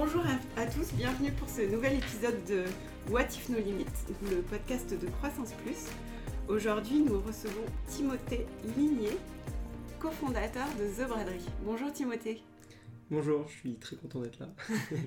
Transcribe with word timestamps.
Bonjour 0.00 0.22
à, 0.56 0.64
tous, 0.66 0.94
bienvenue 0.94 1.32
pour 1.32 1.48
ce 1.48 1.62
nouvel 1.62 1.94
épisode 1.94 2.44
de 2.44 2.62
What 3.10 3.24
If 3.34 3.48
No 3.48 3.58
Limit, 3.58 3.84
le 4.30 4.42
podcast 4.42 4.94
de 4.96 5.06
Croissance 5.08 5.52
Plus. 5.64 5.88
Aujourd'hui, 6.46 7.00
nous 7.00 7.20
recevons 7.20 7.64
Timothée 7.88 8.46
Ligné, 8.76 9.10
cofondateur 9.98 10.68
de 10.78 10.86
The 10.86 11.08
Braderie. 11.08 11.44
Bonjour 11.64 11.92
Timothée. 11.92 12.44
Bonjour, 13.10 13.48
je 13.48 13.54
suis 13.54 13.74
très 13.74 13.96
content 13.96 14.20
d'être 14.20 14.38
là. 14.38 14.50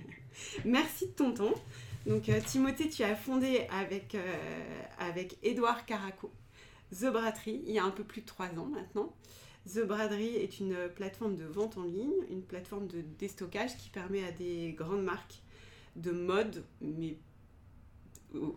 Merci 0.66 1.08
de 1.08 1.14
ton 1.14 1.34
temps. 1.34 1.56
Donc 2.06 2.28
euh, 2.28 2.42
Timothée, 2.46 2.90
tu 2.90 3.04
as 3.04 3.16
fondé 3.16 3.68
avec, 3.72 4.14
euh, 4.16 4.20
avec 5.00 5.38
Edouard 5.42 5.86
Caraco 5.86 6.34
The 6.92 7.06
Braderie 7.06 7.64
il 7.66 7.72
y 7.74 7.80
a 7.80 7.86
un 7.86 7.92
peu 7.92 8.04
plus 8.04 8.24
de 8.24 8.26
trois 8.26 8.48
ans 8.48 8.68
maintenant. 8.68 9.16
The 9.68 9.86
Braderie 9.86 10.36
est 10.36 10.60
une 10.60 10.76
plateforme 10.96 11.36
de 11.36 11.46
vente 11.46 11.78
en 11.78 11.84
ligne, 11.84 12.14
une 12.30 12.42
plateforme 12.42 12.88
de 12.88 13.02
déstockage 13.20 13.78
qui 13.78 13.90
permet 13.90 14.24
à 14.24 14.32
des 14.32 14.74
grandes 14.74 15.04
marques 15.04 15.42
de 15.96 16.12
mode, 16.12 16.64
mais 16.82 17.18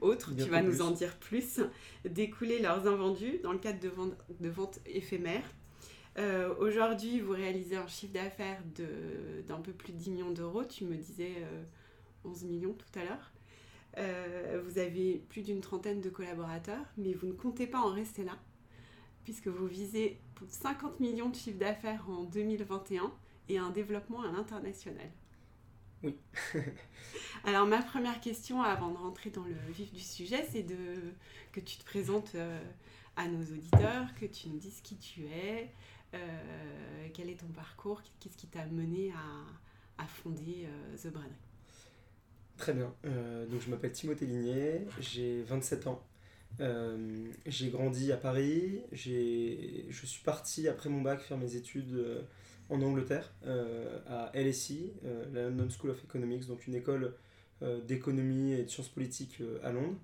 autres, 0.00 0.34
tu 0.34 0.48
vas 0.48 0.62
nous 0.62 0.80
en 0.82 0.92
dire 0.92 1.16
plus, 1.18 1.60
d'écouler 2.04 2.60
leurs 2.60 2.86
invendus 2.86 3.38
dans 3.42 3.52
le 3.52 3.58
cadre 3.58 3.80
de 3.80 3.88
ventes 3.88 4.14
de 4.40 4.48
vente 4.48 4.80
éphémères. 4.86 5.50
Euh, 6.16 6.54
aujourd'hui, 6.58 7.20
vous 7.20 7.32
réalisez 7.32 7.76
un 7.76 7.88
chiffre 7.88 8.12
d'affaires 8.12 8.62
d'un 9.46 9.60
peu 9.60 9.72
plus 9.72 9.92
de 9.92 9.98
10 9.98 10.10
millions 10.10 10.30
d'euros. 10.30 10.64
Tu 10.64 10.84
me 10.84 10.96
disais 10.96 11.32
11 12.24 12.44
millions 12.44 12.72
tout 12.72 12.98
à 12.98 13.04
l'heure. 13.04 13.32
Euh, 13.98 14.60
vous 14.64 14.78
avez 14.78 15.22
plus 15.28 15.42
d'une 15.42 15.60
trentaine 15.60 16.00
de 16.00 16.10
collaborateurs, 16.10 16.84
mais 16.96 17.12
vous 17.12 17.26
ne 17.26 17.32
comptez 17.32 17.66
pas 17.66 17.78
en 17.78 17.90
rester 17.90 18.24
là, 18.24 18.36
puisque 19.24 19.48
vous 19.48 19.66
visez 19.66 20.20
50 20.48 21.00
millions 21.00 21.28
de 21.28 21.34
chiffre 21.34 21.58
d'affaires 21.58 22.08
en 22.08 22.24
2021 22.24 23.12
et 23.48 23.58
un 23.58 23.70
développement 23.70 24.22
à 24.22 24.30
l'international. 24.30 25.10
Oui. 26.02 26.16
Alors 27.44 27.66
ma 27.66 27.82
première 27.82 28.20
question 28.20 28.62
avant 28.62 28.90
de 28.90 28.98
rentrer 28.98 29.30
dans 29.30 29.44
le 29.44 29.54
vif 29.72 29.92
du 29.92 30.00
sujet, 30.00 30.46
c'est 30.50 30.62
de 30.62 31.14
que 31.52 31.60
tu 31.60 31.78
te 31.78 31.84
présentes 31.84 32.34
euh, 32.34 32.60
à 33.16 33.26
nos 33.26 33.42
auditeurs, 33.42 34.14
que 34.14 34.26
tu 34.26 34.48
nous 34.48 34.58
dises 34.58 34.80
qui 34.82 34.96
tu 34.96 35.26
es, 35.26 35.70
euh, 36.14 37.08
quel 37.14 37.30
est 37.30 37.40
ton 37.40 37.48
parcours, 37.48 38.02
qu'est-ce 38.20 38.36
qui 38.36 38.46
t'a 38.46 38.66
mené 38.66 39.12
à, 39.98 40.06
fonder 40.06 40.68
The 41.02 41.08
Braderie. 41.08 41.32
Très 42.56 42.72
bien. 42.72 42.94
Euh, 43.04 43.46
donc 43.46 43.60
je 43.60 43.70
m'appelle 43.70 43.92
Timothée 43.92 44.26
Ligné, 44.26 44.86
j'ai 45.00 45.42
27 45.42 45.86
ans. 45.86 46.02
Euh, 46.60 47.26
j'ai 47.46 47.70
grandi 47.70 48.12
à 48.12 48.16
Paris. 48.16 48.80
Je 48.92 50.06
suis 50.06 50.22
parti 50.22 50.68
après 50.68 50.88
mon 50.88 51.00
bac 51.00 51.20
faire 51.20 51.38
mes 51.38 51.56
études 51.56 51.94
euh, 51.94 52.22
en 52.70 52.80
Angleterre, 52.80 53.34
à 54.08 54.32
LSI, 54.34 54.92
la 55.34 55.50
London 55.50 55.68
School 55.68 55.90
of 55.90 56.02
Economics, 56.02 56.46
donc 56.46 56.66
une 56.66 56.74
école 56.74 57.14
d'économie 57.86 58.52
et 58.52 58.64
de 58.64 58.68
sciences 58.70 58.88
politiques 58.88 59.42
à 59.62 59.70
Londres. 59.70 59.98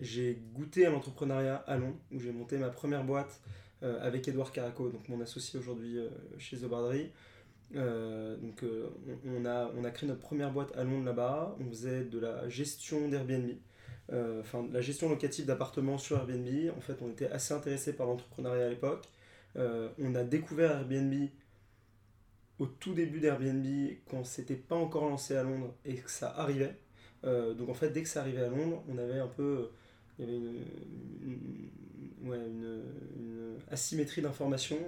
j'ai 0.00 0.40
goûté 0.54 0.86
à 0.86 0.90
l'entrepreneuriat 0.90 1.56
à 1.56 1.76
Londres, 1.76 1.98
où 2.12 2.18
j'ai 2.18 2.32
monté 2.32 2.56
ma 2.56 2.70
première 2.70 3.04
boîte 3.04 3.42
avec 3.82 4.26
Edouard 4.26 4.52
Caraco, 4.52 4.88
donc 4.88 5.06
mon 5.10 5.20
associé 5.20 5.58
aujourd'hui 5.58 5.98
chez 6.38 6.56
The 6.56 6.64
Barderie. 6.64 7.10
Euh, 7.74 8.36
donc 8.36 8.62
euh, 8.62 8.88
on, 9.26 9.44
a, 9.44 9.70
on 9.76 9.84
a 9.84 9.90
créé 9.90 10.08
notre 10.08 10.20
première 10.20 10.52
boîte 10.52 10.76
à 10.76 10.84
Londres 10.84 11.04
là-bas, 11.04 11.56
on 11.60 11.68
faisait 11.68 12.04
de 12.04 12.18
la 12.18 12.48
gestion 12.48 13.08
d'Airbnb, 13.08 13.48
euh, 13.50 13.54
enfin 14.12 14.62
de 14.62 14.72
la 14.72 14.80
gestion 14.80 15.08
locative 15.08 15.46
d'appartements 15.46 15.98
sur 15.98 16.16
Airbnb. 16.16 16.48
En 16.76 16.80
fait, 16.80 16.98
on 17.02 17.10
était 17.10 17.28
assez 17.28 17.54
intéressé 17.54 17.92
par 17.92 18.06
l'entrepreneuriat 18.06 18.66
à 18.66 18.68
l'époque. 18.70 19.04
on 19.56 20.14
a 20.14 20.24
découvert 20.24 20.72
Airbnb 20.72 21.28
au 22.58 22.66
tout 22.66 22.94
début 22.94 23.20
d'Airbnb 23.20 23.66
quand 24.08 24.24
c'était 24.24 24.54
pas 24.54 24.76
encore 24.76 25.04
lancé 25.04 25.36
à 25.36 25.42
Londres 25.42 25.74
et 25.84 25.96
que 25.96 26.10
ça 26.10 26.30
arrivait. 26.36 26.76
donc 27.24 27.68
en 27.68 27.74
fait, 27.74 27.90
dès 27.90 28.02
que 28.02 28.08
ça 28.08 28.20
arrivait 28.20 28.44
à 28.44 28.48
Londres, 28.48 28.82
on 28.88 28.96
avait 28.98 29.18
un 29.18 29.28
peu 29.28 29.70
une, 30.18 30.62
ouais, 32.24 32.38
une, 32.38 32.82
asymétrie 33.70 34.22
d'information. 34.22 34.78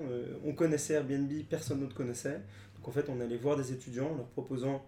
on 0.44 0.52
connaissait 0.54 0.94
Airbnb, 0.94 1.30
personne 1.48 1.80
d'autre 1.80 1.94
connaissait. 1.94 2.40
Donc 2.78 2.88
en 2.88 2.92
fait, 2.92 3.08
on 3.08 3.20
allait 3.20 3.36
voir 3.36 3.56
des 3.56 3.72
étudiants 3.72 4.10
en 4.12 4.16
leur 4.16 4.28
proposant 4.28 4.76
euh, 4.76 4.78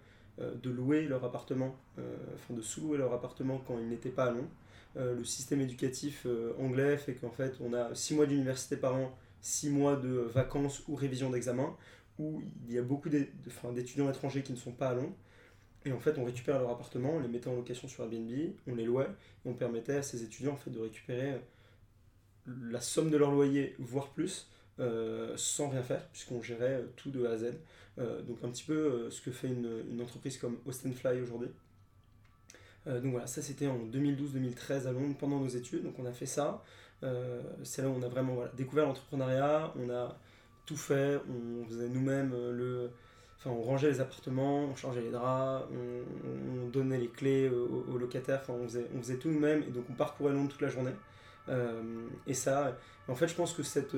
de 0.41 0.71
louer 0.71 1.07
leur 1.07 1.25
appartement, 1.25 1.77
euh, 1.99 2.17
enfin 2.35 2.55
de 2.55 2.63
sous-louer 2.63 2.99
leur 2.99 3.13
appartement 3.13 3.63
quand 3.67 3.79
ils 3.79 3.89
n'étaient 3.89 4.11
pas 4.11 4.25
à 4.25 4.31
Londres. 4.31 4.49
Euh, 4.97 5.15
le 5.15 5.25
système 5.25 5.61
éducatif 5.61 6.27
anglais 6.59 6.97
fait 6.97 7.15
qu'en 7.15 7.31
fait, 7.31 7.55
on 7.61 7.73
a 7.73 7.95
6 7.95 8.15
mois 8.15 8.27
d'université 8.27 8.77
par 8.77 8.95
an, 8.97 9.17
6 9.41 9.71
mois 9.71 9.97
de 9.97 10.09
vacances 10.09 10.83
ou 10.89 10.95
révision 10.95 11.31
d'examen, 11.31 11.77
où 12.19 12.43
il 12.67 12.75
y 12.75 12.79
a 12.79 12.83
beaucoup 12.83 13.09
d'étudiants 13.09 14.11
étrangers 14.11 14.43
qui 14.43 14.53
ne 14.53 14.59
sont 14.59 14.73
pas 14.73 14.89
à 14.89 14.95
Londres. 14.95 15.15
Et 15.87 15.93
en 15.93 15.99
fait, 15.99 16.19
on 16.19 16.25
récupère 16.25 16.59
leur 16.59 16.71
appartement, 16.71 17.15
on 17.15 17.21
les 17.21 17.29
mettait 17.29 17.49
en 17.49 17.57
location 17.57 17.89
sur 17.89 18.05
Airbnb, 18.05 18.31
on 18.67 18.75
les 18.75 18.85
louait, 18.85 19.09
et 19.45 19.49
on 19.49 19.55
permettait 19.55 19.97
à 19.97 20.03
ces 20.03 20.23
étudiants 20.23 20.53
en 20.53 20.57
fait, 20.57 20.71
de 20.71 20.79
récupérer 20.79 21.41
la 22.47 22.81
somme 22.81 23.11
de 23.11 23.17
leur 23.17 23.31
loyer, 23.31 23.75
voire 23.79 24.09
plus, 24.09 24.49
sans 25.37 25.69
rien 25.69 25.83
faire, 25.83 26.07
puisqu'on 26.09 26.43
gérait 26.43 26.85
tout 26.97 27.11
de 27.11 27.27
A 27.27 27.33
à 27.33 27.37
Z. 27.39 27.53
Euh, 28.01 28.23
donc 28.23 28.39
un 28.43 28.49
petit 28.49 28.65
peu 28.65 28.73
euh, 28.73 29.11
ce 29.11 29.21
que 29.21 29.31
fait 29.31 29.49
une, 29.49 30.01
entreprise 30.01 30.39
comme 30.39 30.59
Austin 30.65 30.93
Fly 30.93 31.21
aujourd'hui. 31.21 31.49
Euh, 32.87 33.01
donc 33.01 33.13
voilà, 33.13 33.27
ça 33.27 33.43
c'était 33.43 33.67
en 33.67 33.79
2012-2013 33.87 34.87
à 34.87 34.93
Londres 34.93 35.17
pendant 35.19 35.39
nos 35.39 35.49
études, 35.49 35.83
donc 35.83 35.99
on 35.99 36.07
a 36.07 36.13
fait 36.13 36.27
ça. 36.27 36.63
c'est 37.63 37.83
là 37.83 37.89
où 37.89 37.93
on 37.93 38.03
a 38.03 38.09
vraiment 38.09 38.39
découvert 38.57 38.87
l'entrepreneuriat, 38.87 39.73
on 39.77 39.91
a 39.91 40.19
tout 40.65 40.77
fait, 40.77 41.19
on 41.29 41.67
faisait 41.67 41.89
nous-mêmes 41.89 42.31
le, 42.31 42.91
Enfin, 43.39 43.51
on 43.51 43.63
rangeait 43.63 43.89
les 43.89 44.03
appartements, 44.03 44.65
on 44.65 44.77
changeait 44.77 45.01
les 45.01 45.11
draps, 45.11 45.67
on, 45.73 46.69
donnait 46.69 46.99
les 46.99 47.09
clés 47.09 47.49
aux, 47.49 47.97
locataires, 47.97 48.41
enfin, 48.43 48.53
on, 48.53 48.65
faisait, 48.69 48.87
on 48.95 48.99
faisait 48.99 49.17
tout 49.17 49.31
nous-mêmes 49.31 49.63
et 49.63 49.71
donc 49.71 49.87
on 49.89 49.95
parcourait 49.95 50.33
Londres 50.33 50.51
toute 50.51 50.61
la 50.61 50.69
journée. 50.69 50.93
et 52.27 52.35
ça, 52.35 52.77
en 53.09 53.15
fait, 53.15 53.29
je 53.29 53.35
pense 53.35 53.55
que 53.55 53.63
cette, 53.63 53.97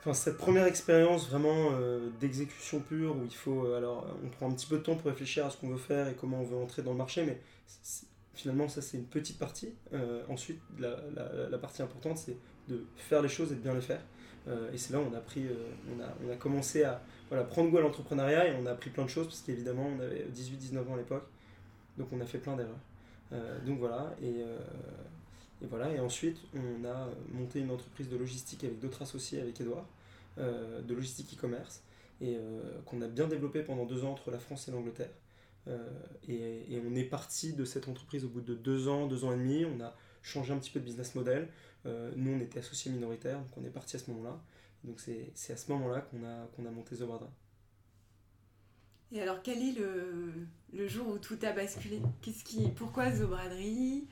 Enfin, 0.00 0.14
cette 0.14 0.36
première 0.36 0.66
expérience 0.66 1.28
vraiment 1.28 1.72
euh, 1.72 2.10
d'exécution 2.20 2.80
pure 2.80 3.16
où 3.16 3.24
il 3.24 3.34
faut. 3.34 3.66
Euh, 3.66 3.78
alors, 3.78 4.06
on 4.24 4.28
prend 4.28 4.48
un 4.48 4.54
petit 4.54 4.66
peu 4.66 4.78
de 4.78 4.82
temps 4.82 4.94
pour 4.94 5.10
réfléchir 5.10 5.44
à 5.44 5.50
ce 5.50 5.56
qu'on 5.56 5.68
veut 5.68 5.76
faire 5.76 6.08
et 6.08 6.14
comment 6.14 6.40
on 6.40 6.44
veut 6.44 6.56
entrer 6.56 6.82
dans 6.82 6.92
le 6.92 6.98
marché, 6.98 7.24
mais 7.24 7.40
finalement, 8.32 8.68
ça, 8.68 8.80
c'est 8.80 8.96
une 8.96 9.06
petite 9.06 9.38
partie. 9.38 9.74
Euh, 9.92 10.22
ensuite, 10.28 10.60
la, 10.78 11.00
la, 11.50 11.58
partie 11.58 11.82
importante, 11.82 12.18
c'est 12.18 12.36
de 12.68 12.84
faire 12.96 13.22
les 13.22 13.28
choses 13.28 13.50
et 13.50 13.56
de 13.56 13.60
bien 13.60 13.74
les 13.74 13.80
faire. 13.80 14.00
et 14.72 14.78
c'est 14.78 14.92
là 14.92 15.00
où 15.00 15.06
on 15.10 15.14
a, 15.14 15.20
pris, 15.20 15.46
on 15.92 16.00
a, 16.00 16.06
on 16.24 16.32
a 16.32 16.36
commencé 16.36 16.84
à 16.84 17.02
voilà, 17.28 17.44
prendre 17.44 17.70
goût 17.70 17.78
à 17.78 17.80
l'entrepreneuriat 17.80 18.48
et 18.48 18.56
on 18.56 18.66
a 18.66 18.70
appris 18.70 18.90
plein 18.90 19.04
de 19.04 19.10
choses 19.10 19.26
parce 19.26 19.40
qu'évidemment, 19.40 19.90
on 19.98 20.00
avait 20.00 20.26
18-19 20.32 20.88
ans 20.88 20.94
à 20.94 20.98
l'époque. 20.98 21.26
Donc, 21.96 22.08
on 22.12 22.20
a 22.20 22.24
fait 22.24 22.38
plein 22.38 22.54
d'erreurs. 22.54 22.78
donc, 23.66 23.80
voilà. 23.80 24.14
Et. 24.22 24.44
Et 25.62 25.66
voilà, 25.66 25.90
et 25.92 25.98
ensuite 25.98 26.38
on 26.54 26.84
a 26.84 27.08
monté 27.32 27.60
une 27.60 27.70
entreprise 27.70 28.08
de 28.08 28.16
logistique 28.16 28.64
avec 28.64 28.78
d'autres 28.78 29.02
associés, 29.02 29.40
avec 29.40 29.60
Edouard, 29.60 29.86
euh, 30.38 30.82
de 30.82 30.94
logistique 30.94 31.34
e-commerce, 31.34 31.82
et 32.20 32.36
euh, 32.36 32.80
qu'on 32.86 33.02
a 33.02 33.08
bien 33.08 33.26
développé 33.26 33.62
pendant 33.62 33.86
deux 33.86 34.04
ans 34.04 34.12
entre 34.12 34.30
la 34.30 34.38
France 34.38 34.68
et 34.68 34.70
l'Angleterre. 34.70 35.10
Euh, 35.66 35.88
et, 36.28 36.80
on 36.86 36.94
est 36.94 37.04
parti 37.04 37.52
de 37.52 37.64
cette 37.64 37.88
entreprise 37.88 38.24
au 38.24 38.28
bout 38.28 38.40
de 38.40 38.54
deux 38.54 38.88
ans, 38.88 39.06
deux 39.06 39.24
ans 39.24 39.32
et 39.32 39.36
demi, 39.36 39.64
on 39.64 39.80
a 39.80 39.94
changé 40.22 40.52
un 40.52 40.58
petit 40.58 40.70
peu 40.70 40.80
de 40.80 40.84
business 40.84 41.14
model. 41.14 41.48
nous 41.84 42.32
on 42.32 42.40
était 42.40 42.60
associés 42.60 42.92
minoritaires, 42.92 43.38
donc 43.38 43.56
on 43.56 43.64
est 43.64 43.70
parti 43.70 43.96
à 43.96 43.98
ce 43.98 44.10
moment-là. 44.10 44.40
Donc 44.84 45.00
c'est 45.00 45.52
à 45.52 45.56
ce 45.56 45.72
moment-là 45.72 46.02
qu'on 46.02 46.24
a, 46.24 46.46
qu'on 46.54 46.66
a 46.66 46.70
monté 46.70 46.96
The. 46.96 47.02
Et 49.10 49.22
alors, 49.22 49.42
quel 49.42 49.58
est 49.58 49.72
le, 49.72 50.34
le, 50.72 50.86
jour 50.86 51.08
où 51.08 51.18
tout 51.18 51.38
a 51.42 51.52
basculé? 51.52 52.00
Qu'est-ce 52.20 52.44
qui, 52.44 52.68
Pourquoi 52.76 53.10
The 53.10 53.22
Braderie? 53.22 54.06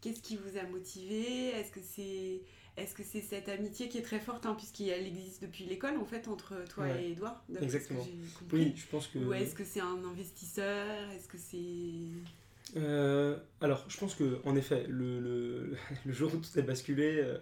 Qu'est-ce 0.00 0.20
qui 0.20 0.36
vous 0.36 0.58
a 0.58 0.64
motivé? 0.64 1.48
Est-ce 1.48 1.70
que 1.70 1.80
c'est 1.82 2.42
est-ce 2.76 2.94
que 2.94 3.02
c'est 3.02 3.22
cette 3.22 3.48
amitié 3.48 3.88
qui 3.88 3.98
est 3.98 4.02
très 4.02 4.20
forte, 4.20 4.44
hein, 4.44 4.54
puisqu'elle 4.54 5.06
existe 5.06 5.42
depuis 5.42 5.64
l'école, 5.64 5.96
en 5.96 6.04
fait, 6.04 6.28
entre 6.28 6.62
toi 6.68 6.86
et 7.00 7.12
Edouard 7.12 7.42
Exactement. 7.62 8.06
oui, 8.52 8.74
je 8.76 8.86
pense 8.86 9.06
que... 9.06 9.18
Ou 9.18 9.32
est-ce 9.32 9.54
que 9.54 9.64
c'est 9.64 9.80
un 9.80 10.04
investisseur? 10.04 11.10
Est-ce 11.12 11.26
que 11.26 11.38
c'est... 11.38 12.78
Euh, 12.78 13.38
alors, 13.62 13.86
je 13.88 13.96
pense 13.96 14.14
que 14.14 14.40
en 14.44 14.56
effet, 14.56 14.84
le, 14.88 15.20
le, 15.20 15.76
le 16.04 16.12
jour 16.12 16.34
où 16.34 16.36
tout 16.36 16.58
a 16.58 16.62
basculé, 16.62 17.18
euh, 17.18 17.38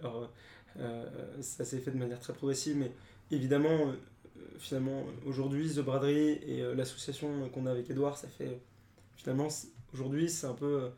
euh, 0.77 1.41
ça 1.41 1.65
s'est 1.65 1.79
fait 1.79 1.91
de 1.91 1.97
manière 1.97 2.19
très 2.19 2.33
progressive, 2.33 2.77
mais 2.77 2.91
évidemment, 3.29 3.93
finalement, 4.57 5.03
aujourd'hui, 5.25 5.69
The 5.69 5.79
Braderie 5.79 6.39
et 6.45 6.61
l'association 6.75 7.49
qu'on 7.49 7.65
a 7.65 7.71
avec 7.71 7.89
Edouard, 7.89 8.17
ça 8.17 8.29
fait... 8.29 8.61
Finalement, 9.17 9.49
aujourd'hui, 9.93 10.29
c'est 10.29 10.47
un 10.47 10.53
peu 10.53 10.91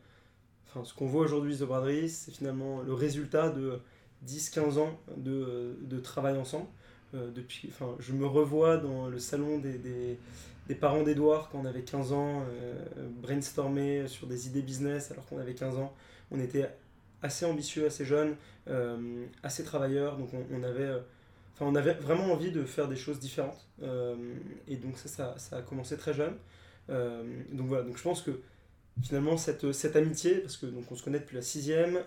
enfin, 0.68 0.84
ce 0.84 0.94
qu'on 0.94 1.06
voit 1.06 1.22
aujourd'hui 1.22 1.56
The 1.56 1.64
Braderie, 1.64 2.08
c'est 2.08 2.30
finalement 2.30 2.82
le 2.82 2.92
résultat 2.92 3.50
de 3.50 3.80
10-15 4.26 4.78
ans 4.78 4.98
de, 5.16 5.78
de, 5.82 5.98
travail 5.98 6.36
ensemble. 6.36 6.66
Euh, 7.14 7.30
depuis, 7.30 7.68
enfin, 7.68 7.94
je 7.98 8.12
me 8.12 8.26
revois 8.26 8.76
dans 8.76 9.08
le 9.08 9.18
salon 9.18 9.58
des, 9.58 9.78
des, 9.78 10.74
parents 10.74 11.02
d'Edouard 11.02 11.48
quand 11.50 11.60
on 11.60 11.64
avait 11.64 11.82
15 11.82 12.12
ans, 12.12 12.42
euh, 12.42 13.08
brainstormer 13.22 14.06
sur 14.06 14.26
des 14.26 14.48
idées 14.48 14.60
business 14.60 15.10
alors 15.10 15.24
qu'on 15.26 15.38
avait 15.38 15.54
15 15.54 15.78
ans. 15.78 15.94
On 16.30 16.38
était 16.38 16.68
assez 17.22 17.46
ambitieux, 17.46 17.86
assez 17.86 18.04
jeunes, 18.04 18.36
euh, 18.68 19.24
assez 19.42 19.64
travailleurs, 19.64 20.18
donc 20.18 20.28
on, 20.52 20.62
avait 20.62 20.90
enfin, 21.54 21.64
on 21.64 21.74
avait 21.74 21.94
vraiment 21.94 22.32
envie 22.32 22.52
de 22.52 22.64
faire 22.64 22.86
des 22.86 22.96
choses 22.96 23.18
différentes. 23.18 23.66
et 24.68 24.76
donc 24.76 24.98
ça, 24.98 25.08
ça, 25.08 25.34
ça, 25.38 25.56
a 25.56 25.62
commencé 25.62 25.96
très 25.96 26.12
jeune. 26.12 26.34
donc 26.88 27.66
voilà, 27.68 27.84
donc 27.84 27.96
je 27.96 28.02
pense 28.02 28.20
que 28.20 28.38
finalement 29.02 29.36
cette, 29.36 29.72
cette 29.72 29.96
amitié, 29.96 30.36
parce 30.36 30.56
que 30.56 30.66
donc 30.66 30.90
on 30.90 30.96
se 30.96 31.02
connaît 31.02 31.20
depuis 31.20 31.36
la 31.36 31.42
sixième, 31.42 31.98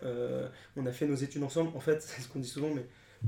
on 0.76 0.86
a 0.86 0.92
fait 0.92 1.08
nos 1.08 1.16
études 1.16 1.44
ensemble, 1.44 1.76
en 1.76 1.80
fait 1.80 2.02
c'est 2.02 2.22
ce 2.22 2.28
qu'on 2.28 2.40
dit 2.40 2.48
souvent, 2.48 2.70
mais 2.74 2.86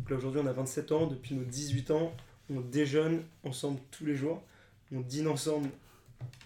là 0.10 0.16
aujourd'hui 0.16 0.42
on 0.44 0.48
a 0.48 0.54
27 0.54 0.92
ans, 0.92 1.08
depuis 1.08 1.36
nos 1.36 1.44
18 1.44 1.92
ans, 1.92 2.14
on 2.50 2.60
déjeune 2.60 3.24
ensemble 3.44 3.80
tous 3.92 4.06
les 4.06 4.16
jours, 4.16 4.44
on 4.92 5.02
dîne 5.02 5.28
ensemble 5.28 5.70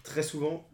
très 0.02 0.22
souvent, 0.22 0.68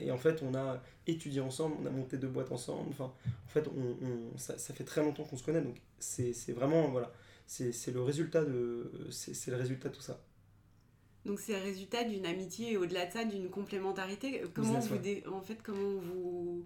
et 0.00 0.10
en 0.10 0.18
fait 0.18 0.42
on 0.42 0.54
a 0.54 0.82
étudié 1.06 1.40
ensemble, 1.40 1.76
on 1.82 1.86
a 1.86 1.90
monté 1.90 2.16
deux 2.16 2.28
boîtes 2.28 2.52
ensemble, 2.52 2.90
enfin 2.90 3.12
en 3.46 3.48
fait 3.48 3.66
on, 3.68 4.36
ça, 4.38 4.58
ça, 4.58 4.74
fait 4.74 4.84
très 4.84 5.02
longtemps 5.02 5.24
qu'on 5.24 5.36
se 5.36 5.44
connaît, 5.44 5.62
donc 5.62 5.76
c'est 5.98 6.52
vraiment, 6.52 6.88
voilà, 6.88 7.12
c'est 7.46 7.92
le 7.92 8.02
résultat 8.02 8.44
de 8.44 8.90
c'est 9.10 9.50
le 9.50 9.56
résultat 9.56 9.88
de 9.88 9.94
tout 9.94 10.02
ça. 10.02 10.20
Donc 11.28 11.40
c'est 11.40 11.52
le 11.52 11.62
résultat 11.62 12.04
d'une 12.04 12.24
amitié 12.24 12.72
et 12.72 12.76
au-delà 12.78 13.04
de 13.04 13.12
ça 13.12 13.24
d'une 13.24 13.50
complémentarité. 13.50 14.42
Comment 14.54 14.80
vous 14.80 14.96
en 15.30 15.42
fait 15.42 15.58
comment 15.62 16.00
vous 16.00 16.64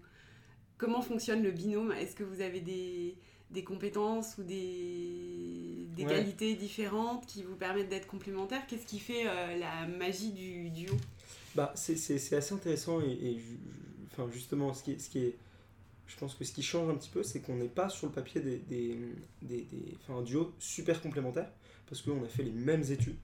comment 0.77 1.01
fonctionne 1.01 1.43
le 1.43 1.51
binôme? 1.51 1.91
Est-ce 1.91 2.15
que 2.15 2.23
vous 2.23 2.39
avez 2.39 2.61
des, 2.61 3.17
des 3.51 3.65
compétences 3.65 4.37
ou 4.37 4.43
des, 4.43 5.87
des 5.97 6.05
qualités 6.05 6.55
différentes 6.55 7.25
qui 7.25 7.43
vous 7.43 7.57
permettent 7.57 7.89
d'être 7.89 8.07
complémentaires? 8.07 8.65
Qu'est-ce 8.65 8.85
qui 8.85 8.99
fait 8.99 9.27
euh, 9.27 9.57
la 9.57 9.85
magie 9.85 10.31
du 10.31 10.69
duo? 10.69 10.95
Bah, 11.55 11.73
c'est 11.75 11.93
assez 12.33 12.53
intéressant 12.53 13.01
et, 13.01 13.37
enfin, 14.11 14.29
justement 14.31 14.73
ce 14.73 14.83
qui 14.83 14.93
est, 14.93 14.99
ce 14.99 15.09
qui 15.09 15.19
est 15.19 15.35
je 16.07 16.15
pense 16.17 16.35
que 16.35 16.45
ce 16.45 16.53
qui 16.53 16.63
change 16.63 16.89
un 16.89 16.95
petit 16.95 17.09
peu 17.09 17.21
c'est 17.21 17.41
qu'on 17.41 17.57
n'est 17.57 17.67
pas 17.67 17.89
sur 17.89 18.07
le 18.07 18.13
papier 18.13 18.39
des, 18.39 18.59
des, 18.59 18.97
des, 19.41 19.63
des 19.63 19.97
enfin, 19.99 20.19
un 20.19 20.23
duo 20.23 20.53
super 20.57 21.01
complémentaire 21.01 21.51
parce 21.85 22.01
qu'on 22.01 22.23
a 22.23 22.29
fait 22.29 22.43
les 22.43 22.51
mêmes 22.51 22.83
études 22.89 23.17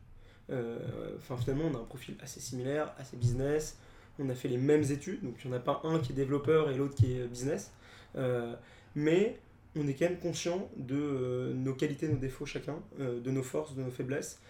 enfin, 1.18 1.38
finalement, 1.38 1.66
on 1.72 1.76
a 1.76 1.80
un 1.80 1.86
profil 1.86 2.16
assez 2.22 2.40
similaire, 2.40 2.94
assez 2.98 3.18
business. 3.18 3.78
On 4.20 4.30
a 4.30 4.36
fait 4.36 4.50
les 4.50 4.58
mêmes 4.58 4.84
études, 4.84 5.24
donc 5.24 5.36
il 5.44 5.50
n'y 5.50 5.54
en 5.54 5.58
a 5.58 5.62
pas 5.62 5.82
un 5.86 6.00
qui 6.00 6.12
est 6.12 6.16
développeur 6.16 6.70
et 6.70 6.76
l'autre 6.76 6.96
qui 6.96 7.14
est 7.14 7.28
business. 7.28 7.72
Euh, 8.16 8.56
mais 8.96 9.40
on 9.76 9.88
est 9.88 9.94
quand 9.94 10.10
même 10.10 10.20
conscient 10.20 10.70
de 10.78 10.96
euh, 10.96 11.54
nos 11.54 11.74
qualités, 11.74 12.08
nos 12.08 12.18
défauts 12.18 12.46
chacun, 12.46 12.82
de 12.98 13.32
nos 13.32 13.44
forces, 13.44 13.76
de 13.76 13.84
nos 13.84 13.92
faiblesses. 13.92 14.42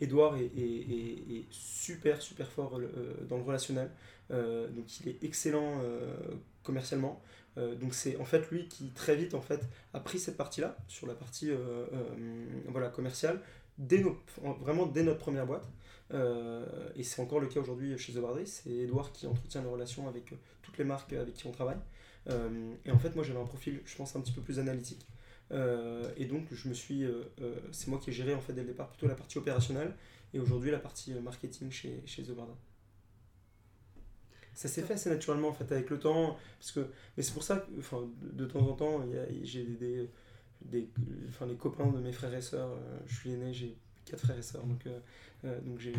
Edouard 0.00 0.36
est, 0.36 0.46
est, 0.46 1.46
super, 1.50 2.20
super 2.20 2.50
fort 2.50 2.80
dans 3.28 3.36
le 3.36 3.42
relationnel. 3.42 3.90
donc 4.30 5.00
il 5.00 5.08
est 5.10 5.22
excellent 5.22 5.80
commercialement. 6.64 7.22
donc 7.56 7.94
c'est 7.94 8.16
en 8.16 8.24
fait 8.24 8.50
lui 8.50 8.66
qui 8.66 8.90
très 8.90 9.14
vite 9.14 9.34
en 9.34 9.40
fait 9.40 9.60
a 9.94 10.00
pris 10.00 10.18
cette 10.18 10.36
partie-là 10.36 10.76
sur 10.88 11.06
la 11.06 11.14
partie 11.14 11.52
voilà 12.66 12.88
commerciale 12.88 13.40
dès 13.78 14.04
vraiment 14.60 14.86
dès 14.86 15.02
notre 15.02 15.18
première 15.18 15.46
boîte. 15.46 15.68
Euh, 16.14 16.64
et 16.96 17.02
c'est 17.02 17.20
encore 17.20 17.40
le 17.40 17.48
cas 17.48 17.60
aujourd'hui 17.60 17.96
chez 17.98 18.12
The 18.12 18.18
Bardry, 18.18 18.46
c'est 18.46 18.70
Edouard 18.70 19.12
qui 19.12 19.26
entretient 19.26 19.60
les 19.62 19.68
relations 19.68 20.08
avec 20.08 20.32
euh, 20.32 20.36
toutes 20.62 20.78
les 20.78 20.84
marques 20.84 21.12
avec 21.12 21.34
qui 21.34 21.46
on 21.46 21.52
travaille. 21.52 21.78
Euh, 22.28 22.74
et 22.84 22.90
en 22.90 22.98
fait, 22.98 23.14
moi 23.14 23.24
j'avais 23.24 23.40
un 23.40 23.44
profil, 23.44 23.80
je 23.84 23.96
pense, 23.96 24.16
un 24.16 24.20
petit 24.20 24.32
peu 24.32 24.40
plus 24.40 24.58
analytique. 24.58 25.06
et 25.50 26.26
donc, 26.26 26.46
je 26.52 26.68
me 26.68 26.74
suis, 26.74 27.06
c'est 27.72 27.88
moi 27.88 27.98
qui 27.98 28.10
ai 28.10 28.12
géré 28.12 28.34
en 28.34 28.40
fait 28.40 28.52
dès 28.52 28.60
le 28.60 28.66
départ 28.66 28.88
plutôt 28.88 29.06
la 29.06 29.14
partie 29.14 29.38
opérationnelle 29.38 29.94
et 30.34 30.38
aujourd'hui 30.38 30.70
la 30.70 30.78
partie 30.78 31.14
marketing 31.14 31.70
chez, 31.70 32.02
chez 32.04 32.22
The 32.22 32.32
Bardry. 32.32 32.56
Ça 34.54 34.68
s'est 34.68 34.82
fait 34.82 34.94
assez 34.94 35.08
naturellement 35.08 35.48
en 35.48 35.54
fait 35.54 35.70
avec 35.72 35.88
le 35.88 35.98
temps, 35.98 36.36
parce 36.58 36.72
que, 36.72 36.80
mais 37.16 37.22
c'est 37.22 37.32
pour 37.32 37.44
ça 37.44 37.58
que 37.58 37.70
de, 38.22 38.44
temps 38.44 38.68
en 38.68 38.74
temps, 38.74 39.06
j'ai 39.42 39.64
des, 39.64 40.10
enfin, 41.28 41.46
les 41.46 41.56
copains 41.56 41.86
de 41.86 41.98
mes 41.98 42.12
frères 42.12 42.34
et 42.34 42.40
sœurs. 42.40 42.70
Euh, 42.70 42.98
je 43.06 43.14
suis 43.14 43.32
aîné, 43.32 43.52
j'ai 43.52 43.76
quatre 44.04 44.20
frères 44.20 44.38
et 44.38 44.42
sœurs, 44.42 44.64
donc, 44.64 44.86
euh, 44.86 44.98
euh, 45.44 45.60
donc 45.60 45.78
j'ai 45.78 45.92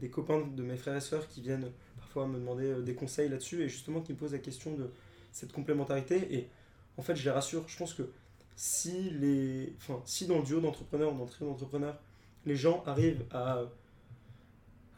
des 0.00 0.08
copains 0.08 0.46
de 0.46 0.62
mes 0.62 0.76
frères 0.76 0.96
et 0.96 1.00
sœurs 1.00 1.26
qui 1.28 1.40
viennent 1.40 1.70
parfois 1.98 2.26
me 2.26 2.38
demander 2.38 2.82
des 2.82 2.94
conseils 2.94 3.28
là-dessus 3.28 3.62
et 3.62 3.68
justement 3.68 4.00
qui 4.00 4.12
me 4.12 4.18
posent 4.18 4.32
la 4.32 4.38
question 4.38 4.74
de 4.74 4.90
cette 5.32 5.52
complémentarité. 5.52 6.34
Et 6.34 6.48
en 6.96 7.02
fait, 7.02 7.16
je 7.16 7.24
les 7.24 7.30
rassure, 7.30 7.64
je 7.68 7.76
pense 7.76 7.94
que 7.94 8.08
si, 8.54 9.10
les, 9.10 9.74
enfin, 9.78 10.00
si 10.06 10.26
dans 10.26 10.38
le 10.38 10.44
duo 10.44 10.60
d'entrepreneurs 10.60 11.12
ou 11.12 11.18
dans 11.18 11.24
le 11.24 11.30
trio 11.30 11.48
d'entrepreneurs, 11.48 11.98
les 12.46 12.56
gens 12.56 12.82
arrivent 12.86 13.24
à, 13.32 13.62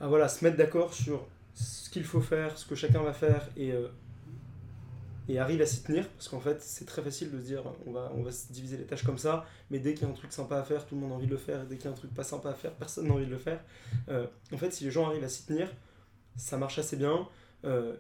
à 0.01 0.07
voilà, 0.07 0.29
se 0.29 0.45
mettre 0.45 0.57
d'accord 0.57 0.93
sur 0.95 1.27
ce 1.55 1.91
qu'il 1.91 2.05
faut 2.05 2.21
faire, 2.21 2.57
ce 2.57 2.67
que 2.67 2.75
chacun 2.75 3.03
va 3.03 3.13
faire 3.13 3.49
et 3.57 3.73
et 5.29 5.39
arrive 5.39 5.61
à 5.61 5.67
s'y 5.67 5.83
tenir, 5.83 6.09
parce 6.09 6.29
qu'en 6.29 6.41
fait, 6.41 6.63
c'est 6.63 6.87
très 6.87 7.03
facile 7.03 7.31
de 7.31 7.39
se 7.39 7.45
dire 7.45 7.63
on 7.87 7.93
va, 7.93 8.11
on 8.15 8.23
va 8.23 8.33
se 8.33 8.51
diviser 8.51 8.79
les 8.79 8.85
tâches 8.85 9.05
comme 9.05 9.19
ça, 9.19 9.45
mais 9.71 9.79
dès 9.79 9.93
qu'il 9.93 10.07
y 10.07 10.07
a 10.07 10.13
un 10.13 10.17
truc 10.17 10.33
sympa 10.33 10.57
à 10.59 10.65
faire, 10.65 10.87
tout 10.87 10.95
le 10.95 11.03
monde 11.03 11.13
a 11.13 11.15
envie 11.17 11.27
de 11.27 11.33
le 11.33 11.37
faire, 11.37 11.63
et 11.63 11.67
dès 11.67 11.77
qu'il 11.77 11.85
y 11.85 11.89
a 11.89 11.91
un 11.91 11.95
truc 11.97 12.15
pas 12.15 12.25
sympa 12.25 12.49
à 12.49 12.55
faire, 12.55 12.75
personne 12.75 13.07
n'a 13.07 13.15
envie 13.15 13.27
de 13.27 13.31
le 13.31 13.39
faire. 13.39 13.63
Euh, 14.09 14.27
en 14.53 14.57
fait, 14.57 14.71
si 14.71 14.85
les 14.85 14.91
gens 14.91 15.07
arrivent 15.07 15.25
à 15.25 15.29
s'y 15.29 15.45
tenir, 15.45 15.71
ça 16.37 16.57
marche 16.57 16.79
assez 16.79 16.97
bien. 16.97 17.29
Euh, 17.65 17.95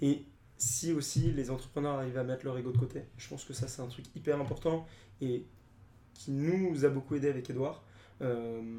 et 0.00 0.24
si 0.56 0.92
aussi 0.92 1.32
les 1.32 1.50
entrepreneurs 1.50 1.98
arrivent 1.98 2.18
à 2.18 2.24
mettre 2.24 2.44
leur 2.44 2.56
ego 2.56 2.70
de 2.70 2.78
côté, 2.78 3.02
je 3.18 3.28
pense 3.28 3.44
que 3.44 3.52
ça, 3.52 3.66
c'est 3.66 3.82
un 3.82 3.88
truc 3.88 4.06
hyper 4.14 4.40
important 4.40 4.86
et 5.20 5.46
qui 6.14 6.30
nous 6.30 6.84
a 6.84 6.88
beaucoup 6.88 7.16
aidé 7.16 7.28
avec 7.28 7.50
Edouard. 7.50 7.82
Euh, 8.22 8.78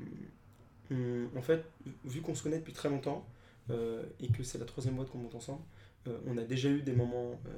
en 1.36 1.42
fait, 1.42 1.66
vu 2.06 2.22
qu'on 2.22 2.34
se 2.34 2.44
connaît 2.44 2.60
depuis 2.60 2.74
très 2.74 2.90
longtemps, 2.90 3.28
et 4.20 4.28
que 4.28 4.44
c'est 4.44 4.60
la 4.60 4.66
troisième 4.66 4.96
boîte 4.96 5.10
qu'on 5.10 5.18
monte 5.18 5.34
ensemble, 5.34 5.64
on 6.26 6.38
a 6.38 6.44
déjà 6.44 6.70
eu 6.70 6.82
des 6.82 6.94
moments 6.94 7.40
euh, 7.48 7.52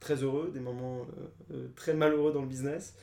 très 0.00 0.22
heureux, 0.22 0.50
des 0.52 0.60
moments 0.60 1.06
euh, 1.52 1.68
très 1.76 1.94
malheureux 1.94 2.32
dans 2.32 2.42
le 2.42 2.48
business. 2.48 2.96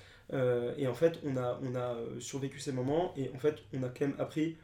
et 0.77 0.87
en 0.87 0.93
fait, 0.93 1.19
on 1.23 1.37
a, 1.37 1.59
on 1.63 1.75
a 1.75 1.97
survécu 2.19 2.59
ces 2.59 2.71
moments 2.71 3.13
et 3.17 3.31
en 3.33 3.39
fait, 3.39 3.57
on 3.73 3.83
a 3.83 3.89
quand 3.89 4.07
même 4.07 4.19
appris 4.19 4.57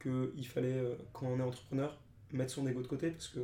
qu'il 0.00 0.46
fallait, 0.46 0.82
quand 1.12 1.26
on 1.26 1.38
est 1.38 1.42
entrepreneur, 1.42 1.96
mettre 2.32 2.52
son 2.52 2.66
ego 2.66 2.82
de 2.82 2.88
côté 2.88 3.10
parce 3.10 3.28
que 3.28 3.40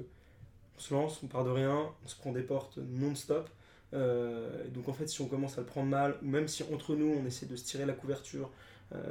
on 0.76 0.81
se 0.81 0.94
lance, 0.94 1.22
on 1.22 1.26
part 1.26 1.44
de 1.44 1.50
rien, 1.50 1.90
on 2.05 2.08
se 2.08 2.16
prend 2.16 2.32
des 2.32 2.43
portes 2.43 2.78
non-stop. 2.78 3.49
donc 3.93 4.88
en 4.88 4.93
fait, 4.93 5.08
si 5.08 5.20
on 5.20 5.28
commence 5.28 5.56
à 5.58 5.61
le 5.61 5.66
prendre 5.66 5.88
mal, 5.88 6.16
ou 6.22 6.26
même 6.26 6.49
si 6.49 6.64
entre 6.64 6.96
nous 6.96 7.14
on 7.20 7.25
essaie 7.26 7.46
de 7.46 7.54
se 7.54 7.64
tirer 7.64 7.87
la 7.87 7.94
couverture 7.94 8.50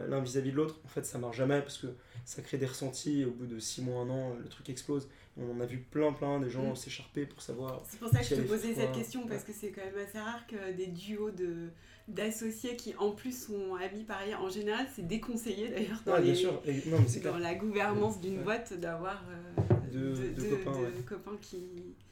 l'un 0.09 0.19
vis-à-vis 0.19 0.51
de 0.51 0.57
l'autre, 0.57 0.75
en 0.83 0.87
fait 0.89 1.05
ça 1.05 1.19
marche 1.19 1.37
jamais 1.37 1.61
parce 1.61 1.77
que 1.77 1.87
ça 2.25 2.41
crée 2.41 2.57
des 2.57 2.65
ressentis 2.65 3.21
et 3.21 3.25
au 3.25 3.31
bout 3.31 3.45
de 3.45 3.59
6 3.59 3.81
mois, 3.83 4.01
1 4.01 4.09
an, 4.09 4.35
le 4.43 4.49
truc 4.49 4.69
explose. 4.69 5.07
On 5.39 5.59
a 5.59 5.65
vu 5.65 5.77
plein, 5.77 6.11
plein 6.13 6.39
des 6.39 6.49
gens 6.49 6.71
mm. 6.71 6.75
s'écharper 6.75 7.25
pour 7.25 7.41
savoir. 7.41 7.83
C'est 7.87 7.99
pour 7.99 8.09
ça 8.09 8.19
que 8.19 8.25
je 8.25 8.35
te 8.35 8.41
posais 8.41 8.73
cette 8.73 8.91
question, 8.91 9.27
parce 9.27 9.43
que 9.43 9.53
c'est 9.53 9.71
quand 9.71 9.85
même 9.85 10.03
assez 10.03 10.19
rare 10.19 10.45
que 10.47 10.71
des 10.73 10.87
duos 10.87 11.31
de 11.31 11.69
d'associés 12.07 12.77
qui 12.77 12.95
en 12.95 13.11
plus 13.11 13.47
sont 13.47 13.75
amis 13.75 14.03
par 14.03 14.19
ailleurs. 14.19 14.41
En 14.41 14.49
général, 14.49 14.87
c'est 14.95 15.05
déconseillé 15.05 15.67
d'ailleurs 15.67 16.01
dans, 16.05 17.31
dans 17.31 17.37
la 17.37 17.55
gouvernance 17.55 18.21
d'une 18.21 18.43
boîte 18.43 18.73
d'avoir 18.79 19.21
euh, 19.29 20.33
deux, 20.35 21.03
copains, 21.05 21.37
qui, 21.41 21.63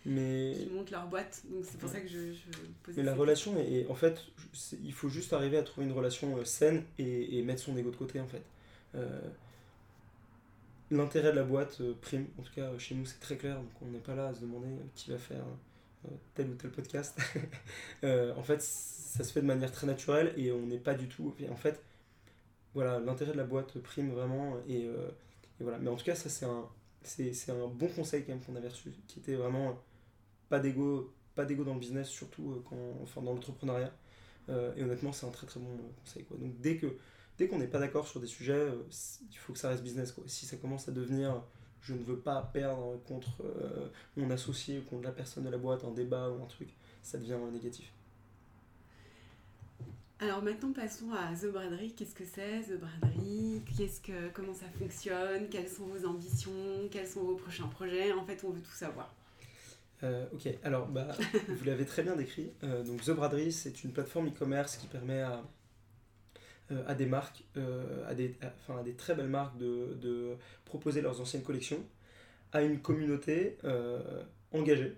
qui, 0.03 0.69
montent 0.73 0.91
leur 0.91 1.07
boîte. 1.07 1.43
Donc 1.50 1.63
c'est 1.63 1.77
pour 1.77 1.89
ça 1.89 2.00
que 2.00 2.07
je, 2.07 2.33
posais 2.83 2.97
Mais 2.97 3.03
la 3.03 3.15
relation, 3.15 3.57
est, 3.57 3.88
en 3.88 3.95
fait, 3.95 4.25
il 4.83 4.93
faut 4.93 5.09
juste 5.09 5.33
arriver 5.33 5.57
à 5.57 5.63
trouver 5.63 5.88
une 5.88 5.93
relation 5.93 6.38
euh, 6.38 6.43
saine 6.43 6.83
et, 6.97 7.41
mettre 7.43 7.61
son 7.61 7.77
ego 7.77 7.91
de 7.91 7.95
côté 7.95 8.19
en 8.19 8.27
fait. 8.27 8.43
Euh, 8.95 9.21
l'intérêt 10.95 11.31
de 11.31 11.37
la 11.37 11.43
boîte 11.43 11.79
euh, 11.81 11.93
prime. 12.01 12.27
En 12.39 12.41
tout 12.41 12.53
cas, 12.53 12.77
chez 12.77 12.95
nous, 12.95 13.05
c'est 13.05 13.19
très 13.19 13.37
clair. 13.37 13.55
Donc, 13.55 13.69
on 13.81 13.87
n'est 13.87 13.99
pas 13.99 14.15
là 14.15 14.27
à 14.27 14.33
se 14.33 14.41
demander 14.41 14.67
qui 14.95 15.11
va 15.11 15.17
faire 15.17 15.43
euh, 16.05 16.09
tel 16.33 16.49
ou 16.49 16.55
tel 16.55 16.71
podcast. 16.71 17.19
Euh, 18.03 18.35
en 18.35 18.43
fait, 18.43 18.61
ça 18.61 19.23
se 19.23 19.31
fait 19.31 19.41
de 19.41 19.47
manière 19.47 19.71
très 19.71 19.87
naturelle 19.87 20.31
et 20.37 20.51
on 20.51 20.67
n'est 20.67 20.77
pas 20.77 20.93
du 20.93 21.07
tout. 21.07 21.33
En 21.49 21.55
fait, 21.55 21.81
voilà, 22.75 22.99
l'intérêt 22.99 23.31
de 23.31 23.37
la 23.37 23.43
boîte 23.43 23.79
prime 23.79 24.11
vraiment. 24.11 24.57
Et, 24.67 24.87
voilà. 25.59 25.79
Mais 25.79 25.89
en 25.89 25.95
tout 25.95 26.05
cas, 26.05 26.13
ça, 26.13 26.29
c'est 26.29 26.45
un, 26.45 26.67
c'est, 27.01 27.49
un 27.49 27.67
bon 27.67 27.87
conseil 27.87 28.23
quand 28.23 28.33
même 28.33 28.41
qu'on 28.41 28.55
avait 28.55 28.67
reçu, 28.67 28.91
qui 29.07 29.19
était 29.19 29.35
vraiment 29.35 29.81
pas 30.49 30.59
d'ego, 30.59 31.13
pas 31.33 31.45
d'ego 31.45 31.63
dans 31.63 31.73
le 31.73 31.79
business, 31.79 32.09
surtout 32.09 32.61
quand, 32.69 32.77
enfin, 33.01 33.21
dans 33.21 33.33
l'entrepreneuriat. 33.33 33.91
et 34.49 34.83
honnêtement, 34.83 35.13
c'est 35.13 35.25
un 35.25 35.31
très 35.31 35.47
très 35.47 35.59
bon 35.59 35.77
conseil. 36.03 36.25
Quoi. 36.25 36.37
Donc, 36.37 36.59
dès 36.59 36.77
que 36.77 36.95
dès 37.37 37.47
qu'on 37.47 37.59
n'est 37.59 37.67
pas 37.67 37.79
d'accord 37.79 38.07
sur 38.07 38.19
des 38.19 38.27
sujets, 38.27 38.53
euh, 38.53 38.83
il 39.29 39.37
faut 39.37 39.53
que 39.53 39.59
ça 39.59 39.69
reste 39.69 39.83
business. 39.83 40.11
Quoi. 40.11 40.23
Si 40.27 40.45
ça 40.45 40.57
commence 40.57 40.87
à 40.87 40.91
devenir 40.91 41.43
je 41.81 41.93
ne 41.93 42.03
veux 42.03 42.17
pas 42.17 42.41
perdre 42.41 42.99
contre 43.05 43.43
euh, 43.43 43.89
mon 44.17 44.31
associé 44.31 44.79
ou 44.79 44.81
contre 44.81 45.03
la 45.03 45.11
personne 45.11 45.43
de 45.43 45.49
la 45.49 45.59
boîte, 45.59 45.83
un 45.83 45.91
débat 45.91 46.31
ou 46.31 46.43
un 46.43 46.47
truc, 46.47 46.69
ça 47.03 47.19
devient 47.19 47.37
négatif. 47.53 47.91
Alors 50.19 50.41
maintenant 50.41 50.73
passons 50.73 51.11
à 51.11 51.35
The 51.35 51.51
Braderie. 51.51 51.93
Qu'est-ce 51.93 52.15
que 52.15 52.23
c'est 52.25 52.61
The 52.61 52.79
Braderie? 52.79 53.61
Qu'est-ce 53.77 54.01
que, 54.01 54.29
Comment 54.33 54.55
ça 54.55 54.65
fonctionne? 54.79 55.47
Quelles 55.49 55.69
sont 55.69 55.85
vos 55.85 56.07
ambitions? 56.07 56.87
Quels 56.89 57.07
sont 57.07 57.21
vos 57.21 57.35
prochains 57.35 57.67
projets? 57.67 58.11
En 58.13 58.25
fait, 58.25 58.43
on 58.43 58.49
veut 58.49 58.61
tout 58.61 58.71
savoir. 58.71 59.13
Euh, 60.01 60.25
ok, 60.33 60.47
alors 60.63 60.87
bah, 60.87 61.09
vous 61.47 61.65
l'avez 61.65 61.85
très 61.85 62.01
bien 62.01 62.15
décrit. 62.15 62.51
donc 62.63 63.01
The 63.03 63.11
Braderie, 63.11 63.51
c'est 63.51 63.83
une 63.83 63.91
plateforme 63.91 64.29
e-commerce 64.29 64.77
qui 64.77 64.87
permet 64.87 65.21
à, 65.21 65.43
à 66.88 66.95
des 66.95 67.05
marques, 67.05 67.43
euh, 67.57 68.10
à, 68.10 68.15
des, 68.15 68.36
enfin, 68.41 68.79
à 68.79 68.84
des 68.84 68.93
très 68.93 69.13
belles 69.15 69.27
marques 69.27 69.57
de, 69.57 69.98
de, 70.01 70.36
proposer 70.65 71.01
leurs 71.01 71.22
anciennes 71.22 71.43
collections 71.43 71.84
à 72.53 72.62
une 72.63 72.79
communauté 72.79 73.57
euh, 73.63 74.24
engagée 74.51 74.95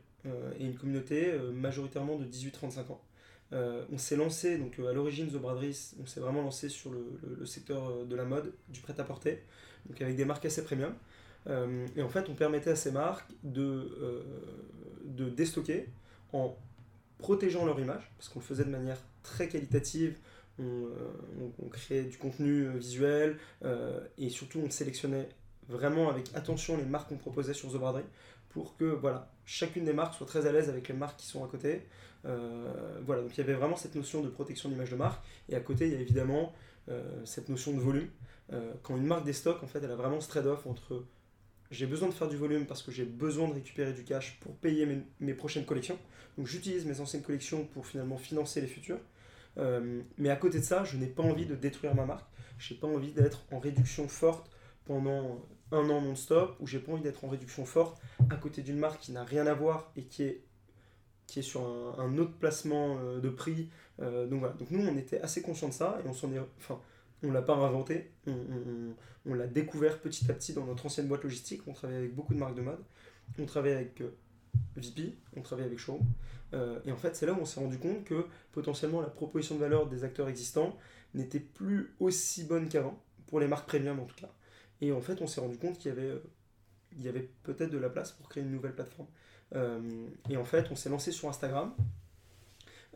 et 0.59 0.65
une 0.65 0.75
communauté 0.75 1.31
majoritairement 1.53 2.17
de 2.17 2.25
18-35 2.25 2.91
ans. 2.91 3.01
on 3.53 3.97
s'est 3.97 4.17
lancé, 4.17 4.57
donc 4.57 4.77
à 4.77 4.91
l'origine 4.91 5.27
The 5.27 5.37
Braderie, 5.37 5.93
on 6.01 6.05
s'est 6.05 6.19
vraiment 6.19 6.41
lancé 6.41 6.67
sur 6.67 6.91
le, 6.91 7.45
secteur 7.45 8.05
de 8.05 8.13
la 8.13 8.25
mode, 8.25 8.51
du 8.67 8.81
prêt-à-porter, 8.81 9.41
donc 9.85 10.01
avec 10.01 10.17
des 10.17 10.25
marques 10.25 10.43
assez 10.43 10.65
premium. 10.65 10.93
et 11.47 12.01
en 12.01 12.09
fait, 12.09 12.27
on 12.27 12.33
permettait 12.33 12.71
à 12.71 12.75
ces 12.75 12.91
marques 12.91 13.31
de, 13.43 14.21
de 15.05 15.29
déstocker 15.29 15.87
en 16.33 16.57
protégeant 17.19 17.65
leur 17.65 17.79
image, 17.79 18.11
parce 18.17 18.27
qu'on 18.27 18.39
le 18.39 18.45
faisait 18.45 18.65
de 18.65 18.69
manière 18.69 18.99
très 19.23 19.47
qualitative, 19.47 20.17
on, 20.59 21.53
on, 21.63 21.69
créait 21.69 22.03
du 22.03 22.17
contenu 22.17 22.67
visuel, 22.77 23.37
et 24.17 24.29
surtout 24.29 24.59
on 24.59 24.69
sélectionnait 24.69 25.29
vraiment 25.69 26.09
avec 26.09 26.25
attention 26.33 26.77
les 26.77 26.85
marques 26.85 27.09
qu'on 27.09 27.17
proposait 27.17 27.53
sur 27.53 27.71
The 27.71 27.77
Braderie 27.77 28.05
pour 28.49 28.75
que 28.77 28.85
voilà, 28.85 29.31
chacune 29.45 29.85
des 29.85 29.93
marques 29.93 30.15
soit 30.15 30.25
très 30.25 30.45
à 30.47 30.51
l'aise 30.51 30.69
avec 30.69 30.87
les 30.87 30.95
marques 30.95 31.19
qui 31.19 31.27
sont 31.27 31.43
à 31.43 31.47
côté. 31.47 31.83
Euh, 32.25 32.99
voilà, 33.05 33.21
donc 33.21 33.35
il 33.35 33.37
y 33.37 33.43
avait 33.43 33.53
vraiment 33.53 33.75
cette 33.75 33.95
notion 33.95 34.21
de 34.21 34.29
protection 34.29 34.69
d'image 34.69 34.89
de 34.89 34.95
marque, 34.95 35.23
et 35.49 35.55
à 35.55 35.59
côté 35.59 35.87
il 35.87 35.93
y 35.93 35.95
a 35.95 35.99
évidemment 35.99 36.53
euh, 36.89 37.03
cette 37.25 37.49
notion 37.49 37.73
de 37.73 37.79
volume. 37.79 38.09
Euh, 38.53 38.73
quand 38.81 38.95
une 38.97 39.05
marque 39.05 39.25
déstocke, 39.25 39.61
en 39.63 39.67
fait, 39.67 39.83
elle 39.83 39.91
a 39.91 39.95
vraiment 39.95 40.21
ce 40.21 40.29
trade-off 40.29 40.65
entre 40.65 41.05
j'ai 41.69 41.85
besoin 41.85 42.07
de 42.07 42.13
faire 42.13 42.29
du 42.29 42.37
volume 42.37 42.65
parce 42.65 42.81
que 42.81 42.91
j'ai 42.91 43.03
besoin 43.03 43.49
de 43.49 43.53
récupérer 43.53 43.91
du 43.91 44.05
cash 44.05 44.39
pour 44.39 44.55
payer 44.55 44.85
mes, 44.85 45.01
mes 45.19 45.33
prochaines 45.33 45.65
collections. 45.65 45.99
Donc 46.37 46.47
j'utilise 46.47 46.85
mes 46.85 47.01
anciennes 47.01 47.23
collections 47.23 47.65
pour 47.65 47.85
finalement 47.85 48.17
financer 48.17 48.61
les 48.61 48.67
futures. 48.67 48.99
Mais 50.17 50.29
à 50.29 50.35
côté 50.35 50.59
de 50.59 50.63
ça, 50.63 50.83
je 50.83 50.97
n'ai 50.97 51.07
pas 51.07 51.23
envie 51.23 51.45
de 51.45 51.55
détruire 51.55 51.95
ma 51.95 52.05
marque. 52.05 52.27
Je 52.57 52.73
n'ai 52.73 52.79
pas 52.79 52.87
envie 52.87 53.11
d'être 53.11 53.43
en 53.51 53.59
réduction 53.59 54.07
forte 54.07 54.49
pendant 54.85 55.41
un 55.71 55.89
an 55.89 56.01
non-stop, 56.01 56.55
où 56.59 56.67
j'ai 56.67 56.79
pas 56.79 56.93
envie 56.93 57.03
d'être 57.03 57.25
en 57.25 57.29
réduction 57.29 57.65
forte 57.65 58.01
à 58.29 58.35
côté 58.35 58.61
d'une 58.61 58.77
marque 58.77 59.01
qui 59.01 59.11
n'a 59.11 59.23
rien 59.23 59.45
à 59.47 59.53
voir 59.53 59.91
et 59.95 60.03
qui 60.03 60.23
est, 60.23 60.43
qui 61.27 61.39
est 61.39 61.43
sur 61.43 61.61
un, 61.99 62.17
autre 62.17 62.37
placement 62.37 62.97
euh, 62.99 63.19
de 63.19 63.29
prix. 63.29 63.69
Euh, 63.99 64.27
donc 64.27 64.39
voilà. 64.39 64.53
Donc 64.55 64.71
nous, 64.71 64.85
on 64.85 64.97
était 64.97 65.19
assez 65.21 65.41
conscient 65.41 65.67
de 65.67 65.73
ça 65.73 65.99
et 66.03 66.07
on 66.07 66.13
s'en 66.13 66.31
est. 66.31 66.39
Enfin, 66.57 66.79
on 67.23 67.31
l'a 67.31 67.41
pas 67.41 67.55
inventé, 67.55 68.11
on, 68.27 69.33
l'a 69.33 69.47
découvert 69.47 69.99
petit 69.99 70.29
à 70.29 70.33
petit 70.33 70.53
dans 70.53 70.65
notre 70.65 70.85
ancienne 70.85 71.07
boîte 71.07 71.23
logistique. 71.23 71.61
On 71.67 71.73
travaillait 71.73 71.99
avec 71.99 72.15
beaucoup 72.15 72.33
de 72.33 72.39
marques 72.39 72.55
de 72.55 72.61
mode. 72.61 72.83
On 73.39 73.45
travaillait 73.45 73.75
avec 73.75 74.01
euh, 74.01 74.15
VP, 74.75 75.17
on 75.35 75.41
travaillait 75.41 75.67
avec 75.67 75.79
Showroom. 75.79 76.05
et 76.85 76.91
en 76.91 76.97
fait, 76.97 77.15
c'est 77.15 77.25
là 77.25 77.33
où 77.33 77.39
on 77.39 77.45
s'est 77.45 77.59
rendu 77.59 77.77
compte 77.77 78.03
que 78.03 78.25
potentiellement 78.51 79.01
la 79.01 79.07
proposition 79.07 79.55
de 79.55 79.59
valeur 79.59 79.87
des 79.87 80.03
acteurs 80.03 80.29
existants 80.29 80.77
n'était 81.13 81.39
plus 81.39 81.93
aussi 81.99 82.43
bonne 82.43 82.69
qu'avant, 82.69 83.01
pour 83.27 83.39
les 83.39 83.47
marques 83.47 83.67
premium 83.67 83.99
en 83.99 84.05
tout 84.05 84.15
cas. 84.15 84.29
Et 84.81 84.91
en 84.91 85.01
fait, 85.01 85.21
on 85.21 85.27
s'est 85.27 85.41
rendu 85.41 85.57
compte 85.57 85.77
qu'il 85.77 85.89
y 85.89 85.91
avait, 85.91 86.09
euh, 86.09 87.09
avait 87.09 87.29
peut-être 87.43 87.71
de 87.71 87.77
la 87.77 87.89
place 87.89 88.11
pour 88.11 88.29
créer 88.29 88.43
une 88.43 88.51
nouvelle 88.51 88.75
plateforme. 88.75 89.07
Euh, 89.55 90.07
et 90.29 90.37
en 90.37 90.45
fait, 90.45 90.67
on 90.71 90.75
s'est 90.75 90.89
lancé 90.89 91.11
sur 91.11 91.29
Instagram. 91.29 91.73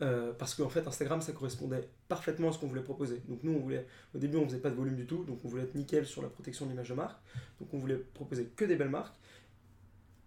Euh, 0.01 0.33
parce 0.33 0.55
qu'en 0.55 0.69
fait 0.69 0.87
Instagram 0.87 1.21
ça 1.21 1.31
correspondait 1.31 1.87
parfaitement 2.07 2.49
à 2.49 2.53
ce 2.53 2.57
qu'on 2.57 2.65
voulait 2.65 2.81
proposer. 2.81 3.21
Donc 3.27 3.43
nous 3.43 3.51
on 3.51 3.59
voulait, 3.59 3.85
au 4.15 4.17
début 4.17 4.37
on 4.37 4.45
faisait 4.45 4.57
pas 4.57 4.71
de 4.71 4.75
volume 4.75 4.95
du 4.95 5.05
tout, 5.05 5.23
donc 5.25 5.39
on 5.43 5.47
voulait 5.47 5.63
être 5.63 5.75
nickel 5.75 6.07
sur 6.07 6.23
la 6.23 6.29
protection 6.29 6.65
de 6.65 6.71
l'image 6.71 6.89
de 6.89 6.95
marque, 6.95 7.19
donc 7.59 7.71
on 7.71 7.77
voulait 7.77 7.97
proposer 7.97 8.45
que 8.45 8.65
des 8.65 8.75
belles 8.75 8.89
marques, 8.89 9.15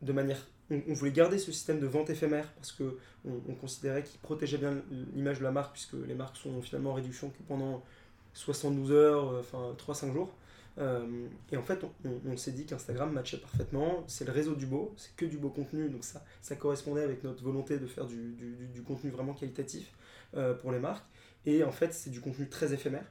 on, 0.03 0.93
voulait 0.95 1.13
garder 1.13 1.39
ce 1.39 1.53
système 1.53 1.81
de 1.81 1.87
vente 1.87 2.11
éphémère 2.11 2.51
parce 2.55 2.73
que 2.73 2.99
on, 3.25 3.55
considérait 3.55 4.03
qu'il 4.03 4.21
protégeait 4.21 4.59
bien 4.59 4.83
l'image 5.15 5.39
de 5.39 5.45
la 5.45 5.51
marque 5.51 5.73
puisque 5.73 5.95
les 6.07 6.15
marques 6.15 6.37
sont 6.37 6.61
finalement 6.63 6.91
en 6.91 6.95
réduction 6.95 7.31
que 7.31 7.43
pendant 7.47 7.83
72 8.35 8.93
heures, 8.93 9.37
enfin 9.39 9.75
3-5 9.79 10.13
jours. 10.13 10.35
Euh, 10.79 11.29
et 11.53 11.57
en 11.57 11.63
fait, 11.63 11.85
on, 12.27 12.37
s'est 12.37 12.53
dit 12.53 12.67
qu'Instagram 12.67 13.13
matchait 13.13 13.39
parfaitement. 13.39 14.05
C'est 14.07 14.25
le 14.25 14.33
réseau 14.33 14.55
du 14.55 14.67
beau, 14.67 14.93
c'est 14.97 15.15
que 15.17 15.25
du 15.25 15.39
beau 15.39 15.51
contenu, 15.51 15.89
donc 15.89 16.05
ça, 16.05 16.57
correspondait 16.57 17.03
avec 17.03 17.23
notre 17.25 17.43
volonté 17.43 17.79
de 17.79 17.87
faire 17.87 18.07
du, 18.07 18.35
du, 18.73 18.83
contenu 18.83 19.11
vraiment 19.11 19.35
qualitatif 19.35 19.93
euh, 20.37 20.55
pour 20.55 20.73
les 20.73 20.81
marques. 20.81 21.07
Et 21.47 21.63
en 21.63 21.73
fait, 21.73 21.93
c'est 21.93 22.11
du 22.11 22.21
contenu 22.21 22.49
très 22.49 22.73
éphémère. 22.73 23.05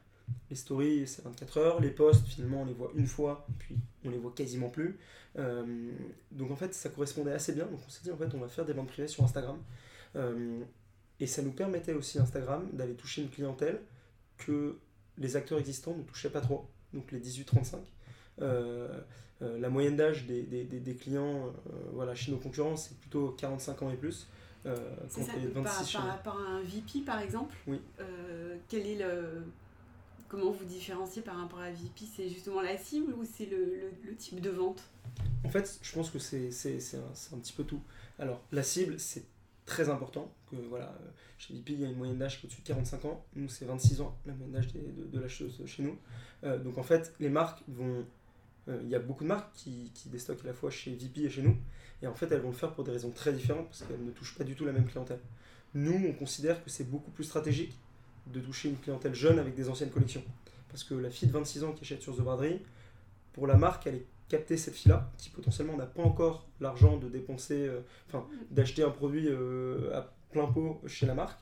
Les 0.49 0.55
stories, 0.55 1.07
c'est 1.07 1.23
24 1.23 1.57
heures. 1.57 1.81
Les 1.81 1.89
posts, 1.89 2.25
finalement, 2.27 2.61
on 2.61 2.65
les 2.65 2.73
voit 2.73 2.91
une 2.95 3.07
fois, 3.07 3.47
puis 3.59 3.75
on 4.05 4.09
les 4.09 4.17
voit 4.17 4.33
quasiment 4.35 4.69
plus. 4.69 4.97
Euh, 5.37 5.91
donc 6.31 6.51
en 6.51 6.55
fait, 6.55 6.73
ça 6.73 6.89
correspondait 6.89 7.33
assez 7.33 7.53
bien. 7.53 7.65
Donc 7.65 7.79
on 7.85 7.89
s'est 7.89 8.03
dit, 8.03 8.11
en 8.11 8.17
fait, 8.17 8.33
on 8.33 8.39
va 8.39 8.47
faire 8.47 8.65
des 8.65 8.73
ventes 8.73 8.87
privées 8.87 9.07
sur 9.07 9.23
Instagram. 9.23 9.57
et 11.19 11.27
ça 11.27 11.41
nous 11.41 11.51
permettait 11.51 11.93
aussi, 11.93 12.19
Instagram, 12.19 12.69
d'aller 12.73 12.95
toucher 12.95 13.21
une 13.21 13.29
clientèle 13.29 13.81
que 14.37 14.77
les 15.17 15.35
acteurs 15.35 15.59
existants 15.59 15.95
ne 15.95 16.03
touchaient 16.03 16.31
pas 16.31 16.41
trop 16.41 16.67
donc 16.93 17.11
les 17.11 17.19
18-35. 17.19 17.77
Euh, 18.41 18.99
euh, 19.41 19.59
la 19.59 19.69
moyenne 19.69 19.95
d'âge 19.95 20.25
des, 20.25 20.43
des, 20.43 20.63
des, 20.63 20.95
clients 20.95 21.47
euh, 21.47 21.51
voilà, 21.91 22.15
chez 22.15 22.31
nos 22.31 22.37
concurrents, 22.37 22.75
c'est 22.75 22.97
plutôt 22.97 23.29
45 23.31 23.81
ans 23.81 23.91
et 23.91 23.95
plus. 23.95 24.27
c'est 25.09 25.23
ça, 25.23 25.33
par, 25.53 25.63
par 25.63 26.07
rapport 26.07 26.39
à 26.39 26.51
un 26.53 26.61
VP 26.61 27.01
par 27.05 27.19
exemple 27.19 27.55
Oui. 27.67 27.81
quel 28.69 28.87
est 28.87 28.97
le, 28.97 29.43
comment 30.33 30.49
vous 30.49 30.65
différenciez 30.65 31.21
par 31.21 31.37
rapport 31.37 31.59
à 31.59 31.69
VP 31.69 32.05
C'est 32.15 32.27
justement 32.27 32.61
la 32.61 32.75
cible 32.75 33.13
ou 33.13 33.23
c'est 33.23 33.45
le, 33.45 34.15
type 34.15 34.41
de 34.41 34.49
vente? 34.49 34.81
En 35.43 35.49
fait, 35.49 35.79
je 35.81 35.93
pense 35.93 36.09
que 36.09 36.17
c'est 36.17 36.49
un, 36.95 37.37
petit 37.37 37.53
peu 37.53 37.63
tout. 37.63 37.81
Alors, 38.17 38.41
la 38.51 38.63
cible, 38.63 38.99
c'est 38.99 39.25
très 39.67 39.89
important. 39.89 40.33
Que, 40.49 40.55
voilà, 40.55 40.85
euh, 40.85 41.09
chez 41.37 41.53
VIP, 41.53 41.69
il 41.69 41.81
y 41.81 41.85
a 41.85 41.89
une 41.89 41.97
moyenne 41.97 42.17
d'âge 42.17 42.39
qui 42.39 42.45
est 42.45 42.49
au-dessus 42.49 42.61
de 42.61 42.67
45 42.67 43.05
ans. 43.05 43.23
Nous, 43.35 43.47
c'est 43.47 43.65
26 43.65 44.01
ans, 44.01 44.17
la 44.25 44.33
moyenne 44.33 44.53
d'âge 44.53 44.73
de, 44.73 44.81
de 45.05 45.19
l'acheteuse 45.19 45.61
chez 45.67 45.83
nous. 45.83 45.99
Euh, 46.43 46.57
donc 46.57 46.79
en 46.79 46.83
fait, 46.83 47.13
les 47.19 47.29
marques 47.29 47.61
vont. 47.67 48.03
Euh, 48.69 48.79
il 48.81 48.89
y 48.89 48.95
a 48.95 48.99
beaucoup 48.99 49.23
de 49.23 49.29
marques 49.29 49.53
qui, 49.53 49.91
qui 49.93 50.09
déstockent 50.09 50.45
à 50.45 50.47
la 50.47 50.53
fois 50.53 50.71
chez 50.71 50.93
VIP 50.93 51.19
et 51.19 51.29
chez 51.29 51.43
nous. 51.43 51.57
Et 52.01 52.07
en 52.07 52.15
fait, 52.15 52.31
elles 52.31 52.41
vont 52.41 52.49
le 52.49 52.55
faire 52.55 52.73
pour 52.73 52.83
des 52.83 52.91
raisons 52.91 53.11
très 53.11 53.33
différentes 53.33 53.67
parce 53.67 53.83
qu'elles 53.83 54.03
ne 54.03 54.11
touchent 54.11 54.35
pas 54.35 54.43
du 54.43 54.55
tout 54.55 54.65
la 54.65 54.71
même 54.71 54.87
clientèle. 54.87 55.19
Nous, 55.75 56.07
on 56.07 56.13
considère 56.13 56.63
que 56.63 56.71
c'est 56.71 56.89
beaucoup 56.89 57.11
plus 57.11 57.23
stratégique 57.23 57.77
de 58.27 58.39
toucher 58.39 58.69
une 58.69 58.77
clientèle 58.77 59.13
jeune 59.13 59.39
avec 59.39 59.55
des 59.55 59.69
anciennes 59.69 59.91
collections. 59.91 60.23
Parce 60.69 60.83
que 60.83 60.95
la 60.95 61.09
fille 61.09 61.27
de 61.27 61.33
26 61.33 61.63
ans 61.63 61.71
qui 61.73 61.83
achète 61.83 62.01
sur 62.01 62.15
The 62.15 62.21
Braderie, 62.21 62.61
pour 63.33 63.47
la 63.47 63.55
marque, 63.55 63.87
elle 63.87 63.95
est 63.95 64.05
capter 64.29 64.57
cette 64.57 64.73
fille-là, 64.73 65.11
qui 65.17 65.29
potentiellement 65.29 65.77
n'a 65.77 65.85
pas 65.85 66.01
encore 66.01 66.47
l'argent 66.59 66.97
de 66.97 67.07
dépenser, 67.07 67.67
euh, 67.67 67.81
enfin 68.07 68.25
d'acheter 68.49 68.83
un 68.83 68.89
produit 68.89 69.27
euh, 69.27 69.95
à 69.95 70.11
plein 70.31 70.47
pot 70.47 70.81
chez 70.87 71.05
la 71.05 71.13
marque, 71.13 71.39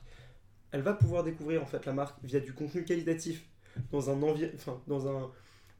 elle 0.72 0.82
va 0.82 0.92
pouvoir 0.92 1.24
découvrir 1.24 1.62
en 1.62 1.66
fait 1.66 1.86
la 1.86 1.92
marque 1.92 2.16
via 2.22 2.40
du 2.40 2.52
contenu 2.52 2.84
qualitatif 2.84 3.46
dans 3.90 4.10
un 4.10 4.22
enfin, 4.22 4.80
dans 4.86 5.08
un 5.08 5.30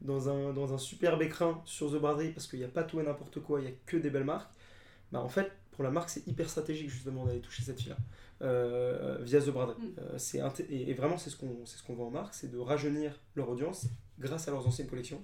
dans 0.01 0.27
un, 0.27 0.53
dans 0.53 0.73
un 0.73 0.77
superbe 0.77 1.21
écrin 1.21 1.61
sur 1.65 1.91
The 1.91 1.95
Braderie 1.95 2.31
parce 2.31 2.47
qu'il 2.47 2.59
n'y 2.59 2.65
a 2.65 2.69
pas 2.69 2.83
tout 2.83 2.99
et 2.99 3.03
n'importe 3.03 3.39
quoi, 3.39 3.61
il 3.61 3.67
n'y 3.67 3.71
a 3.71 3.75
que 3.85 3.95
des 3.95 4.09
belles 4.09 4.25
marques. 4.25 4.51
Bah 5.11 5.21
en 5.21 5.29
fait, 5.29 5.51
pour 5.71 5.83
la 5.83 5.91
marque, 5.91 6.09
c'est 6.09 6.27
hyper 6.27 6.49
stratégique 6.49 6.89
justement 6.89 7.25
d'aller 7.25 7.39
toucher 7.39 7.63
cette 7.63 7.79
fille-là 7.79 7.97
euh, 8.43 9.17
via 9.21 9.41
The 9.41 9.49
Braderie. 9.49 9.81
Mm. 9.81 10.17
c'est 10.17 10.41
et, 10.69 10.93
vraiment, 10.93 11.17
c'est 11.17 11.29
ce 11.29 11.37
qu'on 11.37 11.65
ce 11.65 11.81
qu'on 11.83 11.95
voit 11.95 12.05
en 12.05 12.11
marque, 12.11 12.33
c'est 12.33 12.51
de 12.51 12.57
rajeunir 12.57 13.19
leur 13.35 13.49
audience 13.49 13.87
grâce 14.19 14.47
à 14.47 14.51
leurs 14.51 14.67
anciennes 14.67 14.87
collections. 14.87 15.23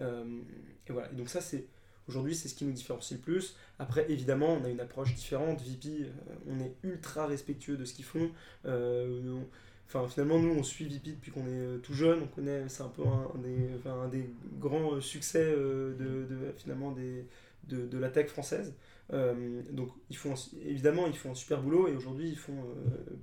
Euh, 0.00 0.40
et 0.86 0.92
voilà. 0.92 1.08
donc 1.08 1.28
ça, 1.28 1.40
c'est 1.40 1.66
aujourd'hui, 2.08 2.34
c'est 2.34 2.48
ce 2.48 2.54
qui 2.54 2.64
nous 2.64 2.72
différencie 2.72 3.18
le 3.18 3.22
plus. 3.22 3.56
Après, 3.78 4.10
évidemment, 4.10 4.58
on 4.60 4.64
a 4.64 4.68
une 4.68 4.80
approche 4.80 5.14
différente. 5.14 5.60
VP, 5.62 5.88
euh, 6.02 6.10
on 6.48 6.60
est 6.60 6.74
ultra 6.82 7.26
respectueux 7.26 7.76
de 7.76 7.84
ce 7.84 7.94
qu'ils 7.94 8.04
font. 8.04 8.30
Euh, 8.66 9.40
enfin, 9.86 10.06
finalement, 10.08 10.38
nous, 10.38 10.54
on 10.54 10.62
suit 10.62 10.86
VP 10.86 11.12
depuis 11.12 11.30
qu'on 11.30 11.46
est 11.46 11.78
tout 11.82 11.94
jeune. 11.94 12.22
On 12.22 12.26
connaît, 12.28 12.68
c'est 12.68 12.82
un 12.82 12.88
peu 12.88 13.02
un, 13.02 13.38
des, 13.38 13.88
un 13.88 14.08
des, 14.08 14.30
grands 14.58 15.00
succès 15.00 15.44
de, 15.44 15.96
de, 15.98 16.52
finalement 16.56 16.92
des, 16.92 17.26
de, 17.68 17.86
de, 17.86 17.98
la 17.98 18.10
tech 18.10 18.28
française. 18.28 18.74
Donc, 19.10 19.90
ils 20.10 20.16
font, 20.16 20.34
évidemment, 20.64 21.06
ils 21.06 21.16
font 21.16 21.30
un 21.30 21.34
super 21.34 21.62
boulot 21.62 21.88
et 21.88 21.94
aujourd'hui, 21.94 22.28
ils 22.28 22.38
font 22.38 22.64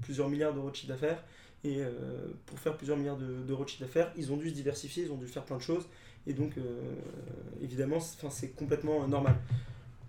plusieurs 0.01 0.29
milliards 0.29 0.53
d'euros 0.53 0.69
de 0.69 0.75
chiffre 0.75 0.93
d'affaires. 0.93 1.23
Et 1.65 1.81
pour 2.45 2.59
faire 2.59 2.77
plusieurs 2.77 2.97
milliards 2.97 3.17
d'euros 3.17 3.63
de 3.63 3.69
chiffre 3.69 3.83
d'affaires, 3.83 4.13
ils 4.15 4.31
ont 4.31 4.37
dû 4.37 4.49
se 4.49 4.53
diversifier, 4.55 5.03
ils 5.03 5.11
ont 5.11 5.17
dû 5.17 5.27
faire 5.27 5.43
plein 5.43 5.57
de 5.57 5.61
choses. 5.61 5.87
Et 6.25 6.33
donc, 6.33 6.57
euh, 6.57 6.95
évidemment, 7.61 7.99
c'est 7.99 8.55
complètement 8.55 9.07
normal. 9.07 9.35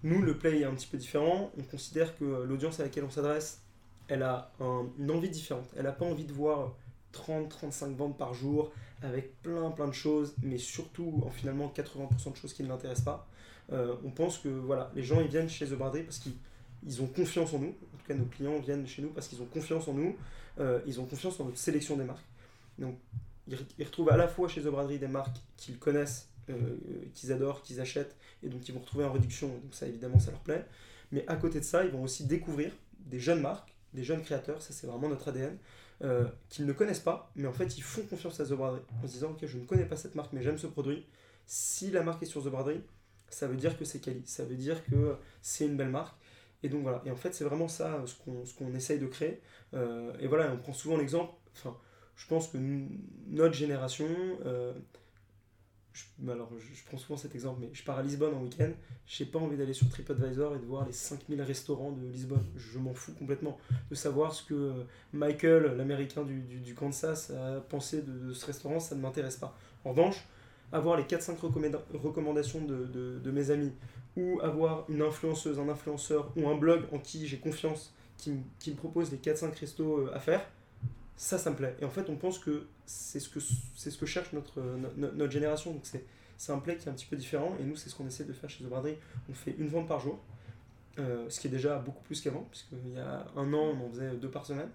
Nous, 0.02 0.22
le 0.22 0.36
play 0.36 0.60
est 0.60 0.64
un 0.64 0.74
petit 0.74 0.86
peu 0.86 0.98
différent. 0.98 1.50
On 1.58 1.62
considère 1.62 2.16
que 2.16 2.24
l'audience 2.24 2.78
à 2.80 2.84
laquelle 2.84 3.04
on 3.04 3.10
s'adresse, 3.10 3.62
elle 4.08 4.22
a 4.22 4.52
une 4.60 5.10
envie 5.10 5.30
différente. 5.30 5.68
Elle 5.76 5.84
n'a 5.84 5.92
pas 5.92 6.04
envie 6.04 6.24
de 6.24 6.32
voir 6.32 6.74
30-35 7.12 7.94
ventes 7.94 8.18
par 8.18 8.34
jour 8.34 8.72
avec 9.02 9.40
plein 9.42 9.70
plein 9.70 9.88
de 9.88 9.92
choses, 9.92 10.34
mais 10.42 10.58
surtout 10.58 11.22
en 11.24 11.30
finalement 11.30 11.72
80% 11.74 12.32
de 12.32 12.36
choses 12.36 12.52
qui 12.52 12.62
ne 12.62 12.68
l'intéressent 12.68 13.04
pas. 13.04 13.28
Euh, 13.72 13.96
on 14.04 14.10
pense 14.10 14.38
que 14.38 14.48
voilà, 14.48 14.90
les 14.94 15.02
gens 15.02 15.20
ils 15.20 15.28
viennent 15.28 15.48
chez 15.48 15.66
The 15.66 15.72
Braderie 15.74 16.02
parce 16.02 16.18
qu'ils 16.18 17.02
ont 17.02 17.06
confiance 17.06 17.52
en 17.54 17.58
nous. 17.58 17.68
En 17.94 17.98
tout 17.98 18.06
cas, 18.06 18.14
nos 18.14 18.26
clients 18.26 18.58
viennent 18.58 18.86
chez 18.86 19.02
nous 19.02 19.10
parce 19.10 19.28
qu'ils 19.28 19.40
ont 19.42 19.46
confiance 19.46 19.88
en 19.88 19.94
nous. 19.94 20.16
Euh, 20.60 20.80
ils 20.86 21.00
ont 21.00 21.06
confiance 21.06 21.40
en 21.40 21.46
notre 21.46 21.58
sélection 21.58 21.96
des 21.96 22.04
marques. 22.04 22.24
Donc, 22.78 22.96
ils, 23.48 23.84
retrouvent 23.84 24.10
à 24.10 24.16
la 24.16 24.28
fois 24.28 24.48
chez 24.48 24.62
The 24.62 24.66
Braderie 24.66 24.98
des 24.98 25.08
marques 25.08 25.36
qu'ils 25.56 25.78
connaissent, 25.78 26.28
euh, 26.50 26.54
qu'ils 27.14 27.32
adorent, 27.32 27.62
qu'ils 27.62 27.80
achètent, 27.80 28.16
et 28.42 28.48
donc 28.48 28.68
ils 28.68 28.72
vont 28.72 28.80
retrouver 28.80 29.04
en 29.04 29.12
réduction, 29.12 29.48
donc 29.48 29.72
ça 29.72 29.86
évidemment 29.86 30.18
ça 30.18 30.30
leur 30.30 30.40
plaît. 30.40 30.64
Mais 31.12 31.24
à 31.28 31.36
côté 31.36 31.60
de 31.60 31.64
ça, 31.64 31.84
ils 31.84 31.90
vont 31.90 32.02
aussi 32.02 32.24
découvrir 32.24 32.72
des 32.98 33.20
jeunes 33.20 33.40
marques, 33.40 33.74
des 33.92 34.02
jeunes 34.02 34.22
créateurs, 34.22 34.62
ça 34.62 34.72
c'est 34.72 34.86
vraiment 34.86 35.08
notre 35.08 35.28
ADN, 35.28 35.58
qu'ils 36.48 36.66
ne 36.66 36.72
connaissent 36.72 37.00
pas, 37.00 37.30
mais 37.36 37.46
en 37.46 37.52
fait 37.52 37.76
ils 37.76 37.82
font 37.82 38.02
confiance 38.02 38.40
à 38.40 38.46
The 38.46 38.52
Braderie 38.52 38.82
en 39.02 39.06
se 39.06 39.12
disant 39.12 39.30
ok 39.30 39.46
je 39.46 39.58
ne 39.58 39.64
connais 39.64 39.84
pas 39.84 39.96
cette 39.96 40.14
marque 40.14 40.32
mais 40.32 40.42
j'aime 40.42 40.58
ce 40.58 40.66
produit. 40.66 41.04
Si 41.46 41.90
la 41.90 42.02
marque 42.02 42.22
est 42.22 42.26
sur 42.26 42.42
The 42.42 42.48
Braderie, 42.48 42.80
ça 43.34 43.46
veut 43.46 43.56
dire 43.56 43.78
que 43.78 43.84
c'est 43.84 44.00
quali, 44.00 44.22
ça 44.24 44.44
veut 44.44 44.56
dire 44.56 44.84
que 44.84 45.16
c'est 45.42 45.66
une 45.66 45.76
belle 45.76 45.90
marque. 45.90 46.16
Et 46.62 46.68
donc 46.68 46.82
voilà, 46.82 47.02
et 47.04 47.10
en 47.10 47.16
fait 47.16 47.34
c'est 47.34 47.44
vraiment 47.44 47.68
ça 47.68 48.02
ce 48.06 48.14
qu'on 48.14 48.46
ce 48.46 48.54
qu'on 48.54 48.74
essaye 48.74 48.98
de 48.98 49.06
créer. 49.06 49.40
et 49.74 50.26
voilà, 50.26 50.50
on 50.52 50.56
prend 50.56 50.72
souvent 50.72 50.96
l'exemple, 50.96 51.32
enfin 51.52 51.76
je 52.16 52.26
pense 52.26 52.48
que 52.48 52.58
notre 53.28 53.54
génération, 53.54 54.06
je, 55.94 56.30
alors 56.30 56.50
je, 56.58 56.84
prends 56.84 56.98
souvent 56.98 57.16
cet 57.16 57.34
exemple, 57.34 57.60
mais 57.60 57.70
je 57.72 57.84
pars 57.84 57.98
à 57.98 58.02
Lisbonne 58.02 58.34
en 58.34 58.42
week-end, 58.42 58.70
j'ai 59.06 59.24
pas 59.24 59.38
envie 59.38 59.56
d'aller 59.56 59.72
sur 59.72 59.88
TripAdvisor 59.88 60.56
et 60.56 60.58
de 60.58 60.64
voir 60.64 60.84
les 60.84 60.92
5000 60.92 61.40
restaurants 61.40 61.92
de 61.92 62.04
Lisbonne. 62.08 62.44
Je 62.56 62.78
m'en 62.80 62.94
fous 62.94 63.12
complètement 63.12 63.58
de 63.90 63.94
savoir 63.94 64.34
ce 64.34 64.42
que 64.42 64.84
Michael, 65.12 65.76
l'américain 65.76 66.24
du, 66.24 66.40
du, 66.40 66.74
Kansas, 66.74 67.30
a 67.30 67.60
pensé 67.60 68.02
de, 68.02 68.32
ce 68.32 68.44
restaurant, 68.44 68.80
ça 68.80 68.96
ne 68.96 69.00
m'intéresse 69.00 69.36
pas. 69.36 69.56
En 69.84 69.90
revanche, 69.90 70.26
avoir 70.72 70.96
les 70.96 71.04
4-5 71.04 71.36
recommandations 71.94 72.64
de, 72.64 72.86
de, 73.22 73.30
mes 73.30 73.50
amis, 73.50 73.72
ou 74.16 74.40
avoir 74.42 74.84
une 74.88 75.02
influenceuse, 75.02 75.58
un 75.58 75.68
influenceur, 75.68 76.32
ou 76.36 76.48
un 76.48 76.56
blog 76.56 76.84
en 76.92 76.98
qui 76.98 77.26
j'ai 77.26 77.38
confiance, 77.38 77.94
qui, 78.16 78.32
qui, 78.58 78.70
me 78.70 78.76
propose 78.76 79.10
les 79.10 79.18
4-5 79.18 79.58
restos 79.58 79.98
euh, 79.98 80.12
à 80.14 80.20
faire, 80.20 80.44
ça, 81.16 81.38
ça 81.38 81.50
me 81.50 81.56
plaît. 81.56 81.76
Et 81.80 81.84
en 81.84 81.90
fait, 81.90 82.08
on 82.08 82.16
pense 82.16 82.38
que 82.38 82.66
c'est 82.86 83.20
ce 83.20 83.28
que, 83.28 83.40
ce 83.40 83.96
que 83.96 84.06
cherche 84.06 84.32
notre, 84.32 84.60
notre, 84.96 85.30
génération. 85.30 85.72
Donc, 85.72 85.86
c'est 86.36 86.52
un 86.52 86.58
play 86.58 86.76
qui 86.76 86.88
est 86.88 86.90
un 86.90 86.94
petit 86.94 87.06
peu 87.06 87.16
différent. 87.16 87.56
Et 87.60 87.64
nous, 87.64 87.76
c'est 87.76 87.88
ce 87.88 87.94
qu'on 87.94 88.06
essaie 88.06 88.24
de 88.24 88.32
faire 88.32 88.50
chez 88.50 88.64
The 88.64 88.68
Braderie. 88.68 88.96
On 89.30 89.34
fait 89.34 89.54
une 89.58 89.68
vente 89.68 89.86
par 89.86 90.00
jour, 90.00 90.18
euh, 90.98 91.26
ce 91.28 91.40
qui 91.40 91.46
est 91.46 91.50
déjà 91.50 91.78
beaucoup 91.78 92.02
plus 92.02 92.20
qu'avant, 92.20 92.46
puisqu'il 92.50 92.94
y 92.94 92.98
a 92.98 93.26
un 93.36 93.52
an, 93.52 93.74
on 93.76 93.86
en 93.86 93.90
faisait 93.90 94.10
deux 94.16 94.30
par 94.30 94.44
semaine. 94.44 94.70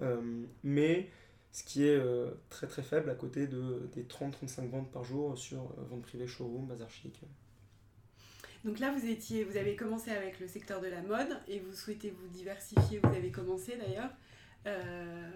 Euh, 0.00 0.20
mais 0.64 1.10
ce 1.52 1.62
qui 1.62 1.84
est 1.86 1.96
euh, 1.96 2.30
très 2.48 2.66
très 2.66 2.82
faible 2.82 3.10
à 3.10 3.14
côté 3.14 3.46
de, 3.46 3.88
des 3.94 4.04
30-35 4.04 4.68
ventes 4.68 4.90
par 4.90 5.04
jour 5.04 5.38
sur 5.38 5.62
vente 5.90 6.02
privée, 6.02 6.26
showroom, 6.26 6.66
bazar 6.66 6.90
chic. 6.90 7.20
Donc 8.64 8.78
là, 8.78 8.92
vous, 8.92 9.06
étiez, 9.06 9.44
vous 9.44 9.56
avez 9.56 9.74
commencé 9.74 10.10
avec 10.12 10.38
le 10.38 10.46
secteur 10.46 10.80
de 10.80 10.86
la 10.86 11.02
mode 11.02 11.36
et 11.48 11.58
vous 11.58 11.72
souhaitez 11.72 12.10
vous 12.10 12.28
diversifier. 12.28 13.00
Vous 13.02 13.14
avez 13.14 13.30
commencé 13.30 13.76
d'ailleurs 13.76 14.10
euh, 14.66 15.30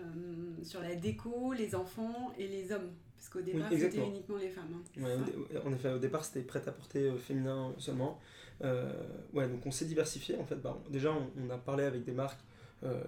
sur 0.63 0.81
la 0.81 0.95
déco, 0.95 1.53
les 1.53 1.75
enfants 1.75 2.33
et 2.39 2.47
les 2.47 2.71
hommes. 2.71 2.93
Parce 3.17 3.29
qu'au 3.29 3.41
départ, 3.41 3.69
c'était 3.71 3.99
uniquement 3.99 4.37
les 4.37 4.49
femmes. 4.49 4.83
Hein, 5.03 5.25
en 5.65 5.73
effet, 5.73 5.91
au 5.91 5.99
départ, 5.99 6.25
c'était 6.25 6.43
prêt 6.43 6.63
à 6.67 6.73
porter 6.73 7.11
euh, 7.11 7.17
féminin 7.17 7.75
seulement. 7.79 8.21
Euh, 8.63 8.93
ouais, 9.33 9.49
donc 9.49 9.67
on 9.67 9.73
s'est 9.73 9.87
diversifié. 9.87 10.37
En 10.37 10.45
fait, 10.45 10.57
bah, 10.57 10.79
déjà, 10.89 11.13
on, 11.13 11.51
a 11.51 11.59
parlé 11.59 11.85
avec 11.85 12.05
des 12.05 12.13
marques 12.13 12.41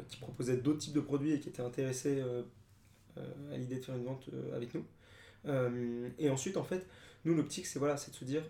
qui 0.08 0.16
proposaient 0.16 0.56
d'autres 0.56 0.78
types 0.78 0.94
de 0.94 1.00
produits 1.00 1.34
et 1.34 1.40
qui 1.40 1.50
étaient 1.50 1.62
intéressées 1.62 2.20
à 3.52 3.56
l'idée 3.56 3.76
de 3.76 3.84
faire 3.84 3.96
une 3.96 4.04
vente 4.04 4.28
avec 4.54 4.74
nous. 4.74 4.84
et 6.18 6.30
ensuite, 6.30 6.56
en 6.56 6.64
fait, 6.64 6.86
nous, 7.24 7.34
l'optique, 7.34 7.66
c'est 7.66 7.78
voilà, 7.78 7.94
de 7.94 8.00
se 8.00 8.24
dire 8.24 8.42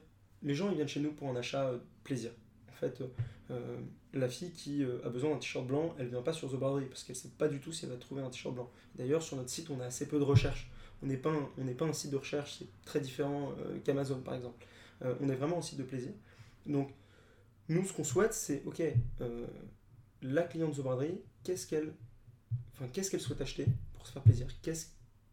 les 0.42 0.54
gens, 0.54 0.70
ils 0.70 0.76
viennent 0.76 0.88
chez 0.88 1.00
nous 1.00 1.12
pour 1.12 1.28
un 1.28 1.36
achat 1.36 1.72
plaisir. 2.04 2.30
En 2.70 2.74
fait, 2.74 3.02
euh, 3.50 3.78
la 4.12 4.28
fille 4.28 4.52
qui 4.52 4.84
euh, 4.84 5.04
a 5.04 5.08
besoin 5.08 5.30
d'un 5.30 5.38
t-shirt 5.38 5.66
blanc, 5.66 5.94
elle 5.98 6.08
vient 6.08 6.22
pas 6.22 6.32
sur 6.32 6.50
The 6.50 6.56
Boundary 6.56 6.86
parce 6.86 7.02
qu'elle 7.02 7.16
sait 7.16 7.30
pas 7.36 7.48
du 7.48 7.60
tout 7.60 7.72
si 7.72 7.84
elle 7.84 7.90
va 7.90 7.96
trouver 7.96 8.22
un 8.22 8.30
t-shirt 8.30 8.54
blanc. 8.54 8.70
D'ailleurs, 8.94 9.22
sur 9.22 9.36
notre 9.36 9.50
site, 9.50 9.70
on 9.70 9.80
a 9.80 9.86
assez 9.86 10.06
peu 10.06 10.18
de 10.18 10.24
recherches. 10.24 10.70
On 11.02 11.06
n'est 11.06 11.16
pas, 11.16 11.30
un, 11.30 11.74
pas 11.74 11.84
un 11.84 11.92
site 11.92 12.10
de 12.10 12.16
recherche, 12.16 12.56
c'est 12.58 12.68
très 12.84 13.00
différent 13.00 13.52
euh, 13.60 13.78
qu'Amazon 13.84 14.20
par 14.20 14.34
exemple. 14.34 14.64
on 15.20 15.28
est 15.28 15.36
vraiment 15.36 15.58
un 15.58 15.62
site 15.62 15.78
de 15.78 15.84
plaisir. 15.84 16.10
Donc, 16.66 16.92
nous, 17.68 17.84
ce 17.84 17.92
qu'on 17.92 18.04
souhaite, 18.04 18.32
c'est 18.34 18.62
ok, 18.66 18.82
la 20.22 20.42
cliente 20.42 20.74
The 20.74 20.82
qu'est-ce 21.44 21.66
qu'elle, 21.66 21.92
enfin, 22.72 22.86
qu'est-ce 22.92 23.10
qu'elle 23.10 23.20
souhaite 23.20 23.40
acheter? 23.40 23.66
Pour 23.98 24.06
se 24.06 24.12
faire 24.12 24.22
plaisir 24.22 24.46
Qu'est-ce 24.62 24.86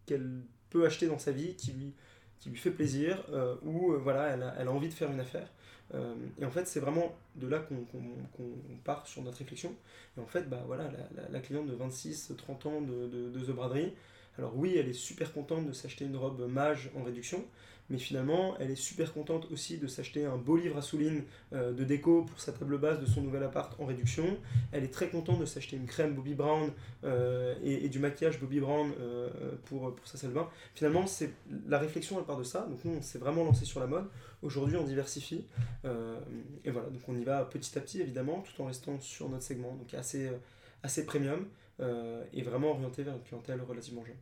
qu'elle 0.06 0.42
peut 0.70 0.86
acheter 0.86 1.08
dans 1.08 1.20
sa 1.20 1.32
vie 1.32 1.56
qui 1.56 1.72
lui, 1.72 1.94
qui 2.40 2.50
lui 2.50 2.58
fait 2.58 2.72
plaisir 2.72 3.24
ou 3.64 3.94
voilà, 4.02 4.28
elle 4.60 4.68
a, 4.68 4.72
envie 4.72 4.90
de 4.90 4.94
faire 4.94 5.12
une 5.12 5.20
affaire 5.20 5.48
euh, 5.94 6.16
et 6.40 6.46
en 6.46 6.50
fait, 6.50 6.68
c'est 6.68 6.80
vraiment 6.80 7.16
de 7.36 7.48
là 7.48 7.60
qu'on 7.60 8.78
part 8.84 9.06
sur 9.08 9.22
notre 9.22 9.38
réflexion. 9.38 9.76
Et 10.18 10.22
en 10.22 10.26
fait, 10.26 10.50
bah, 10.50 10.64
voilà, 10.66 10.90
la, 11.30 11.40
cliente 11.40 11.68
de 11.68 11.76
26-30 11.76 12.68
ans 12.68 12.82
de, 12.82 13.08
de, 13.08 13.30
de, 13.30 13.46
The 13.46 13.52
Braderie, 13.52 13.94
alors 14.38 14.56
oui, 14.58 14.76
elle 14.78 14.90
est 14.90 14.94
super 14.94 15.32
contente 15.34 15.68
de 15.68 15.74
s'acheter 15.74 16.06
une 16.06 16.18
robe 16.18 16.50
mage 16.50 16.90
en 16.98 17.04
réduction, 17.04 17.46
mais 17.90 18.00
finalement, 18.00 18.56
elle 18.60 18.72
est 18.72 18.76
super 18.76 19.14
contente 19.14 19.48
aussi 19.52 19.78
de 19.78 19.86
s'acheter 19.86 20.26
un 20.26 20.38
beau 20.38 20.58
livre 20.58 20.78
à 20.78 20.82
souline 20.82 21.24
euh, 21.54 21.72
de 21.72 21.84
déco 21.84 22.24
pour 22.24 22.40
sa 22.40 22.52
table 22.52 22.80
basse 22.80 23.00
de 23.00 23.06
son 23.06 23.22
nouvel 23.22 23.44
appart 23.44 23.80
en 23.80 23.86
réduction. 23.86 24.38
Elle 24.72 24.84
est 24.84 24.94
très 24.94 25.10
contente 25.10 25.40
de 25.40 25.46
s'acheter 25.46 25.76
une 25.76 25.86
crème 25.86 26.16
Bobby 26.16 26.34
Brown 26.34 26.72
euh, 27.04 27.54
et, 27.64 27.88
du 27.90 28.00
maquillage 28.00 28.40
Bobby 28.40 28.60
Brown 28.60 28.92
euh, 29.00 29.30
pour, 29.66 29.94
pour 29.94 30.08
sa 30.08 30.18
salle 30.18 30.32
de 30.32 30.36
bain. 30.36 30.50
Finalement, 30.74 31.06
c'est 31.06 31.32
la 31.68 31.78
réflexion, 31.78 32.18
elle 32.18 32.26
part 32.26 32.40
de 32.40 32.44
ça. 32.44 32.62
Donc 32.62 32.84
nous, 32.86 32.96
on 32.98 33.02
s'est 33.04 33.20
vraiment 33.20 33.44
lancé 33.44 33.66
sur 33.66 33.80
la 33.80 33.88
mode. 33.88 34.06
Aujourd'hui, 34.42 34.78
on 34.78 34.84
diversifie. 34.84 35.46
et 35.84 36.72
voilà, 36.72 36.90
donc 36.90 37.02
on 37.08 37.16
y 37.16 37.24
va 37.24 37.46
petit 37.46 37.78
à 37.78 37.82
petit, 37.82 38.02
évidemment, 38.02 38.42
tout 38.42 38.62
en 38.62 38.66
restant 38.66 39.00
sur 39.00 39.30
notre 39.30 39.44
segment, 39.44 39.76
donc 39.76 39.94
assez, 39.94 40.30
assez 40.84 41.06
premium 41.06 41.48
et 41.80 42.42
vraiment 42.44 42.72
orienté 42.72 43.04
vers 43.04 43.16
une 43.16 43.24
clientèle 43.24 43.62
relativement 43.62 44.06
jeune. 44.06 44.18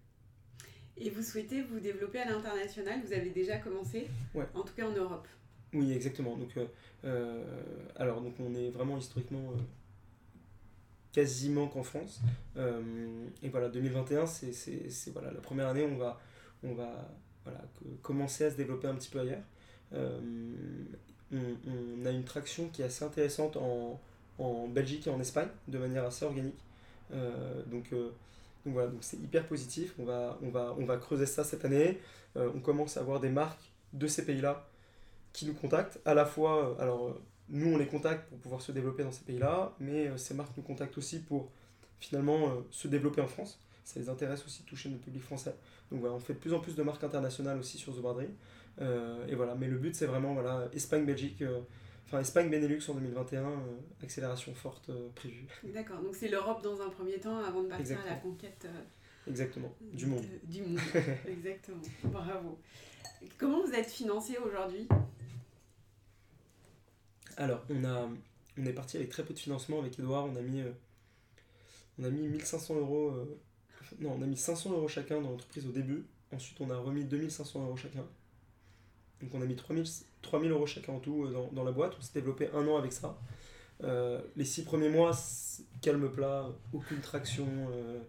Et 0.98 1.10
vous 1.10 1.24
souhaitez 1.24 1.62
vous 1.62 1.80
développer 1.80 2.20
à 2.20 2.30
l'international 2.30 3.00
Vous 3.06 3.14
avez 3.14 3.32
déjà 3.32 3.58
commencé 3.58 4.08
ouais. 4.36 4.46
En 4.54 4.62
tout 4.62 4.74
cas 4.76 4.88
en 4.88 4.94
Europe. 4.94 5.28
Oui, 5.74 5.92
exactement. 5.92 6.38
Donc, 6.38 6.56
euh, 6.58 6.66
euh, 7.06 7.44
alors, 7.96 8.22
donc 8.22 8.36
on 8.40 8.54
est 8.54 8.70
vraiment 8.70 8.98
historiquement 8.98 9.52
euh, 9.52 9.62
quasiment 11.12 11.68
qu'en 11.68 11.84
France. 11.84 12.22
et 12.56 13.50
voilà, 13.50 13.70
2021, 13.70 14.26
c'est 14.28 15.12
voilà, 15.12 15.32
la 15.32 15.42
première 15.42 15.68
année 15.68 15.84
où 15.84 15.90
on 15.90 15.98
va, 15.98 16.20
on 16.64 16.74
va 16.74 17.10
voilà, 17.44 17.62
commencer 18.02 18.46
à 18.46 18.52
se 18.52 18.56
développer 18.56 18.88
un 18.88 18.96
petit 18.96 19.10
peu 19.10 19.20
ailleurs. 19.20 19.44
On, 19.92 21.38
on, 21.68 22.06
a 22.06 22.12
une 22.12 22.24
traction 22.24 22.70
qui 22.70 22.84
est 22.84 22.86
assez 22.86 23.04
intéressante 23.04 23.58
en, 23.58 24.00
en, 24.38 24.68
Belgique 24.68 25.08
et 25.08 25.10
en 25.10 25.20
Espagne, 25.20 25.50
de 25.68 25.78
manière 25.80 26.06
assez 26.06 26.26
organique. 26.26 26.60
donc, 27.68 27.92
donc 28.66 28.74
voilà, 28.74 28.90
donc 28.90 29.04
c'est 29.04 29.18
hyper 29.18 29.46
positif. 29.46 29.94
On 30.00 30.06
va, 30.06 30.98
creuser 30.98 31.26
ça 31.26 31.44
cette 31.44 31.66
année. 31.66 32.00
Euh, 32.38 32.50
on 32.56 32.60
commence 32.60 32.98
à 32.98 33.02
avoir 33.02 33.20
des 33.20 33.30
marques 33.30 33.72
de 33.94 34.08
ces 34.08 34.26
pays-là 34.26 34.68
qui 35.34 35.46
nous 35.46 35.54
contactent. 35.54 36.00
À 36.06 36.14
la 36.14 36.26
fois, 36.26 36.70
euh, 36.70 36.82
alors 36.82 37.08
euh, 37.08 37.22
nous 37.50 37.74
on 37.74 37.78
les 37.78 37.88
contacte 37.88 38.30
pour 38.30 38.40
pouvoir 38.40 38.62
se 38.62 38.72
développer 38.72 39.04
dans 39.04 39.12
ces 39.12 39.24
pays-là, 39.24 39.74
mais 39.80 40.18
ces 40.18 40.34
marques 40.34 40.56
nous 40.56 40.64
contactent 40.64 40.98
aussi 40.98 41.20
pour 41.20 41.52
finalement 42.00 42.64
se 42.72 42.88
développer 42.88 43.22
en 43.22 43.28
France. 43.28 43.60
Ça 43.84 44.00
les 44.00 44.08
intéresse 44.08 44.46
aussi 44.46 44.64
de 44.64 44.68
toucher 44.68 44.90
notre 44.90 45.04
public 45.04 45.22
français. 45.22 45.56
Donc 45.92 46.00
voilà, 46.00 46.16
on 46.16 46.20
fait 46.20 46.34
de 46.34 46.40
plus 46.40 46.54
en 46.54 46.60
plus 46.60 46.76
de 46.76 46.84
marques 46.84 47.04
internationales 47.04 47.60
aussi 47.60 47.78
sur 47.78 47.94
The 47.94 48.06
et 49.28 49.36
voilà, 49.36 49.56
mais 49.56 49.68
le 49.68 49.78
but 49.78 49.94
c'est 49.96 50.06
vraiment 50.06 50.34
voilà, 50.34 50.68
Espagne, 50.74 51.06
Belgique 51.06 51.44
Enfin, 52.06 52.20
Espagne, 52.20 52.50
Benelux 52.50 52.82
en 52.90 52.94
2021, 52.96 53.44
euh, 53.44 53.56
accélération 54.04 54.54
forte 54.54 54.90
euh, 54.90 55.10
prévue. 55.16 55.48
D'accord, 55.64 56.02
donc 56.02 56.16
c'est 56.16 56.28
l'Europe 56.28 56.62
dans 56.62 56.82
un 56.82 56.90
premier 56.90 57.20
temps 57.20 57.40
avant 57.40 57.64
de 57.64 57.70
partir 57.70 58.00
à 58.02 58.06
la 58.10 58.16
conquête. 58.16 58.66
Euh, 58.66 58.82
Exactement, 59.28 59.74
du 59.94 60.06
monde. 60.06 60.26
du 60.44 60.62
monde, 60.62 60.80
exactement. 61.28 61.82
Bravo. 62.04 62.60
Comment 63.38 63.66
vous 63.66 63.72
êtes 63.74 63.90
financé 63.90 64.38
aujourd'hui? 64.38 64.88
Alors, 67.38 67.64
on, 67.70 67.84
a, 67.86 68.10
on 68.58 68.66
est 68.66 68.74
parti 68.74 68.98
avec 68.98 69.10
très 69.10 69.24
peu 69.24 69.34
de 69.34 69.40
financement 69.40 69.80
avec 69.80 69.98
Edouard. 69.98 70.26
On 70.26 70.36
a 70.36 70.42
mis, 70.42 70.62
on 71.98 72.04
a 72.04 72.10
mis 72.10 72.28
1500 72.28 72.76
euros. 72.76 73.14
non, 74.00 74.18
on 74.20 74.22
a 74.22 74.26
mis 74.26 74.38
500 74.38 74.72
euros 74.72 74.88
chacun 74.90 75.22
dans 75.22 75.30
l'entreprise 75.32 75.66
au 75.66 75.72
début. 75.72 76.06
Ensuite, 76.34 76.60
on 76.60 76.70
a 76.70 76.78
remis 76.78 77.06
2500 77.06 77.64
euros 77.64 77.78
chacun. 77.78 78.06
Donc 79.24 79.34
on 79.36 79.42
a 79.42 79.46
mis 79.46 79.56
3000, 79.56 79.86
3000 80.22 80.52
euros 80.52 80.66
chacun 80.66 80.94
en 80.94 81.00
tout 81.00 81.26
euh, 81.26 81.48
dans, 81.52 81.64
la 81.64 81.72
boîte. 81.72 81.94
On 81.98 82.02
s'est 82.02 82.14
développé 82.14 82.50
un 82.54 82.68
an 82.68 82.78
avec 82.78 82.92
ça. 82.92 83.18
Euh, 83.84 84.22
les 84.36 84.46
six 84.46 84.64
premiers 84.64 84.90
mois, 84.90 85.12
calme 85.82 86.10
plat, 86.12 86.50
aucune 86.74 87.00
traction, 87.00 87.48
euh, 87.72 88.00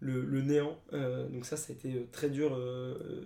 le, 0.00 0.42
néant. 0.42 0.78
donc 1.30 1.44
ça, 1.46 1.56
ça 1.56 1.72
a 1.72 1.76
été 1.76 2.06
très 2.12 2.28
dur. 2.28 2.52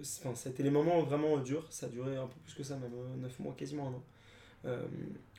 Enfin, 0.01 0.35
ça 0.35 0.49
a 0.49 0.53
été 0.53 0.63
les 0.63 0.71
moments 0.71 1.03
vraiment 1.03 1.37
durs. 1.39 1.67
Ça 1.71 1.87
a 1.87 1.89
duré 1.89 2.17
un 2.17 2.27
peu 2.27 2.39
plus 2.45 2.55
que 2.55 2.63
ça, 2.63 2.77
même 2.77 2.93
9 3.19 3.39
mois, 3.41 3.55
quasiment 3.57 3.89
un 3.89 4.71
an. 4.71 4.79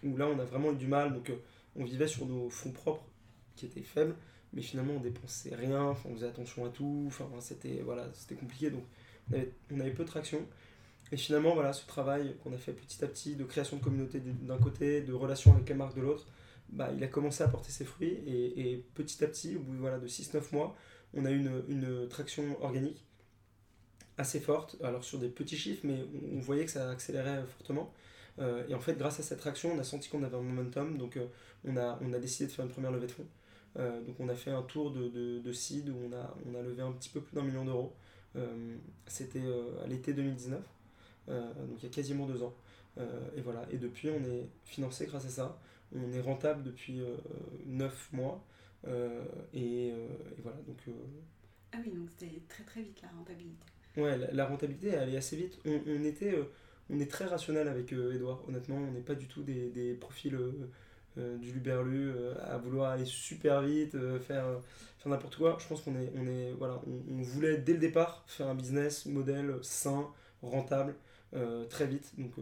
où 0.03 0.17
là, 0.17 0.27
on 0.27 0.39
a 0.39 0.45
vraiment 0.45 0.71
eu 0.71 0.75
du 0.75 0.87
mal. 0.87 1.13
Donc 1.13 1.31
on 1.75 1.83
vivait 1.83 2.07
sur 2.07 2.25
nos 2.25 2.49
fonds 2.49 2.71
propres 2.71 3.05
qui 3.55 3.65
étaient 3.65 3.81
faibles. 3.81 4.15
Mais 4.53 4.61
finalement, 4.61 4.93
on 4.93 4.99
dépensait 5.01 5.53
rien, 5.53 5.95
on 6.05 6.15
faisait 6.15 6.27
attention 6.27 6.65
à 6.65 6.69
tout. 6.69 7.03
Enfin, 7.07 7.29
c'était 7.39 7.81
voilà, 7.83 8.07
compliqué. 8.39 8.71
Donc 8.71 8.83
on 9.71 9.79
avait 9.79 9.91
peu 9.91 10.03
de 10.03 10.09
traction. 10.09 10.39
Et 11.11 11.17
finalement, 11.17 11.53
voilà, 11.53 11.73
ce 11.73 11.85
travail 11.87 12.35
qu'on 12.43 12.53
a 12.53 12.57
fait 12.57 12.73
petit 12.73 13.03
à 13.03 13.07
petit 13.07 13.35
de 13.35 13.43
création 13.45 13.77
de 13.77 13.83
communauté 13.83 14.19
d'un 14.19 14.57
côté, 14.57 15.01
de 15.01 15.13
relation 15.13 15.53
avec 15.53 15.69
les 15.69 15.75
marques 15.75 15.95
de 15.95 16.01
l'autre, 16.01 16.27
bah, 16.69 16.89
il 16.95 17.03
a 17.03 17.07
commencé 17.07 17.43
à 17.43 17.47
porter 17.47 17.71
ses 17.71 17.85
fruits. 17.85 18.19
Et, 18.27 18.73
et 18.73 18.85
petit 18.93 19.23
à 19.23 19.27
petit, 19.27 19.55
au 19.55 19.61
bout 19.61 19.73
voilà, 19.77 19.99
de 19.99 20.07
6-9 20.07 20.53
mois, 20.53 20.75
on 21.13 21.25
a 21.25 21.31
une, 21.31 21.63
une 21.69 22.07
traction 22.09 22.61
organique 22.61 23.05
assez 24.17 24.39
forte. 24.39 24.77
Alors 24.83 25.03
sur 25.03 25.19
des 25.19 25.29
petits 25.29 25.57
chiffres, 25.57 25.81
mais 25.83 26.03
on, 26.33 26.39
voyait 26.39 26.65
que 26.65 26.71
ça 26.71 26.89
accélérait 26.89 27.43
fortement. 27.45 27.93
Euh, 28.39 28.67
et 28.67 28.75
en 28.75 28.79
fait, 28.79 28.97
grâce 28.97 29.19
à 29.19 29.23
cette 29.23 29.39
traction, 29.39 29.71
on 29.73 29.79
a 29.79 29.83
senti 29.83 30.09
qu'on 30.09 30.23
avait 30.23 30.35
un 30.37 30.41
momentum. 30.41 30.97
Donc 30.97 31.17
euh, 31.17 31.27
on, 31.65 31.77
a, 31.77 31.99
on 32.01 32.13
a 32.13 32.19
décidé 32.19 32.47
de 32.47 32.51
faire 32.51 32.65
une 32.65 32.71
première 32.71 32.91
levée 32.91 33.07
de 33.07 33.11
fonds. 33.11 33.27
Euh, 33.77 34.01
donc 34.01 34.15
on 34.19 34.27
a 34.27 34.35
fait 34.35 34.51
un 34.51 34.63
tour 34.63 34.91
de, 34.91 35.07
de, 35.07 35.39
de 35.39 35.53
seed 35.53 35.89
où 35.89 35.95
on 36.09 36.13
a, 36.13 36.35
on 36.45 36.55
a 36.55 36.61
levé 36.61 36.81
un 36.81 36.91
petit 36.91 37.09
peu 37.09 37.21
plus 37.21 37.35
d'un 37.35 37.43
million 37.43 37.65
d'euros. 37.65 37.93
C'était 39.07 39.41
à 39.83 39.87
l'été 39.87 40.13
2019. 40.13 40.61
Euh, 41.29 41.53
donc 41.65 41.77
il 41.79 41.83
y 41.83 41.91
a 41.91 41.93
quasiment 41.93 42.25
deux 42.25 42.43
ans. 42.43 42.55
et 43.35 43.41
voilà, 43.41 43.65
et 43.71 43.77
depuis 43.77 44.09
on 44.09 44.23
est 44.23 44.47
financé 44.65 45.05
grâce 45.05 45.25
à 45.25 45.29
ça. 45.29 45.59
On 45.95 46.11
est 46.11 46.21
rentable 46.21 46.63
depuis 46.63 47.01
9 47.65 48.09
mois. 48.13 48.43
Et, 49.53 49.87
et, 49.87 49.93
voilà, 50.41 50.57
donc... 50.67 50.77
ah 51.73 51.77
oui, 51.83 51.91
donc 51.91 52.09
c'était 52.17 52.41
très 52.47 52.63
très 52.63 52.81
vite 52.81 53.01
la 53.01 53.09
rentabilité. 53.09 53.65
Ouais, 53.97 54.17
la, 54.31 54.45
rentabilité 54.45 54.89
elle 54.89 54.99
allait 54.99 55.17
assez 55.17 55.35
vite. 55.35 55.59
On, 55.65 55.79
on 55.87 56.03
était 56.03 56.35
on 56.89 56.99
est 56.99 57.11
très 57.11 57.25
rationnel 57.25 57.67
avec 57.67 57.91
Edouard, 57.91 58.41
honnêtement, 58.47 58.77
on 58.77 58.91
n'est 58.91 59.01
pas 59.01 59.15
du 59.15 59.27
tout 59.27 59.43
des, 59.43 59.69
des 59.69 59.93
profils 59.93 60.37
euh, 61.17 61.37
du 61.37 61.51
Luberlu 61.51 62.13
à 62.43 62.57
vouloir 62.57 62.91
aller 62.91 63.05
super 63.05 63.61
vite, 63.61 63.97
faire, 64.19 64.45
faire 64.99 65.11
n'importe 65.11 65.35
quoi. 65.35 65.57
Je 65.59 65.67
pense 65.67 65.81
qu'on 65.81 65.95
est, 65.95 66.11
on 66.15 66.27
est, 66.27 66.51
voilà, 66.53 66.79
on, 66.85 67.21
voulait 67.21 67.57
dès 67.57 67.73
le 67.73 67.79
départ 67.79 68.23
faire 68.27 68.47
un 68.47 68.55
business 68.55 69.05
modèle 69.05 69.55
sain, 69.63 70.07
rentable, 70.41 70.95
très 71.69 71.87
vite. 71.87 72.13
Donc 72.17 72.33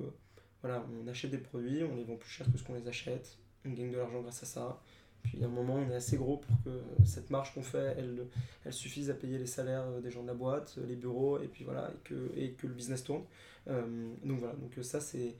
voilà, 0.61 0.85
on 1.03 1.07
achète 1.07 1.31
des 1.31 1.37
produits, 1.37 1.83
on 1.83 1.95
les 1.95 2.03
vend 2.03 2.15
plus 2.15 2.29
cher 2.29 2.51
que 2.51 2.57
ce 2.57 2.63
qu'on 2.63 2.73
les 2.73 2.87
achète, 2.87 3.37
on 3.65 3.71
gagne 3.71 3.91
de 3.91 3.97
l'argent 3.97 4.21
grâce 4.21 4.43
à 4.43 4.45
ça. 4.45 4.81
Puis 5.23 5.43
à 5.43 5.47
un 5.47 5.49
moment, 5.49 5.75
on 5.75 5.89
est 5.89 5.95
assez 5.95 6.17
gros 6.17 6.37
pour 6.37 6.55
que 6.63 6.81
cette 7.03 7.31
marge 7.31 7.53
qu'on 7.53 7.63
fait, 7.63 7.95
elle, 7.97 8.27
elle 8.63 8.73
suffise 8.73 9.09
à 9.09 9.15
payer 9.15 9.39
les 9.39 9.47
salaires 9.47 9.85
des 10.01 10.11
gens 10.11 10.21
de 10.21 10.27
la 10.27 10.35
boîte, 10.35 10.77
les 10.87 10.95
bureaux, 10.95 11.39
et 11.39 11.47
puis 11.47 11.63
voilà, 11.63 11.91
et 11.91 12.07
que, 12.07 12.31
et 12.35 12.51
que 12.51 12.67
le 12.67 12.73
business 12.73 13.03
tourne. 13.03 13.23
donc 13.67 14.39
voilà, 14.39 14.53
donc 14.55 14.71
ça 14.83 14.99
c'est 14.99 15.35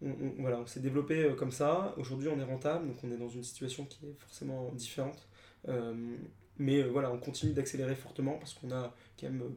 voilà, 0.00 0.58
on 0.60 0.66
s'est 0.66 0.80
développé 0.80 1.24
euh, 1.24 1.34
comme 1.34 1.50
ça. 1.50 1.94
Aujourd'hui, 1.96 2.28
on 2.28 2.38
est 2.38 2.44
rentable, 2.44 2.86
donc 2.86 2.96
on 3.02 3.10
est 3.10 3.16
dans 3.16 3.28
une 3.28 3.42
situation 3.42 3.84
qui 3.84 4.06
est 4.06 4.14
forcément 4.18 4.70
différente. 4.72 5.28
Euh, 5.68 6.16
mais 6.58 6.82
euh, 6.82 6.88
voilà, 6.88 7.10
on 7.10 7.18
continue 7.18 7.52
d'accélérer 7.52 7.96
fortement 7.96 8.34
parce 8.34 8.54
qu'on 8.54 8.70
a 8.70 8.94
quand 9.18 9.26
même 9.26 9.54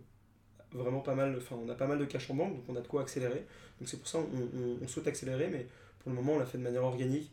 vraiment 0.74 1.00
pas 1.00 1.16
mal, 1.16 1.36
enfin, 1.38 1.56
on 1.64 1.70
a 1.70 1.76
pas 1.76 1.88
mal 1.88 2.00
de 2.00 2.06
cash 2.06 2.30
en 2.30 2.36
banque, 2.36 2.56
donc 2.56 2.64
on 2.70 2.76
a 2.76 2.82
de 2.82 2.88
quoi 2.88 3.02
accélérer. 3.02 3.46
Donc 3.80 3.90
c'est 3.90 3.98
pour 3.98 4.08
ça 4.08 4.20
qu'on 4.20 4.84
on, 4.84 4.88
souhaite 4.88 5.08
accélérer, 5.08 5.50
mais 5.50 5.68
pour 6.00 6.12
le 6.12 6.16
moment, 6.16 6.34
on 6.34 6.40
l'a 6.40 6.46
fait 6.46 6.58
de 6.58 6.64
manière 6.64 6.84
organique. 6.84 7.32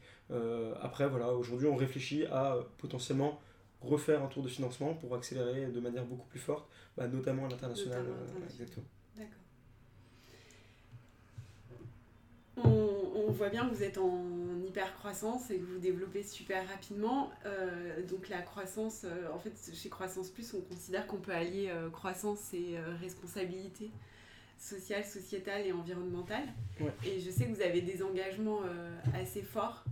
après, 0.82 1.08
voilà, 1.08 1.32
aujourd'hui, 1.32 1.68
on 1.68 1.76
réfléchit 1.76 2.26
à 2.26 2.58
potentiellement 2.78 3.40
refaire 3.80 4.22
un 4.22 4.26
tour 4.26 4.42
de 4.42 4.48
financement 4.48 4.94
pour 4.94 5.14
accélérer 5.14 5.66
de 5.66 5.80
manière 5.80 6.04
beaucoup 6.04 6.26
plus 6.26 6.40
forte, 6.40 6.68
bah, 6.96 7.06
notamment 7.06 7.46
à 7.46 7.48
l'international. 7.48 8.04
exactement. 8.50 8.86
On, 12.64 13.30
voit 13.32 13.50
bien 13.50 13.68
que 13.68 13.74
vous 13.74 13.82
êtes 13.84 13.98
en 13.98 14.24
hyper 14.66 14.94
croissance 14.96 15.50
et 15.50 15.58
que 15.58 15.64
vous 15.64 15.78
développez 15.78 16.22
super 16.22 16.66
rapidement. 16.68 17.30
Euh, 17.46 18.02
donc 18.06 18.28
la 18.28 18.42
croissance, 18.42 19.02
euh, 19.04 19.28
en 19.32 19.38
fait, 19.38 19.52
chez 19.74 19.88
Croissance 19.88 20.30
Plus, 20.30 20.54
on 20.54 20.60
considère 20.60 21.06
qu'on 21.06 21.18
peut 21.18 21.32
allier 21.32 21.68
euh, 21.68 21.88
croissance 21.90 22.52
et 22.52 22.76
responsabilité 23.00 23.90
sociale, 24.58 25.04
sociétale 25.04 25.66
et 25.66 25.72
environnementale. 25.72 26.44
Et 27.04 27.20
je 27.20 27.30
sais 27.30 27.44
que 27.46 27.54
vous 27.54 27.62
avez 27.62 27.80
des 27.80 28.02
engagements 28.02 28.62
assez 29.14 29.42
forts 29.42 29.84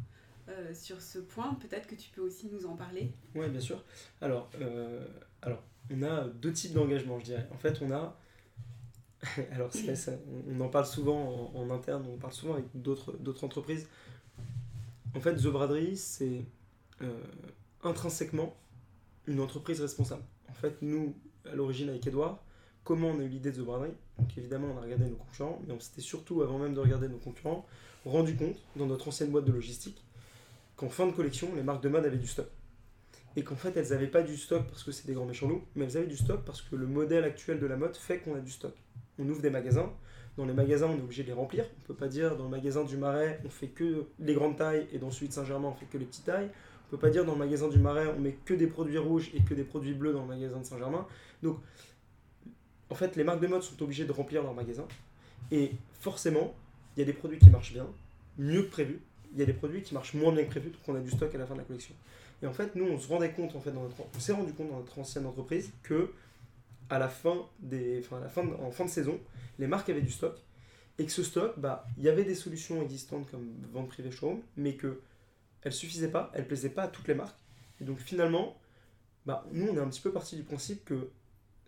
sur 0.74 1.00
ce 1.00 1.20
point. 1.20 1.54
Peut-être 1.54 1.86
que 1.86 1.94
tu 1.94 2.10
peux 2.10 2.22
aussi 2.22 2.48
nous 2.52 2.66
en 2.66 2.74
parler. 2.74 3.12
Oui, 3.36 3.48
bien 3.48 3.60
sûr. 3.60 3.84
Alors, 4.20 4.50
alors, 5.42 5.62
on 5.88 6.02
a 6.02 6.24
deux 6.24 6.52
types 6.52 6.72
d'engagements, 6.72 7.20
je 7.20 7.26
dirais. 7.26 7.46
En 7.52 7.58
fait, 7.58 7.80
on 7.80 7.92
a 7.92 8.16
alors 9.52 9.70
on 10.48 10.60
en 10.60 10.68
parle 10.68 10.86
souvent 10.86 11.50
en, 11.54 11.70
interne, 11.70 12.04
on 12.08 12.16
parle 12.16 12.32
souvent 12.32 12.54
avec 12.54 12.66
d'autres 12.74 13.44
entreprises. 13.44 13.88
En 15.14 15.20
fait, 15.20 15.34
The 15.36 15.46
Braderie, 15.46 15.96
c'est 15.96 16.44
euh, 17.02 17.20
intrinsèquement 17.82 18.54
une 19.26 19.40
entreprise 19.40 19.80
responsable. 19.80 20.22
En 20.50 20.54
fait, 20.54 20.82
nous, 20.82 21.14
à 21.50 21.54
l'origine 21.54 21.88
avec 21.88 22.06
Edouard, 22.06 22.44
comment 22.84 23.08
on 23.08 23.20
a 23.20 23.22
eu 23.22 23.28
l'idée 23.28 23.50
de 23.50 23.62
The 23.62 23.64
Braderie? 23.64 23.94
Donc 24.18 24.36
évidemment, 24.36 24.68
on 24.74 24.78
a 24.78 24.82
regardé 24.82 25.06
nos 25.06 25.16
concurrents, 25.16 25.60
mais 25.66 25.72
on 25.72 25.80
s'était 25.80 26.02
surtout, 26.02 26.42
avant 26.42 26.58
même 26.58 26.74
de 26.74 26.80
regarder 26.80 27.08
nos 27.08 27.18
concurrents, 27.18 27.66
rendu 28.04 28.36
compte, 28.36 28.56
dans 28.76 28.86
notre 28.86 29.08
ancienne 29.08 29.30
boîte 29.30 29.44
de 29.44 29.52
logistique, 29.52 30.04
qu'en 30.76 30.88
fin 30.88 31.06
de 31.06 31.12
collection, 31.12 31.48
les 31.54 31.62
marques 31.62 31.82
de 31.82 31.88
mode 31.88 32.04
avaient 32.04 32.18
du 32.18 32.26
stock. 32.26 32.48
Et 33.36 33.44
qu'en 33.44 33.56
fait, 33.56 33.76
elles 33.76 33.88
n'avaient 33.88 34.06
pas 34.06 34.22
du 34.22 34.36
stock 34.36 34.66
parce 34.66 34.82
que 34.82 34.92
c'est 34.92 35.06
des 35.06 35.12
grands 35.14 35.26
méchants 35.26 35.48
loups, 35.48 35.64
mais 35.74 35.84
elles 35.84 35.96
avaient 35.98 36.06
du 36.06 36.16
stock 36.16 36.42
parce 36.44 36.62
que 36.62 36.76
le 36.76 36.86
modèle 36.86 37.24
actuel 37.24 37.58
de 37.58 37.66
la 37.66 37.76
mode 37.76 37.96
fait 37.96 38.20
qu'on 38.20 38.34
a 38.34 38.40
du 38.40 38.50
stock 38.50 38.74
on 39.18 39.28
ouvre 39.28 39.42
des 39.42 39.50
magasins. 39.50 39.92
Dans 40.36 40.44
les 40.44 40.52
magasins, 40.52 40.88
on 40.88 40.96
est 40.96 41.02
obligé 41.02 41.22
de 41.22 41.28
les 41.28 41.34
remplir. 41.34 41.64
On 41.64 41.82
ne 41.82 41.86
peut 41.86 41.94
pas 41.94 42.08
dire 42.08 42.36
dans 42.36 42.44
le 42.44 42.50
magasin 42.50 42.84
du 42.84 42.96
Marais, 42.96 43.40
on 43.44 43.48
fait 43.48 43.68
que 43.68 44.04
les 44.18 44.34
grandes 44.34 44.56
tailles 44.56 44.86
et 44.92 44.98
dans 44.98 45.10
celui 45.10 45.28
de 45.28 45.32
Saint-Germain, 45.32 45.68
on 45.68 45.74
fait 45.74 45.86
que 45.86 45.96
les 45.96 46.04
petites 46.04 46.26
tailles. 46.26 46.50
On 46.86 46.90
peut 46.90 46.98
pas 46.98 47.10
dire 47.10 47.24
dans 47.24 47.32
le 47.32 47.38
magasin 47.38 47.68
du 47.68 47.78
Marais, 47.78 48.06
on 48.16 48.20
met 48.20 48.36
que 48.44 48.54
des 48.54 48.66
produits 48.66 48.98
rouges 48.98 49.30
et 49.34 49.40
que 49.40 49.54
des 49.54 49.64
produits 49.64 49.94
bleus 49.94 50.12
dans 50.12 50.22
le 50.22 50.28
magasin 50.28 50.58
de 50.58 50.64
Saint-Germain. 50.64 51.06
Donc, 51.42 51.58
en 52.90 52.94
fait, 52.94 53.16
les 53.16 53.24
marques 53.24 53.40
de 53.40 53.46
mode 53.46 53.62
sont 53.62 53.82
obligées 53.82 54.04
de 54.04 54.12
remplir 54.12 54.42
leur 54.42 54.54
magasin. 54.54 54.86
Et 55.50 55.72
forcément, 56.00 56.54
il 56.96 57.00
y 57.00 57.02
a 57.02 57.06
des 57.06 57.12
produits 57.12 57.38
qui 57.38 57.50
marchent 57.50 57.72
bien, 57.72 57.86
mieux 58.38 58.62
que 58.62 58.70
prévu. 58.70 59.00
Il 59.32 59.40
y 59.40 59.42
a 59.42 59.46
des 59.46 59.52
produits 59.52 59.82
qui 59.82 59.94
marchent 59.94 60.14
moins 60.14 60.32
bien 60.32 60.44
que 60.44 60.50
prévu, 60.50 60.70
donc 60.70 60.80
on 60.86 60.94
a 60.94 61.00
du 61.00 61.10
stock 61.10 61.34
à 61.34 61.38
la 61.38 61.46
fin 61.46 61.54
de 61.54 61.60
la 61.60 61.64
collection. 61.64 61.94
Et 62.42 62.46
en 62.46 62.52
fait, 62.52 62.74
nous, 62.74 62.86
on 62.86 62.98
se 62.98 63.10
on 63.10 64.20
s'est 64.20 64.32
rendu 64.32 64.52
compte 64.52 64.70
dans 64.70 64.76
notre 64.76 64.98
ancienne 64.98 65.26
entreprise 65.26 65.72
que 65.82 66.10
à 66.90 66.98
la 66.98 67.08
fin 67.08 67.46
des, 67.58 68.02
à 68.12 68.20
la 68.20 68.28
fin 68.28 68.46
en 68.60 68.70
fin 68.70 68.84
de 68.84 68.90
saison, 68.90 69.18
les 69.58 69.66
marques 69.66 69.88
avaient 69.88 70.02
du 70.02 70.10
stock 70.10 70.36
et 70.98 71.04
que 71.04 71.12
ce 71.12 71.22
stock, 71.22 71.58
bah, 71.58 71.86
il 71.98 72.04
y 72.04 72.08
avait 72.08 72.24
des 72.24 72.34
solutions 72.34 72.82
existantes 72.82 73.30
comme 73.30 73.52
vente 73.72 73.88
privée 73.88 74.10
showroom, 74.10 74.42
mais 74.56 74.76
que 74.76 75.00
elles 75.62 75.72
suffisaient 75.72 76.10
pas, 76.10 76.30
elles 76.34 76.46
plaisaient 76.46 76.70
pas 76.70 76.84
à 76.84 76.88
toutes 76.88 77.08
les 77.08 77.14
marques. 77.14 77.38
Et 77.80 77.84
donc 77.84 77.98
finalement, 77.98 78.56
bah, 79.26 79.44
nous 79.52 79.68
on 79.68 79.76
est 79.76 79.80
un 79.80 79.88
petit 79.88 80.00
peu 80.00 80.12
parti 80.12 80.36
du 80.36 80.42
principe 80.42 80.84
que 80.84 81.10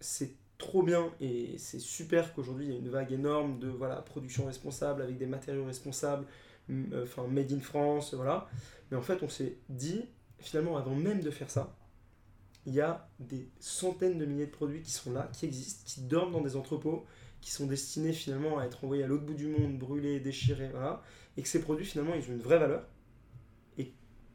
c'est 0.00 0.32
trop 0.56 0.82
bien 0.82 1.12
et 1.20 1.56
c'est 1.58 1.78
super 1.78 2.34
qu'aujourd'hui 2.34 2.66
il 2.66 2.72
y 2.72 2.74
ait 2.74 2.78
une 2.78 2.88
vague 2.88 3.12
énorme 3.12 3.58
de 3.60 3.68
voilà 3.68 3.96
production 3.96 4.46
responsable 4.46 5.02
avec 5.02 5.18
des 5.18 5.26
matériaux 5.26 5.64
responsables, 5.64 6.26
euh, 6.70 7.04
enfin 7.04 7.26
made 7.26 7.52
in 7.52 7.60
France, 7.60 8.14
voilà. 8.14 8.48
Mais 8.90 8.96
en 8.96 9.02
fait 9.02 9.22
on 9.22 9.28
s'est 9.28 9.58
dit 9.68 10.04
finalement 10.38 10.76
avant 10.76 10.94
même 10.94 11.20
de 11.20 11.30
faire 11.30 11.50
ça, 11.50 11.76
il 12.68 12.74
y 12.74 12.82
a 12.82 13.08
des 13.18 13.48
centaines 13.60 14.18
de 14.18 14.26
milliers 14.26 14.44
de 14.44 14.50
produits 14.50 14.82
qui 14.82 14.90
sont 14.90 15.10
là, 15.10 15.30
qui 15.32 15.46
existent, 15.46 15.82
qui 15.86 16.02
dorment 16.02 16.32
dans 16.32 16.42
des 16.42 16.54
entrepôts, 16.54 17.06
qui 17.40 17.50
sont 17.50 17.66
destinés 17.66 18.12
finalement 18.12 18.58
à 18.58 18.66
être 18.66 18.84
envoyés 18.84 19.04
à 19.04 19.06
l'autre 19.06 19.24
bout 19.24 19.32
du 19.32 19.46
monde, 19.46 19.78
brûlés, 19.78 20.20
déchirés, 20.20 20.68
voilà, 20.68 21.02
et 21.38 21.42
que 21.42 21.48
ces 21.48 21.62
produits 21.62 21.86
finalement 21.86 22.14
ils 22.14 22.28
ont 22.28 22.34
une 22.34 22.42
vraie 22.42 22.58
valeur, 22.58 22.84
et 23.78 23.90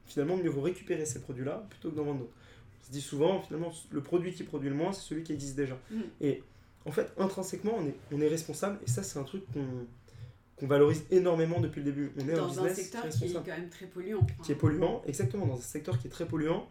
finalement 0.08 0.36
mieux 0.36 0.50
vaut 0.50 0.62
récupérer 0.62 1.06
ces 1.06 1.22
produits-là 1.22 1.68
plutôt 1.70 1.92
que 1.92 1.96
d'en 1.96 2.06
vendre 2.06 2.22
d'autres. 2.22 2.34
On 2.82 2.88
se 2.88 2.92
dit 2.92 3.02
souvent 3.02 3.40
finalement 3.40 3.72
le 3.92 4.02
produit 4.02 4.34
qui 4.34 4.44
produit 4.44 4.70
le 4.70 4.76
moins 4.76 4.94
c'est 4.94 5.02
celui 5.02 5.22
qui 5.22 5.32
existe 5.34 5.56
déjà. 5.56 5.78
Mm. 5.92 6.02
Et 6.22 6.44
en 6.88 6.92
fait 6.92 7.14
intrinsèquement 7.20 7.76
on 7.78 7.86
est, 7.86 7.96
on 8.12 8.20
est 8.20 8.28
responsable, 8.28 8.80
et 8.84 8.90
ça 8.90 9.04
c'est 9.04 9.20
un 9.20 9.24
truc 9.24 9.44
qu'on 10.58 10.66
valorise 10.66 11.04
énormément 11.12 11.60
depuis 11.60 11.82
le 11.82 11.86
début. 11.86 12.12
On 12.18 12.28
est 12.28 12.34
dans 12.34 12.66
un, 12.66 12.74
secteur 12.74 13.08
qui 13.10 13.26
est 13.26 13.34
quand 13.34 13.46
même 13.46 13.70
très 13.70 13.86
polluant. 13.86 14.26
Qui 14.44 14.54
est 14.54 14.56
polluant, 14.56 15.04
exactement, 15.06 15.46
dans 15.46 15.58
un 15.58 15.62
secteur 15.62 16.00
qui 16.00 16.08
est 16.08 16.12
très 16.12 16.26
polluant. 16.26 16.68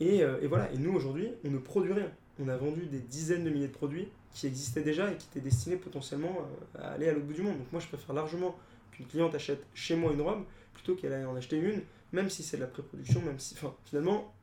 Et, 0.00 0.22
euh, 0.22 0.40
et 0.42 0.46
voilà, 0.46 0.70
et 0.72 0.78
nous 0.78 0.92
aujourd'hui, 0.92 1.28
on 1.44 1.50
ne 1.50 1.58
produit 1.58 1.92
rien. 1.92 2.10
On 2.38 2.48
a 2.48 2.56
vendu 2.56 2.86
des 2.86 3.00
dizaines 3.00 3.44
de 3.44 3.50
milliers 3.50 3.68
de 3.68 3.72
produits 3.72 4.08
qui 4.32 4.46
existaient 4.46 4.82
déjà 4.82 5.10
et 5.10 5.16
qui 5.16 5.26
étaient 5.30 5.40
destinés 5.40 5.76
potentiellement 5.76 6.36
euh, 6.76 6.82
à 6.82 6.92
aller 6.92 7.08
à 7.08 7.12
l'autre 7.12 7.26
bout 7.26 7.32
du 7.32 7.42
monde. 7.42 7.58
Donc 7.58 7.72
moi, 7.72 7.80
je 7.80 7.88
préfère 7.88 8.14
largement 8.14 8.54
qu'une 8.92 9.06
cliente 9.06 9.34
achète 9.34 9.64
chez 9.74 9.96
moi 9.96 10.12
une 10.12 10.20
robe 10.20 10.44
plutôt 10.74 10.94
qu'elle 10.94 11.12
aille 11.14 11.24
en 11.24 11.34
acheter 11.34 11.56
une, 11.56 11.82
même 12.12 12.28
si 12.28 12.42
c'est 12.42 12.58
de 12.58 12.62
la 12.62 12.68
pré-production, 12.68 13.22
même 13.22 13.38
si, 13.38 13.54
enfin, 13.54 13.74
finalement, 13.86 14.34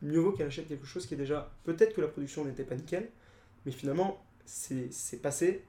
mieux 0.00 0.20
vaut 0.20 0.32
qu'elle 0.32 0.46
achète 0.46 0.66
quelque 0.66 0.86
chose 0.86 1.06
qui 1.06 1.14
est 1.14 1.18
déjà, 1.18 1.52
peut-être 1.64 1.94
que 1.94 2.00
la 2.00 2.08
production 2.08 2.44
n'était 2.46 2.64
pas 2.64 2.74
nickel, 2.74 3.10
mais 3.66 3.72
finalement, 3.72 4.24
c'est 4.46 5.20
passé 5.20 5.64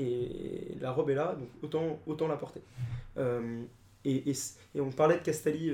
et 0.00 0.76
la 0.80 0.90
robe 0.90 1.10
est 1.10 1.14
là, 1.14 1.36
donc 1.36 1.48
autant, 1.62 2.00
autant 2.06 2.26
la 2.26 2.36
porter. 2.36 2.60
Euh, 3.16 3.62
et, 4.04 4.32
on 4.76 4.90
parlait 4.90 5.18
de 5.18 5.22
Castelli, 5.22 5.72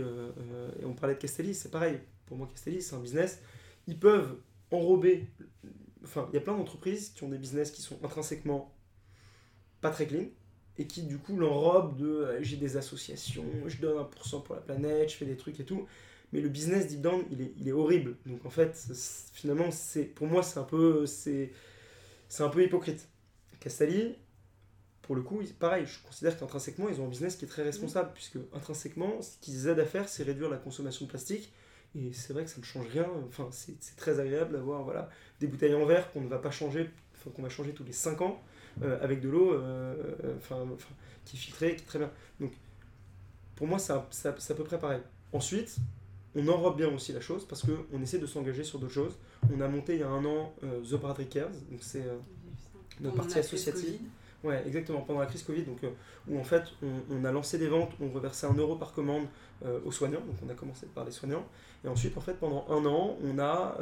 on 0.84 0.92
parlait 0.92 1.14
de 1.14 1.20
Castelli, 1.20 1.54
c'est 1.54 1.70
pareil. 1.70 1.98
Pour 2.26 2.36
moi, 2.36 2.48
Castelli, 2.50 2.82
c'est 2.82 2.94
un 2.94 3.00
business. 3.00 3.40
Ils 3.86 3.98
peuvent 3.98 4.36
enrober 4.70 5.28
enfin, 6.04 6.28
il 6.32 6.34
y 6.34 6.38
a 6.38 6.40
plein 6.40 6.56
d'entreprises 6.56 7.10
qui 7.10 7.24
ont 7.24 7.28
des 7.28 7.38
business 7.38 7.70
qui 7.70 7.82
sont 7.82 7.98
intrinsèquement 8.04 8.72
pas 9.80 9.90
très 9.90 10.06
clean 10.06 10.26
et 10.78 10.86
qui 10.86 11.02
du 11.02 11.18
coup 11.18 11.36
l'enrobent 11.36 11.96
de 11.96 12.06
euh, 12.06 12.42
j'ai 12.42 12.56
des 12.56 12.76
associations, 12.76 13.44
je 13.66 13.78
donne 13.78 13.98
1% 13.98 14.42
pour 14.42 14.54
la 14.54 14.60
planète, 14.60 15.10
je 15.10 15.16
fais 15.16 15.26
des 15.26 15.36
trucs 15.36 15.58
et 15.60 15.64
tout. 15.64 15.86
Mais 16.32 16.40
le 16.40 16.48
business 16.48 16.88
deep 16.88 17.00
down, 17.00 17.24
il 17.30 17.42
est, 17.42 17.52
il 17.58 17.68
est 17.68 17.72
horrible. 17.72 18.16
Donc 18.26 18.44
en 18.44 18.50
fait, 18.50 18.76
finalement, 19.32 19.70
c'est 19.70 20.04
pour 20.04 20.26
moi, 20.26 20.42
c'est 20.42 20.58
un 20.58 20.64
peu 20.64 21.06
c'est 21.06 21.52
c'est 22.28 22.42
un 22.42 22.48
peu 22.48 22.64
hypocrite. 22.64 23.08
Castelli, 23.60 24.16
pour 25.02 25.14
le 25.14 25.22
coup, 25.22 25.40
pareil, 25.60 25.86
je 25.86 26.04
considère 26.04 26.36
qu'intrinsèquement, 26.36 26.88
ils 26.88 27.00
ont 27.00 27.06
un 27.06 27.08
business 27.08 27.36
qui 27.36 27.44
est 27.44 27.48
très 27.48 27.62
responsable, 27.62 28.10
puisque 28.14 28.38
intrinsèquement, 28.52 29.22
ce 29.22 29.38
qu'ils 29.40 29.68
aident 29.68 29.78
à 29.78 29.84
faire, 29.84 30.08
c'est 30.08 30.24
réduire 30.24 30.50
la 30.50 30.56
consommation 30.56 31.04
de 31.04 31.10
plastique 31.10 31.52
et 31.96 32.12
c'est 32.12 32.32
vrai 32.32 32.44
que 32.44 32.50
ça 32.50 32.58
ne 32.58 32.64
change 32.64 32.88
rien. 32.88 33.06
Enfin, 33.28 33.48
c'est 33.50 33.96
très 33.96 34.18
agréable 34.20 34.52
d'avoir 34.52 34.82
voilà, 34.82 35.08
des 35.40 35.46
bouteilles 35.46 35.74
en 35.74 35.84
verre 35.84 36.10
qu'on 36.12 36.22
ne 36.22 36.28
va 36.28 36.38
pas 36.38 36.50
changer, 36.50 36.90
enfin, 37.14 37.30
qu'on 37.30 37.42
va 37.42 37.48
changer 37.48 37.72
tous 37.72 37.84
les 37.84 37.92
5 37.92 38.20
ans, 38.22 38.42
euh, 38.82 38.98
avec 39.02 39.20
de 39.20 39.28
l'eau 39.28 39.52
euh, 39.52 39.94
euh, 40.24 40.34
enfin, 40.36 40.66
qui 41.24 41.36
est 41.36 41.38
filtrée, 41.38 41.76
qui 41.76 41.82
est 41.82 41.86
très 41.86 41.98
bien. 41.98 42.10
Donc, 42.40 42.52
pour 43.54 43.66
moi, 43.66 43.78
c'est 43.78 43.92
à 43.92 44.54
peu 44.56 44.64
près 44.64 44.78
pareil. 44.78 45.00
Ensuite, 45.32 45.76
on 46.34 46.46
enrobe 46.48 46.76
bien 46.76 46.92
aussi 46.92 47.12
la 47.12 47.20
chose 47.20 47.46
parce 47.46 47.62
qu'on 47.62 48.02
essaie 48.02 48.18
de 48.18 48.26
s'engager 48.26 48.64
sur 48.64 48.80
d'autres 48.80 48.92
choses. 48.92 49.16
On 49.54 49.60
a 49.60 49.68
monté 49.68 49.94
il 49.94 50.00
y 50.00 50.02
a 50.02 50.08
un 50.08 50.24
an 50.24 50.52
The 50.62 50.94
Bradley 50.94 51.26
Cares, 51.26 51.50
donc 51.70 51.80
c'est 51.80 52.04
notre 53.00 53.16
partie 53.16 53.38
associative. 53.38 54.00
Ouais, 54.44 54.62
exactement, 54.66 55.00
pendant 55.00 55.20
la 55.20 55.26
crise 55.26 55.42
Covid, 55.42 55.62
donc, 55.62 55.80
où 56.28 56.38
en 56.38 56.44
fait 56.44 56.64
on, 57.10 57.24
a 57.24 57.32
lancé 57.32 57.58
des 57.58 57.66
ventes, 57.66 57.90
on 58.00 58.10
reversait 58.10 58.46
un 58.46 58.54
euro 58.54 58.76
par 58.76 58.92
commande 58.92 59.26
aux 59.84 59.90
soignants, 59.90 60.20
donc 60.20 60.36
on 60.46 60.50
a 60.50 60.54
commencé 60.54 60.86
par 60.94 61.06
les 61.06 61.10
soignants, 61.10 61.46
et 61.82 61.88
ensuite 61.88 62.16
en 62.18 62.20
fait 62.20 62.34
pendant 62.34 62.66
un 62.68 62.84
an 62.84 63.16
on 63.24 63.38
a, 63.38 63.78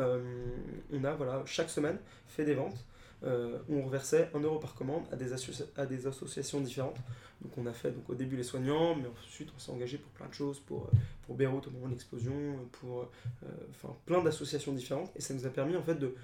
on 0.92 1.03
a 1.03 1.14
voilà, 1.14 1.42
chaque 1.46 1.68
semaine 1.68 1.98
fait 2.29 2.44
des 2.44 2.55
ventes 2.55 2.77
euh, 3.25 3.59
on 3.68 3.83
reversait 3.83 4.31
1 4.35 4.40
euro 4.40 4.59
par 4.59 4.75
commande 4.75 5.05
à 5.12 5.16
des, 5.16 5.33
à 5.77 5.87
des 5.87 6.07
associations 6.07 6.61
différentes. 6.61 6.98
Donc 7.40 7.53
on 7.57 7.66
a 7.66 7.72
fait 7.72 7.92
donc, 7.92 8.09
au 8.09 8.14
début 8.14 8.37
les 8.37 8.42
soignants, 8.42 8.96
mais 8.96 9.09
ensuite 9.09 9.51
on 9.55 9.59
s'est 9.59 9.70
engagé 9.70 9.98
pour 9.98 10.11
plein 10.12 10.27
de 10.27 10.35
choses, 10.35 10.61
pour, 10.61 10.85
euh, 10.85 10.96
pour 11.27 11.37
Beyrouth 11.37 11.68
au 11.68 11.70
moment 11.70 11.87
de 11.87 11.92
l'explosion, 11.92 12.33
pour 12.72 13.03
euh, 13.03 13.46
enfin, 13.70 13.94
plein 14.07 14.22
d'associations 14.22 14.72
différentes. 14.72 15.12
Et 15.16 15.20
ça 15.20 15.35
nous 15.35 15.46
a 15.46 15.51
permis 15.51 15.77
en 15.77 15.83
fait 15.83 15.94
de 15.94 16.14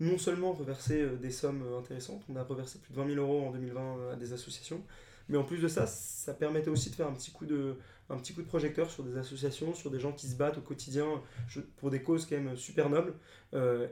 non 0.00 0.18
seulement 0.18 0.52
reverser 0.52 1.06
des 1.20 1.30
sommes 1.30 1.62
intéressantes, 1.78 2.22
on 2.28 2.36
a 2.36 2.42
reversé 2.42 2.78
plus 2.78 2.92
de 2.92 2.96
20 2.96 3.14
000 3.14 3.20
euros 3.20 3.46
en 3.46 3.50
2020 3.50 4.12
à 4.12 4.16
des 4.16 4.32
associations, 4.32 4.82
mais 5.28 5.36
en 5.36 5.44
plus 5.44 5.58
de 5.58 5.68
ça, 5.68 5.86
ça 5.86 6.34
permettait 6.34 6.70
aussi 6.70 6.90
de 6.90 6.94
faire 6.94 7.08
un 7.08 7.14
petit 7.14 7.32
coup 7.32 7.46
de, 7.46 7.76
projecteur 8.46 8.90
sur 8.90 9.02
des 9.02 9.16
associations, 9.16 9.74
sur 9.74 9.90
des 9.90 9.98
gens 9.98 10.12
qui 10.12 10.28
se 10.28 10.36
battent 10.36 10.58
au 10.58 10.62
quotidien 10.62 11.06
pour 11.76 11.90
des 11.90 12.02
causes 12.02 12.26
quand 12.26 12.36
même 12.36 12.56
super 12.56 12.88
nobles, 12.90 13.14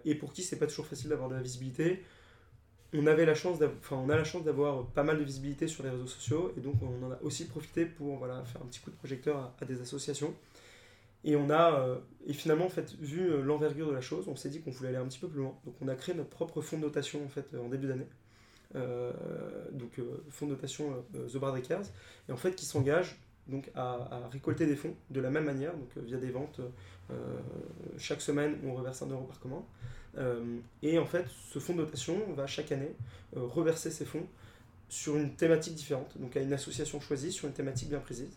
et 0.05 0.14
pour 0.14 0.33
qui 0.33 0.42
c'est 0.42 0.59
pas 0.59 0.66
toujours 0.66 0.87
facile 0.87 1.11
d'avoir 1.11 1.29
de 1.29 1.35
la 1.35 1.42
visibilité 1.42 2.05
on 2.92 3.07
avait 3.07 3.33
chance 3.35 3.59
enfin, 3.62 3.97
on 3.97 4.09
a 4.09 4.16
la 4.16 4.25
chance 4.25 4.45
d'avoir 4.45 4.87
pas 4.87 5.03
mal 5.03 5.19
de 5.19 5.25
visibilité 5.25 5.69
sur 5.69 5.83
les 5.83 5.90
réseaux 5.90 6.07
sociaux 6.07 6.53
et 6.57 6.61
donc 6.61 6.75
on 6.83 7.07
en 7.07 7.12
a 7.12 7.19
aussi 7.23 7.47
profité 7.47 7.85
pour 7.85 8.16
voilà, 8.16 8.45
faire 8.45 8.62
un 8.62 8.66
petit 8.66 8.81
coup 8.81 8.90
de 8.90 8.97
projecteur 8.97 9.53
à, 9.61 9.64
des 9.64 9.81
associations. 9.81 10.35
Et 11.27 11.37
on 11.37 11.51
a 11.51 11.81
euh, 11.81 11.99
finalement 12.33 12.65
en 12.65 12.71
fait 12.71 12.95
vu 12.99 13.31
euh, 13.31 13.43
l'envergure 13.43 13.89
de 13.89 13.93
la 13.93 14.01
chose, 14.01 14.27
on 14.29 14.37
s'est 14.37 14.49
dit 14.49 14.62
qu'on 14.62 14.71
voulait 14.71 14.89
aller 14.89 14.99
un 14.99 15.07
petit 15.07 15.19
peu 15.19 15.29
plus 15.29 15.41
loin. 15.41 15.55
Donc 15.67 15.75
on 15.83 15.89
a 15.89 15.95
créé 15.95 16.15
notre 16.15 16.31
propre 16.31 16.62
fonds 16.62 16.79
de 16.79 16.83
notation 16.83 17.23
en 17.23 17.29
fait 17.29 17.47
en 17.55 17.69
début 17.69 17.89
d'année. 17.89 18.09
Euh, 18.75 19.12
donc 19.73 20.01
fonds 20.31 20.47
de 20.47 20.53
notation 20.53 21.05
The 21.12 21.37
et 22.29 22.33
en 22.33 22.37
fait 22.37 22.55
qui 22.55 22.65
s'engage 22.65 23.17
donc 23.47 23.71
à, 23.77 24.29
récolter 24.33 24.67
des 24.67 24.75
fonds 24.75 24.95
de 25.11 25.21
la 25.21 25.31
même 25.31 25.45
manière, 25.45 25.73
donc 25.77 25.97
via 25.99 26.17
des 26.17 26.31
ventes. 26.31 26.61
chaque 27.97 28.21
semaine, 28.21 28.57
on 28.65 28.75
reverse 28.75 29.03
un 29.03 29.07
euro 29.07 29.23
par 29.23 29.39
commande. 29.39 29.62
Euh, 30.19 30.59
et 30.83 30.99
en 30.99 31.07
fait, 31.07 31.27
ce 31.53 31.59
fonds 31.59 31.75
de 31.75 31.83
dotation 31.83 32.17
va 32.35 32.47
chaque 32.47 32.73
année 32.73 32.95
euh, 33.37 33.43
reverser 33.43 33.91
ses 33.91 34.05
fonds 34.05 34.27
sur 34.89 35.17
une 35.17 35.35
thématique 35.35 35.75
différente, 35.75 36.17
donc 36.19 36.37
à 36.37 36.41
une 36.41 36.53
association 36.53 37.01
choisie 37.01 37.33
sur 37.33 37.49
une 37.49 37.55
thématique 37.55 37.89
bien 37.89 37.99
précise. 37.99 38.31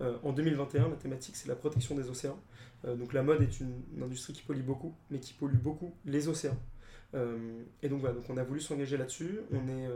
Euh, 0.00 0.16
en 0.22 0.32
2021, 0.32 0.88
la 0.88 0.96
thématique 0.96 1.36
c'est 1.36 1.48
la 1.48 1.56
protection 1.56 1.94
des 1.94 2.08
océans. 2.10 2.38
donc 2.84 3.12
la 3.12 3.22
mode 3.22 3.42
est 3.42 3.60
une, 3.60 4.02
industrie 4.02 4.32
qui 4.32 4.42
pollue 4.42 4.62
beaucoup, 4.62 4.94
mais 5.10 5.18
qui 5.18 5.32
pollue 5.32 5.56
beaucoup 5.56 5.92
les 6.04 6.28
océans. 6.28 6.58
et 7.82 7.88
donc 7.88 8.00
voilà, 8.00 8.14
donc 8.14 8.28
on 8.28 8.36
a 8.36 8.44
voulu 8.44 8.60
s'engager 8.60 8.96
là-dessus. 8.96 9.40
On, 9.50 9.66
est, 9.68 9.88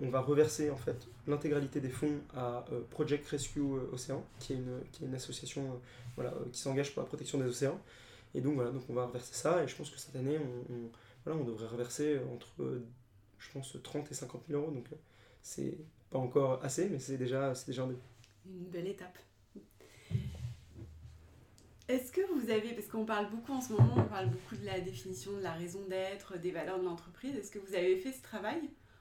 on 0.00 0.08
va 0.08 0.20
reverser 0.20 0.70
en 0.70 0.76
fait 0.76 1.08
l'intégralité 1.26 1.80
des 1.80 1.90
fonds 1.90 2.20
à 2.34 2.64
Project 2.90 3.26
Rescue 3.26 3.60
Océan, 3.92 4.24
qui 4.38 4.52
est 4.54 4.56
une, 4.56 4.80
qui 4.92 5.04
est 5.04 5.06
une 5.08 5.14
association 5.14 5.80
voilà, 6.14 6.32
qui 6.52 6.60
s'engage 6.60 6.94
pour 6.94 7.02
la 7.02 7.08
protection 7.08 7.38
des 7.38 7.46
océans. 7.46 7.78
Et 8.34 8.40
donc 8.40 8.54
voilà, 8.54 8.70
donc 8.70 8.82
on 8.88 8.94
va 8.94 9.06
reverser 9.06 9.34
ça, 9.34 9.62
et 9.62 9.68
je 9.68 9.76
pense 9.76 9.90
que 9.90 9.98
cette 9.98 10.14
année, 10.14 10.38
on, 10.38 10.90
voilà, 11.24 11.40
on 11.40 11.44
devrait 11.44 11.66
reverser 11.66 12.20
entre, 12.32 12.80
je 13.38 13.50
pense, 13.52 13.76
30 13.82 14.10
et 14.10 14.14
50 14.14 14.42
000 14.48 14.60
euros. 14.60 14.70
Donc 14.70 14.86
euh, 14.92 14.96
c'est 15.42 15.78
pas 16.10 16.18
encore 16.18 16.62
assez, 16.64 16.88
mais 16.88 16.98
c'est 16.98 17.16
déjà, 17.16 17.52
déjà 17.66 17.82
un 17.82 17.88
Une 18.46 18.68
belle 18.68 18.88
étape. 18.88 19.18
Est-ce 21.88 22.12
que 22.12 22.20
vous 22.32 22.50
avez, 22.50 22.72
parce 22.74 22.86
qu'on 22.86 23.04
parle 23.04 23.30
beaucoup 23.30 23.52
en 23.52 23.60
ce 23.60 23.72
moment, 23.72 23.94
on 23.96 24.04
parle 24.04 24.28
beaucoup 24.28 24.54
de 24.56 24.64
la 24.64 24.80
définition 24.80 25.32
de 25.32 25.42
la 25.42 25.52
raison 25.54 25.80
d'être, 25.88 26.38
des 26.38 26.52
valeurs 26.52 26.78
de 26.78 26.84
l'entreprise, 26.84 27.34
est-ce 27.34 27.50
que 27.50 27.58
vous 27.58 27.74
avez 27.74 27.96
fait 27.96 28.12
ce 28.12 28.22
travail 28.22 28.60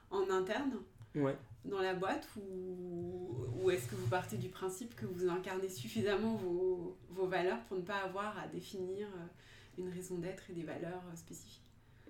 en 0.10 0.28
interne 0.32 0.72
ouais 1.14 1.36
dans 1.66 1.82
la 1.82 1.94
boîte 1.94 2.28
ou, 2.38 3.46
ou 3.62 3.70
est-ce 3.70 3.88
que 3.88 3.96
vous 3.96 4.08
partez 4.08 4.38
du 4.38 4.50
principe 4.50 4.96
que 4.96 5.06
vous 5.06 5.28
incarnez 5.30 5.70
suffisamment 5.70 6.36
vos, 6.36 6.98
vos, 7.10 7.28
valeurs 7.28 7.60
pour 7.68 7.78
ne 7.78 7.84
pas 7.84 7.98
avoir 7.98 8.38
à 8.38 8.48
définir 8.48 9.08
euh, 9.08 9.82
une 9.82 9.90
raison 9.90 10.18
d'être 10.18 10.44
et 10.50 10.54
des 10.54 10.64
valeurs 10.64 11.04
euh, 11.12 11.16
spécifiques? 11.16 11.64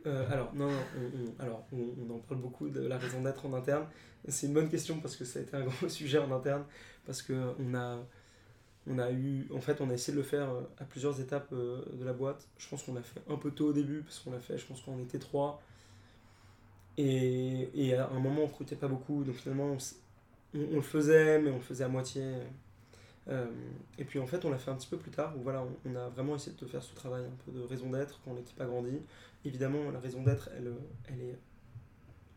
Euh, 0.06 0.32
alors, 0.32 0.54
non, 0.54 0.70
on, 0.70 1.42
alors 1.42 1.65
on, 1.74 2.10
en 2.10 2.20
parle 2.20 2.42
beaucoup 2.42 2.70
de 2.70 2.82
la 2.82 2.98
raison 2.98 3.22
d'être 3.22 3.46
en 3.46 3.54
interne. 3.54 3.86
C'est 4.28 4.48
une 4.48 4.54
bonne 4.54 4.70
question 4.70 5.00
parce 5.00 5.15
que 5.18 5.26
ça 5.26 5.39
a 5.39 5.42
été 5.42 5.56
un 5.58 5.65
gros 5.65 5.89
sujet 5.89 6.20
en 6.20 6.32
interne. 6.32 6.63
Parce 7.10 7.24
qu'on 7.24 7.74
a, 7.74 7.98
on 8.86 9.00
a 9.00 9.10
eu, 9.10 9.48
en 9.52 9.60
fait, 9.60 9.82
on 9.82 9.89
a 9.89 9.95
essayé 9.95 10.13
de 10.13 10.22
le 10.22 10.24
faire 10.24 10.48
à 10.78 10.84
plusieurs 10.84 11.19
étapes 11.19 11.52
de 11.52 12.06
la 12.06 12.13
boîte. 12.13 12.48
Je 12.60 12.69
pense 12.69 12.84
qu'on 12.84 12.93
l'a 12.93 13.02
fait 13.02 13.19
un 13.28 13.36
peu 13.36 13.50
tôt 13.50 13.69
au 13.69 13.74
début 13.74 14.04
parce 14.04 14.19
qu'on 14.19 14.30
l'a 14.30 14.39
fait, 14.39 14.60
je 14.60 14.67
pense 14.67 14.80
qu'on 14.82 15.00
était 15.00 15.17
trois. 15.17 15.60
Et, 16.98 17.72
et, 17.74 17.95
à 17.95 18.10
un 18.10 18.19
moment, 18.19 18.43
on 18.43 18.45
recrutait 18.45 18.76
pas 18.76 18.88
beaucoup, 18.88 19.24
donc 19.24 19.38
finalement, 19.38 19.76
on, 20.54 20.76
le 20.76 20.82
faisait, 20.82 21.41
mais 21.41 21.50
on 21.50 21.56
le 21.56 21.62
faisait 21.62 21.86
à 21.86 21.88
moitié. 21.88 22.22
Euh, 23.28 23.48
et 23.98 24.06
puis 24.06 24.19
en 24.19 24.28
fait, 24.28 24.45
on 24.45 24.52
l'a 24.52 24.60
fait 24.60 24.69
un 24.69 24.76
petit 24.76 24.89
peu 24.89 24.98
plus 24.98 25.10
tard, 25.10 25.36
où 25.36 25.41
voilà, 25.41 25.65
on, 25.88 25.95
a 25.95 26.10
vraiment 26.10 26.36
essayé 26.36 26.56
de 26.56 26.65
faire 26.67 26.84
ce 26.84 26.93
travail 26.93 27.24
un 27.26 27.43
peu 27.43 27.58
de 27.58 27.63
raison 27.63 27.89
d'être 27.89 28.22
quand 28.24 28.36
l'équipe 28.36 28.62
a 28.62 28.65
grandi. 28.65 29.02
Évidemment, 29.45 29.89
la 29.89 30.00
raison 30.00 30.22
d'être, 30.22 30.52
elle, 30.56 30.72
elle 31.08 31.22
est 31.22 31.39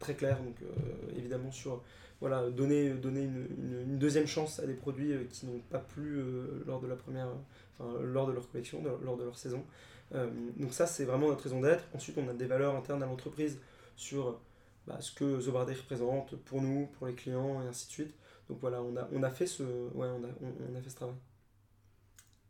très 0.02 0.14
claire, 0.14 0.38
donc 0.42 0.56
euh, 0.62 1.16
évidemment 1.16 1.50
sur 1.50 1.82
voilà, 2.20 2.50
donner, 2.50 2.90
donner 2.90 3.22
une, 3.22 3.48
une, 3.58 3.98
deuxième 3.98 4.26
chance 4.26 4.60
à 4.60 4.66
des 4.66 4.74
produits 4.74 5.12
euh, 5.12 5.24
qui 5.28 5.46
n'ont 5.46 5.58
pas 5.70 5.80
plu 5.80 6.22
lors 6.66 6.80
de 6.80 6.86
la 6.86 6.94
première, 6.94 7.28
enfin, 7.72 7.98
lors 8.02 8.26
de 8.26 8.32
leur 8.32 8.48
collection, 8.50 8.82
lors 9.02 9.16
de 9.16 9.24
leur 9.24 9.36
saison. 9.36 9.64
donc 10.56 10.72
ça, 10.72 10.86
c'est 10.86 11.04
vraiment 11.04 11.28
notre 11.28 11.42
raison 11.42 11.60
d'être. 11.60 11.84
Ensuite, 11.94 12.18
on 12.18 12.28
a 12.28 12.34
des 12.34 12.46
valeurs 12.46 12.76
internes 12.76 13.02
à 13.02 13.06
l'entreprise 13.06 13.58
sur 13.96 14.40
bah, 14.86 14.98
ce 15.00 15.12
que 15.12 15.40
The 15.40 15.76
représente 15.76 16.36
pour 16.36 16.60
nous, 16.60 16.86
pour 16.98 17.06
les 17.06 17.14
clients 17.14 17.62
et 17.62 17.66
ainsi 17.66 17.86
de 17.86 17.92
suite. 17.92 18.14
Donc 18.48 18.58
voilà, 18.60 18.82
on 18.82 18.96
a, 18.96 19.08
on 19.12 19.22
a, 19.22 19.30
fait, 19.30 19.46
ce, 19.46 19.62
ouais, 19.62 20.08
on 20.08 20.24
a, 20.24 20.28
on, 20.40 20.76
a 20.76 20.82
fait 20.82 20.90
ce 20.90 20.96
travail. 20.96 21.14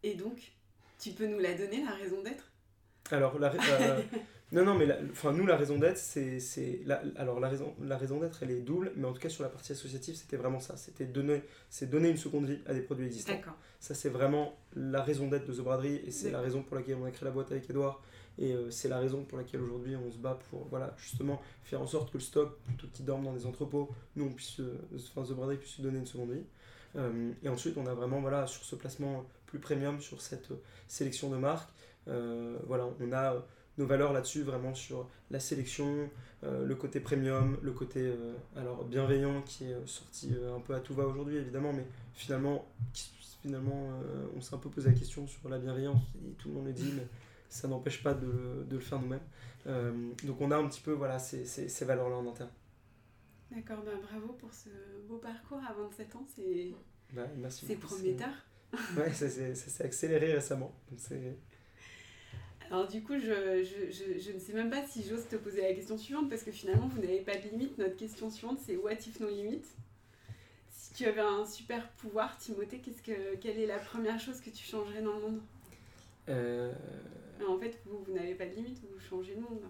Et 0.02 0.14
donc, 0.14 0.52
tu 0.98 1.10
peux 1.10 1.26
nous 1.26 1.38
la 1.38 1.54
donner, 1.54 1.84
la 1.84 1.92
raison 1.92 2.22
d'être? 2.22 2.50
Alors, 3.10 3.38
la, 3.38 3.52
euh, 3.54 4.02
non, 4.52 4.64
non, 4.64 4.74
mais 4.74 4.86
enfin, 5.10 5.32
nous, 5.32 5.46
la 5.46 5.56
raison 5.56 5.78
d'être, 5.78 5.98
c'est. 5.98 6.80
La, 6.84 7.02
alors, 7.16 7.40
la 7.40 7.48
raison, 7.48 7.74
la 7.82 7.96
raison 7.96 8.20
d'être, 8.20 8.42
elle 8.42 8.50
est 8.50 8.60
double, 8.60 8.92
mais 8.96 9.06
en 9.06 9.12
tout 9.12 9.20
cas, 9.20 9.28
sur 9.28 9.42
la 9.42 9.48
partie 9.48 9.72
associative, 9.72 10.14
c'était 10.14 10.36
vraiment 10.36 10.60
ça. 10.60 10.76
C'était 10.76 11.06
donner, 11.06 11.42
donner 11.82 12.10
une 12.10 12.16
seconde 12.16 12.46
vie 12.46 12.58
à 12.66 12.74
des 12.74 12.82
produits 12.82 13.06
existants. 13.06 13.40
Ça, 13.80 13.94
c'est 13.94 14.10
vraiment 14.10 14.54
la 14.76 15.02
raison 15.02 15.28
d'être 15.28 15.46
de 15.46 15.52
The 15.52 15.60
Braderie, 15.60 16.02
et 16.06 16.10
c'est 16.10 16.30
la 16.30 16.40
raison 16.40 16.62
pour 16.62 16.76
laquelle 16.76 16.96
on 17.00 17.04
a 17.04 17.10
créé 17.10 17.24
la 17.24 17.30
boîte 17.30 17.50
avec 17.50 17.68
Edouard 17.68 18.02
et 18.38 18.52
euh, 18.52 18.70
c'est 18.70 18.88
la 18.88 18.98
raison 18.98 19.24
pour 19.24 19.38
laquelle 19.38 19.60
aujourd'hui 19.60 19.96
on 19.96 20.10
se 20.10 20.18
bat 20.18 20.38
pour 20.50 20.66
voilà, 20.68 20.94
justement 20.96 21.40
faire 21.64 21.80
en 21.82 21.86
sorte 21.86 22.10
que 22.10 22.18
le 22.18 22.22
stock, 22.22 22.58
plutôt 22.64 22.86
qu'il 22.92 23.04
dorme 23.04 23.24
dans 23.24 23.32
des 23.32 23.46
entrepôts, 23.46 23.90
nous 24.16 24.26
on 24.26 24.32
puisse, 24.32 24.60
euh, 24.60 24.78
enfin 24.94 25.22
The 25.22 25.34
Braderie 25.34 25.58
puisse 25.58 25.76
lui 25.76 25.84
donner 25.84 25.98
une 25.98 26.06
seconde 26.06 26.32
vie. 26.32 26.44
Euh, 26.96 27.32
et 27.42 27.48
ensuite 27.48 27.76
on 27.76 27.86
a 27.86 27.94
vraiment 27.94 28.20
voilà, 28.20 28.46
sur 28.46 28.64
ce 28.64 28.74
placement 28.74 29.24
plus 29.46 29.58
premium, 29.58 30.00
sur 30.00 30.20
cette 30.20 30.48
sélection 30.88 31.30
de 31.30 31.36
marques, 31.36 31.70
voilà, 32.06 32.88
on 33.00 33.12
a 33.12 33.44
nos 33.78 33.86
valeurs 33.86 34.12
là-dessus 34.12 34.42
vraiment 34.42 34.74
sur 34.74 35.08
la 35.30 35.40
sélection, 35.40 36.10
le 36.42 36.74
côté 36.74 37.00
premium, 37.00 37.56
le 37.62 37.72
côté 37.72 38.12
alors 38.56 38.84
bienveillant 38.84 39.42
qui 39.42 39.64
est 39.64 39.86
sorti 39.86 40.34
un 40.54 40.60
peu 40.60 40.74
à 40.74 40.80
tout 40.80 40.92
va 40.94 41.06
aujourd'hui 41.06 41.36
évidemment, 41.36 41.72
mais 41.72 41.86
finalement, 42.12 42.66
finalement 43.42 43.88
on 44.36 44.40
s'est 44.40 44.54
un 44.54 44.58
peu 44.58 44.68
posé 44.68 44.90
la 44.90 44.98
question 44.98 45.26
sur 45.26 45.48
la 45.48 45.58
bienveillance, 45.58 46.02
tout 46.38 46.48
le 46.48 46.54
monde 46.54 46.66
le 46.66 46.72
dit, 46.72 46.92
mais 46.94 47.06
ça 47.52 47.68
n'empêche 47.68 48.02
pas 48.02 48.14
de, 48.14 48.64
de, 48.68 48.76
le 48.76 48.80
faire 48.80 48.98
nous-mêmes. 48.98 49.20
Euh, 49.66 50.10
donc 50.24 50.40
on 50.40 50.50
a 50.50 50.56
un 50.56 50.66
petit 50.68 50.80
peu 50.80 50.92
voilà, 50.92 51.18
ces, 51.18 51.44
ces, 51.44 51.68
ces 51.68 51.84
valeurs-là 51.84 52.16
en 52.16 52.26
interne. 52.26 52.50
D'accord, 53.50 53.84
ben 53.84 53.98
bravo 54.00 54.32
pour 54.32 54.52
ce 54.54 54.70
beau 55.06 55.18
parcours 55.18 55.58
à 55.58 55.74
27 55.74 56.16
ans, 56.16 56.26
c'est 56.34 56.72
bah, 57.12 57.26
prometteur. 57.80 58.30
ouais, 58.96 59.12
ça 59.12 59.28
s'est 59.28 59.84
accéléré 59.84 60.32
récemment. 60.32 60.74
Alors 62.72 62.88
du 62.88 63.02
coup, 63.02 63.18
je, 63.18 63.62
je, 63.62 64.18
je, 64.18 64.32
ne 64.32 64.38
sais 64.38 64.54
même 64.54 64.70
pas 64.70 64.82
si 64.86 65.04
j'ose 65.06 65.28
te 65.28 65.36
poser 65.36 65.60
la 65.60 65.74
question 65.74 65.98
suivante, 65.98 66.30
parce 66.30 66.42
que 66.42 66.50
finalement, 66.50 66.88
vous 66.88 67.02
n'avez 67.02 67.20
pas 67.20 67.36
de 67.36 67.46
limite. 67.50 67.76
Notre 67.76 67.96
question 67.96 68.30
suivante, 68.30 68.58
c'est 68.64 68.76
what 68.78 68.92
if 68.94 69.20
no 69.20 69.28
limite 69.28 69.66
Si 70.70 70.94
tu 70.94 71.04
avais 71.04 71.20
un 71.20 71.44
super 71.44 71.86
pouvoir, 71.90 72.38
Timothée, 72.38 72.78
qu'est-ce 72.78 73.02
que, 73.02 73.36
quelle 73.36 73.58
est 73.58 73.66
la 73.66 73.78
première 73.78 74.18
chose 74.18 74.40
que 74.40 74.48
tu 74.48 74.64
changerais 74.64 75.02
dans 75.02 75.12
le 75.16 75.20
monde? 75.20 75.40
Euh, 76.30 76.72
en 77.46 77.58
fait, 77.58 77.78
vous, 77.84 78.02
vous 78.06 78.12
n'avez 78.14 78.34
pas 78.34 78.46
de 78.46 78.54
limite, 78.54 78.80
vous 78.90 78.98
changez 78.98 79.34
le 79.34 79.42
monde. 79.42 79.60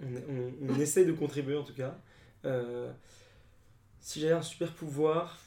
on, 0.00 0.72
on, 0.72 0.80
essaie 0.80 1.04
de 1.04 1.12
contribuer 1.12 1.58
en 1.58 1.64
tout 1.64 1.74
cas. 1.74 2.00
Euh, 2.46 2.90
si 4.00 4.18
j'avais 4.18 4.32
un 4.32 4.40
super 4.40 4.72
pouvoir, 4.72 5.38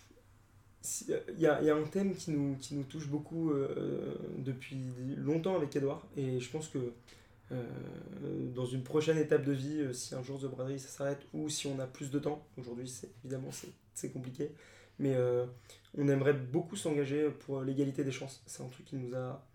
il 0.84 1.39
y, 1.39 1.48
a, 1.48 1.62
y, 1.62 1.69
a, 1.69 1.76
un 1.76 1.84
thème 1.84 2.15
qui 2.15 2.32
nous, 2.32 2.56
qui 2.58 2.76
nous 2.76 2.84
touche 2.84 3.08
beaucoup 3.08 3.52
euh, 3.52 4.15
depuis 4.38 4.78
longtemps 5.17 5.56
avec 5.56 5.76
Edouard, 5.76 6.06
et 6.17 6.39
je 6.39 6.50
pense 6.50 6.67
que 6.67 6.93
dans 8.56 8.65
une 8.65 8.82
prochaine 8.82 9.19
étape 9.19 9.43
de 9.43 9.52
vie, 9.52 9.93
si 9.93 10.15
un 10.15 10.24
jour 10.24 10.39
The 10.39 10.46
Braderie 10.46 10.80
ça 10.80 10.88
s'arrête, 10.88 11.22
ou 11.34 11.50
si 11.50 11.67
on 11.67 11.78
a 11.78 11.86
plus 11.86 12.10
de 12.10 12.17
temps, 12.17 12.43
aujourd'hui 12.58 12.91
évidemment 13.24 13.50
c'est 13.93 14.12
compliqué, 14.12 14.50
mais 14.98 15.15
on 15.96 16.08
aimerait 16.08 16.34
beaucoup 16.34 16.76
s'engager 16.76 17.30
pour 17.30 17.62
l'égalité 17.62 18.04
des 18.04 18.12
chances. 18.12 18.41
C'est 18.48 18.63
un 18.63 18.67
truc 18.67 18.88
qui 18.88 18.96
nous 18.96 19.15
a 19.15 19.46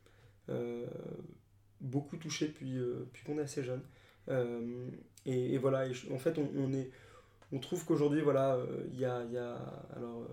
euh, 0.50 0.86
beaucoup 1.80 2.16
touché 2.16 2.48
depuis, 2.48 2.76
euh, 2.76 3.04
depuis 3.06 3.24
qu'on 3.24 3.38
est 3.38 3.42
assez 3.42 3.62
jeune. 3.62 3.82
Euh, 4.28 4.88
et, 5.26 5.58
voilà, 5.58 5.86
en 6.12 6.18
fait, 6.18 6.38
on, 6.38 6.72
est, 6.72 6.90
on 7.52 7.58
trouve 7.58 7.84
qu'aujourd'hui, 7.84 8.22
voilà, 8.22 8.58
il 8.92 8.98
y 8.98 9.04
a, 9.04 9.24
y 9.24 9.36
a, 9.36 9.56
alors, 9.94 10.26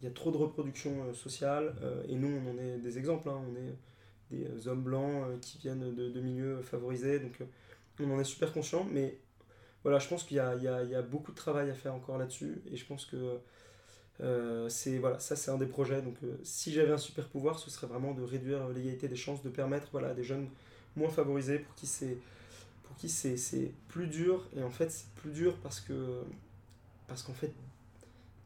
il 0.00 0.04
y 0.04 0.08
a 0.08 0.12
trop 0.12 0.30
de 0.30 0.36
reproduction 0.36 1.12
sociale, 1.14 1.74
et 2.08 2.14
nous, 2.14 2.28
on 2.28 2.50
en 2.50 2.58
est 2.58 2.78
des 2.78 2.98
exemples. 2.98 3.28
Hein. 3.28 3.40
on 3.50 3.56
est 3.56 3.74
des 4.30 4.68
hommes 4.68 4.82
blancs 4.82 5.40
qui 5.40 5.58
viennent 5.58 5.94
de, 5.94 6.20
milieux 6.20 6.62
favorisés, 6.62 7.18
donc 7.18 7.42
on 8.00 8.10
en 8.12 8.20
est 8.20 8.24
super 8.24 8.52
conscient, 8.52 8.86
mais 8.92 9.18
voilà, 9.82 9.98
je 9.98 10.08
pense 10.08 10.22
qu'il 10.24 10.36
y, 10.36 10.40
y, 10.40 10.64
y 10.64 10.94
a, 10.94 11.02
beaucoup 11.02 11.32
de 11.32 11.36
travail 11.36 11.70
à 11.70 11.74
faire 11.74 11.94
encore 11.94 12.18
là-dessus, 12.18 12.62
et 12.70 12.76
je 12.76 12.86
pense 12.86 13.06
que 13.06 13.40
euh, 14.20 14.68
c'est 14.68 14.98
voilà, 14.98 15.20
ça 15.20 15.36
c'est 15.36 15.50
un 15.50 15.58
des 15.58 15.66
projets. 15.66 16.02
Donc 16.02 16.16
euh, 16.24 16.36
si 16.42 16.72
j'avais 16.72 16.92
un 16.92 16.98
super 16.98 17.28
pouvoir, 17.28 17.58
ce 17.58 17.70
serait 17.70 17.86
vraiment 17.86 18.12
de 18.14 18.22
réduire 18.22 18.68
l'égalité 18.68 19.08
des 19.08 19.16
chances, 19.16 19.42
de 19.42 19.48
permettre 19.48 19.88
voilà, 19.92 20.14
des 20.14 20.24
jeunes 20.24 20.48
moins 20.96 21.10
favorisés 21.10 21.60
pour 21.60 21.74
qui 21.74 21.86
c'est 21.86 22.18
pour 22.84 22.96
qui 22.96 23.08
c'est 23.08 23.72
plus 23.88 24.08
dur. 24.08 24.48
Et 24.56 24.62
en 24.62 24.70
fait 24.70 24.90
c'est 24.90 25.08
plus 25.14 25.30
dur 25.30 25.56
parce 25.62 25.80
que 25.80 26.22
parce 27.06 27.22
qu'en 27.22 27.34
fait 27.34 27.52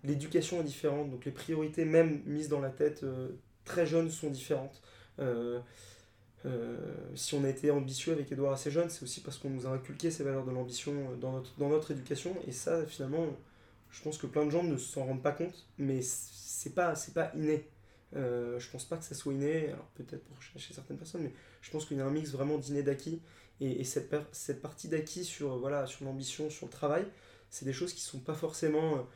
l'éducation 0.05 0.61
est 0.61 0.65
différente, 0.65 1.11
donc 1.11 1.25
les 1.25 1.33
priorités 1.33 1.85
même 1.85 2.23
mises 2.27 2.49
dans 2.49 2.61
la 2.61 2.71
tête 2.71 3.03
euh, 3.03 3.29
très 3.65 3.87
jeunes 3.87 4.11
sont 4.11 4.31
différentes. 4.31 4.83
si 7.15 7.35
on 7.35 7.45
a 7.45 7.49
été 7.49 7.71
ambitieux 7.71 8.12
avec 8.12 8.33
Edouard 8.33 8.55
assez 8.55 8.71
jeune, 8.71 8.91
c'est 8.91 9.03
aussi 9.03 9.21
parce 9.21 9.38
qu'on 9.38 9.51
nous 9.51 9.67
a 9.67 9.71
inculqué 9.71 10.11
ces 10.11 10.25
valeurs 10.25 10.45
de 10.45 10.51
l'ambition 10.51 10.93
dans 11.21 11.33
notre, 11.33 11.57
dans 11.59 11.69
notre 11.69 11.93
éducation. 11.93 12.35
Et 12.49 12.53
ça, 12.53 12.85
finalement, 12.87 13.27
je 13.93 14.03
pense 14.03 14.19
que 14.19 14.27
plein 14.27 14.45
de 14.45 14.51
gens 14.51 14.65
ne 14.65 14.77
s'en 14.77 15.05
rendent 15.05 15.23
pas 15.23 15.33
compte, 15.33 15.67
mais 15.79 16.01
c'est 16.03 16.75
pas, 16.75 16.95
pas 17.15 17.31
inné. 17.37 17.69
Euh, 18.17 18.59
je 18.59 18.71
pense 18.71 18.85
pas 18.85 18.97
que 18.97 19.05
ça 19.05 19.15
soit 19.15 19.33
inné, 19.33 19.69
alors 19.69 19.87
peut-être 19.95 20.25
pour 20.25 20.41
chez 20.43 20.75
certaines 20.75 20.99
personnes, 20.99 21.23
mais 21.23 21.33
je 21.61 21.71
pense 21.71 21.87
qu'il 21.87 21.97
y 21.97 22.01
a 22.01 22.07
un 22.07 22.11
mix 22.11 22.31
vraiment 22.31 22.59
d'inné 22.59 22.83
d'acquis. 22.83 23.21
Et, 23.61 23.85
cette, 23.85 24.12
cette 24.33 24.61
partie 24.61 24.88
d'acquis 24.88 25.25
sur, 25.25 25.59
voilà, 25.59 25.87
sur 25.87 26.05
l'ambition, 26.05 26.51
sur 26.51 26.67
le 26.67 26.73
travail, 26.73 27.05
c'est 27.49 27.65
des 27.65 27.73
choses 27.73 27.93
qui 27.93 28.01
sont 28.01 28.19
pas 28.19 28.35
forcément 28.35 29.07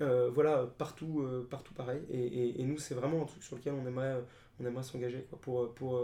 euh, 0.00 0.26
euh, 0.26 0.30
voilà, 0.30 0.66
partout, 0.78 1.20
euh, 1.20 1.46
partout 1.48 1.74
pareil. 1.74 2.00
Et, 2.10 2.60
et, 2.60 2.64
nous, 2.64 2.78
c'est 2.78 2.94
vraiment 2.94 3.22
un 3.22 3.26
truc 3.26 3.42
sur 3.42 3.56
lequel 3.56 3.74
on 3.74 3.86
aimerait, 3.86 4.22
on 4.60 4.66
aimerait 4.66 4.82
s'engager 4.82 5.26
pour, 5.40 5.74
pour, 5.74 6.00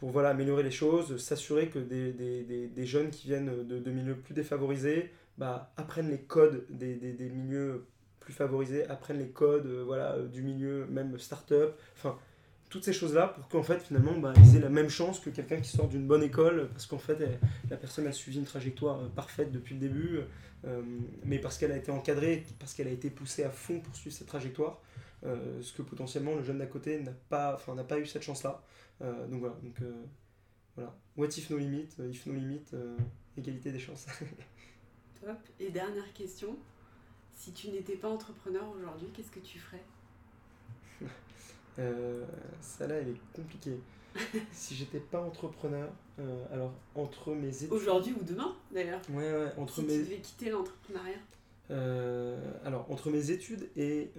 voilà, 0.00 0.30
améliorer 0.30 0.62
les 0.62 0.70
choses, 0.70 1.16
s'assurer 1.16 1.68
que 1.68 1.78
des, 1.78 2.86
jeunes 2.86 3.10
qui 3.10 3.28
viennent 3.28 3.66
de, 3.66 3.78
de 3.78 3.90
milieux 3.90 4.16
plus 4.16 4.34
défavorisés, 4.34 5.10
bah, 5.38 5.72
apprennent 5.76 6.10
les 6.10 6.20
codes 6.20 6.64
des, 6.70 6.96
milieux 7.30 7.86
plus 8.20 8.32
favorisés, 8.32 8.88
apprennent 8.88 9.18
les 9.18 9.30
codes 9.30 9.66
euh, 9.66 9.82
voilà, 9.84 10.12
euh, 10.12 10.28
du 10.28 10.42
milieu 10.42 10.86
même 10.86 11.18
start-up, 11.18 11.78
toutes 12.74 12.84
ces 12.84 12.92
choses-là 12.92 13.28
pour 13.28 13.46
qu'en 13.46 13.62
fait 13.62 13.78
finalement 13.78 14.18
bah, 14.18 14.34
ils 14.36 14.56
aient 14.56 14.60
la 14.60 14.68
même 14.68 14.88
chance 14.88 15.20
que 15.20 15.30
quelqu'un 15.30 15.60
qui 15.60 15.70
sort 15.70 15.86
d'une 15.86 16.08
bonne 16.08 16.24
école 16.24 16.68
parce 16.72 16.86
qu'en 16.86 16.98
fait 16.98 17.16
la 17.70 17.76
personne 17.76 18.04
a 18.08 18.12
suivi 18.12 18.38
une 18.38 18.44
trajectoire 18.44 18.98
euh, 18.98 19.08
parfaite 19.08 19.52
depuis 19.52 19.74
le 19.74 19.80
début 19.80 20.20
mais 21.24 21.38
parce 21.38 21.58
qu'elle 21.58 21.72
a 21.72 21.76
été 21.76 21.90
encadrée, 21.90 22.42
parce 22.58 22.72
qu'elle 22.72 22.88
a 22.88 22.90
été 22.90 23.10
poussée 23.10 23.44
à 23.44 23.50
fond 23.50 23.80
pour 23.80 23.94
suivre 23.94 24.16
cette 24.16 24.28
trajectoire 24.28 24.80
ce 25.22 25.72
que 25.74 25.82
potentiellement 25.82 26.34
le 26.34 26.42
jeune 26.42 26.56
d'à 26.56 26.66
côté 26.66 27.00
n'a 27.00 27.12
pas, 27.28 27.54
enfin, 27.54 27.74
n'a 27.74 27.84
pas 27.84 27.98
eu 27.98 28.06
cette 28.06 28.22
chance-là. 28.22 28.62
Donc 29.00 29.40
voilà, 29.40 29.56
donc, 29.62 29.76
voilà. 30.74 30.96
What 31.18 31.26
if 31.36 31.50
no 31.50 31.58
limit, 31.58 31.88
if 32.10 32.24
no 32.24 32.32
limit, 32.32 32.64
égalité 33.36 33.72
des 33.72 33.78
chances. 33.78 34.06
Et 35.60 35.68
dernière 35.70 36.10
question, 36.14 36.56
si 37.34 37.52
tu 37.52 37.68
n'étais 37.68 37.96
pas 37.96 38.08
entrepreneur 38.08 38.66
aujourd'hui, 38.74 39.08
qu'est-ce 39.14 39.30
que 39.30 39.40
tu 39.40 39.58
ferais? 39.58 39.84
euh, 41.78 42.24
Ça 42.60 42.86
là, 42.86 42.96
elle 42.96 43.08
est 43.08 43.20
compliquée. 43.34 43.78
si 44.52 44.76
j'étais 44.76 45.00
pas 45.00 45.20
entrepreneur, 45.20 45.88
euh, 46.20 46.44
alors 46.52 46.72
entre 46.94 47.34
mes 47.34 47.48
études. 47.48 47.72
Aujourd'hui 47.72 48.14
ou 48.18 48.22
demain 48.22 48.54
d'ailleurs 48.70 49.00
Ouais, 49.10 49.32
ouais, 49.32 49.52
entre 49.58 49.74
si 49.74 49.82
mes. 49.82 49.88
Tu 49.88 49.98
devais 50.04 50.18
quitter 50.18 50.50
l'entrepreneuriat 50.50 51.18
euh, 51.70 52.38
Alors, 52.64 52.88
entre 52.90 53.10
mes 53.10 53.30
études 53.30 53.68
et 53.76 54.12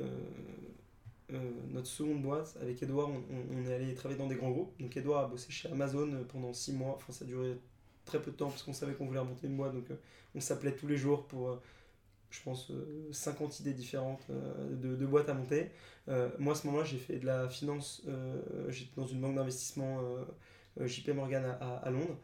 notre 1.30 1.88
seconde 1.88 2.22
boîte, 2.22 2.58
avec 2.62 2.82
Edouard, 2.84 3.10
on, 3.10 3.24
on, 3.58 3.70
est 3.70 3.74
allé 3.74 3.94
travailler 3.96 4.20
dans 4.20 4.28
des 4.28 4.36
grands 4.36 4.52
groupes. 4.52 4.74
Donc, 4.80 4.96
Edouard 4.98 5.26
a 5.26 5.28
bossé 5.28 5.50
chez 5.50 5.70
Amazon 5.70 6.26
pendant 6.28 6.52
6 6.52 6.74
mois. 6.74 6.96
Enfin, 6.98 7.14
ça 7.14 7.24
a 7.24 7.28
duré 7.28 7.58
très 8.04 8.22
peu 8.22 8.32
de 8.32 8.36
temps 8.36 8.50
parce 8.50 8.64
qu'on 8.64 8.74
savait 8.74 8.94
qu'on 8.94 9.06
voulait 9.06 9.20
remonter 9.20 9.48
une 9.48 9.56
boîte. 9.56 9.74
Donc, 9.74 9.88
on 10.36 10.42
s'appelait 10.42 10.76
tous 10.76 10.88
les 10.88 10.98
jours 10.98 11.26
pour, 11.26 11.58
je 12.36 12.44
pense, 12.44 12.72
50 13.12 13.52
euh, 13.52 13.62
idées 13.62 13.74
différentes 13.74 14.26
euh, 14.30 14.76
de, 14.76 15.06
boîtes 15.06 15.30
à 15.30 15.34
monter. 15.34 15.72
moi, 16.40 16.54
à 16.54 16.56
ce 16.56 16.68
moment-là, 16.68 16.86
j'ai 16.86 16.98
fait 16.98 17.18
de 17.18 17.26
la 17.26 17.50
finance, 17.50 18.06
j'étais 18.70 18.96
dans 18.96 19.08
une 19.08 19.22
banque 19.22 19.36
d'investissement 19.36 20.02
JP 20.80 21.10
Morgan 21.10 21.58
à, 21.60 21.90
Londres. 21.90 22.18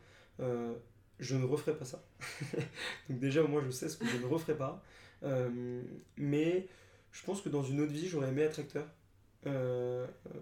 je 1.20 1.36
ne 1.36 1.46
referai 1.46 1.76
pas 1.76 1.86
ça. 1.86 2.04
Donc 3.10 3.20
déjà, 3.20 3.44
moi, 3.44 3.62
je 3.66 3.72
sais 3.72 3.90
ce 3.90 3.98
que 3.98 4.06
je 4.06 4.18
ne 4.18 4.26
referai 4.26 4.58
pas. 4.58 4.84
mais 6.18 6.68
je 7.12 7.24
pense 7.24 7.42
que 7.42 7.50
dans 7.50 7.64
une 7.64 7.82
autre 7.82 7.94
vie, 7.94 8.08
j'aurais 8.08 8.30
aimé 8.30 8.42
être 8.44 8.60
acteur. 8.60 8.88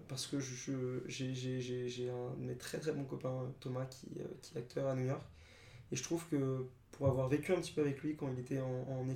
parce 0.08 0.26
que 0.26 0.38
j'ai 0.40 2.10
un 2.10 2.34
de 2.36 2.44
mes 2.44 2.56
très 2.56 2.78
très 2.78 2.92
bons 2.92 3.04
copains, 3.04 3.52
Thomas, 3.60 3.86
qui 3.86 4.08
est 4.18 4.58
acteur 4.58 4.88
à 4.88 4.94
New 4.94 5.06
York. 5.06 5.24
Et 5.92 5.96
je 5.96 6.02
trouve 6.02 6.24
que 6.28 6.66
pour 6.92 7.08
avoir 7.08 7.28
vécu 7.28 7.52
un 7.52 7.56
petit 7.56 7.72
peu 7.72 7.80
avec 7.80 8.02
lui 8.02 8.14
quand 8.16 8.28
il 8.28 8.38
était 8.38 8.60
en, 8.60 8.86
en 8.90 9.08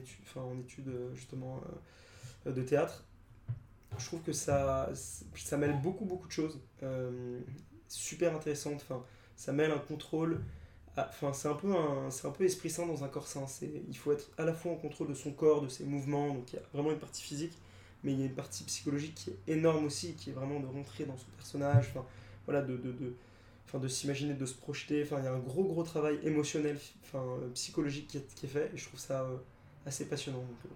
études 0.58 0.88
euh, 0.88 1.14
justement 1.14 1.62
euh, 2.46 2.52
de 2.52 2.62
théâtre, 2.62 3.04
je 3.98 4.06
trouve 4.06 4.22
que 4.22 4.32
ça, 4.32 4.90
ça 4.94 5.56
mêle 5.56 5.80
beaucoup 5.80 6.04
beaucoup 6.04 6.26
de 6.26 6.32
choses 6.32 6.58
euh, 6.82 7.40
super 7.88 8.34
intéressantes. 8.34 8.80
Enfin, 8.88 9.04
ça 9.36 9.52
mêle 9.52 9.70
un 9.70 9.78
contrôle. 9.78 10.40
Enfin, 10.96 11.32
c'est 11.32 11.48
un 11.48 11.54
peu 11.54 11.72
c'est 12.10 12.26
un 12.26 12.30
peu 12.30 12.44
esprit 12.44 12.70
sain 12.70 12.86
dans 12.86 13.04
un 13.04 13.08
corps 13.08 13.26
sain. 13.28 13.46
C'est, 13.46 13.70
il 13.88 13.96
faut 13.96 14.12
être 14.12 14.30
à 14.38 14.44
la 14.44 14.52
fois 14.54 14.72
en 14.72 14.76
contrôle 14.76 15.08
de 15.08 15.14
son 15.14 15.32
corps, 15.32 15.60
de 15.62 15.68
ses 15.68 15.84
mouvements. 15.84 16.34
Donc 16.34 16.52
il 16.52 16.56
y 16.56 16.58
a 16.58 16.62
vraiment 16.72 16.90
une 16.90 16.98
partie 16.98 17.22
physique, 17.22 17.56
mais 18.02 18.12
il 18.12 18.20
y 18.20 18.22
a 18.22 18.26
une 18.26 18.34
partie 18.34 18.64
psychologique 18.64 19.14
qui 19.14 19.30
est 19.30 19.52
énorme 19.52 19.84
aussi, 19.84 20.14
qui 20.14 20.30
est 20.30 20.32
vraiment 20.32 20.58
de 20.58 20.66
rentrer 20.66 21.04
dans 21.04 21.16
son 21.16 21.30
personnage. 21.36 21.88
Enfin, 21.90 22.06
voilà, 22.46 22.62
de 22.62 22.76
enfin 23.66 23.78
de 23.78 23.88
s'imaginer, 23.88 24.34
de 24.34 24.46
se 24.46 24.54
projeter. 24.54 25.02
Enfin, 25.02 25.18
il 25.18 25.24
y 25.24 25.28
a 25.28 25.32
un 25.32 25.38
gros 25.38 25.64
gros 25.64 25.82
travail 25.82 26.18
émotionnel, 26.22 26.78
enfin 27.02 27.20
euh, 27.22 27.48
psychologique 27.54 28.08
qui 28.08 28.18
est, 28.18 28.34
qui 28.34 28.46
est, 28.46 28.48
fait, 28.48 28.70
et 28.72 28.76
je 28.76 28.86
trouve 28.86 29.00
ça 29.00 29.22
euh, 29.22 29.36
assez 29.86 30.08
passionnant. 30.08 30.38
Donc, 30.38 30.56
euh, 30.66 30.68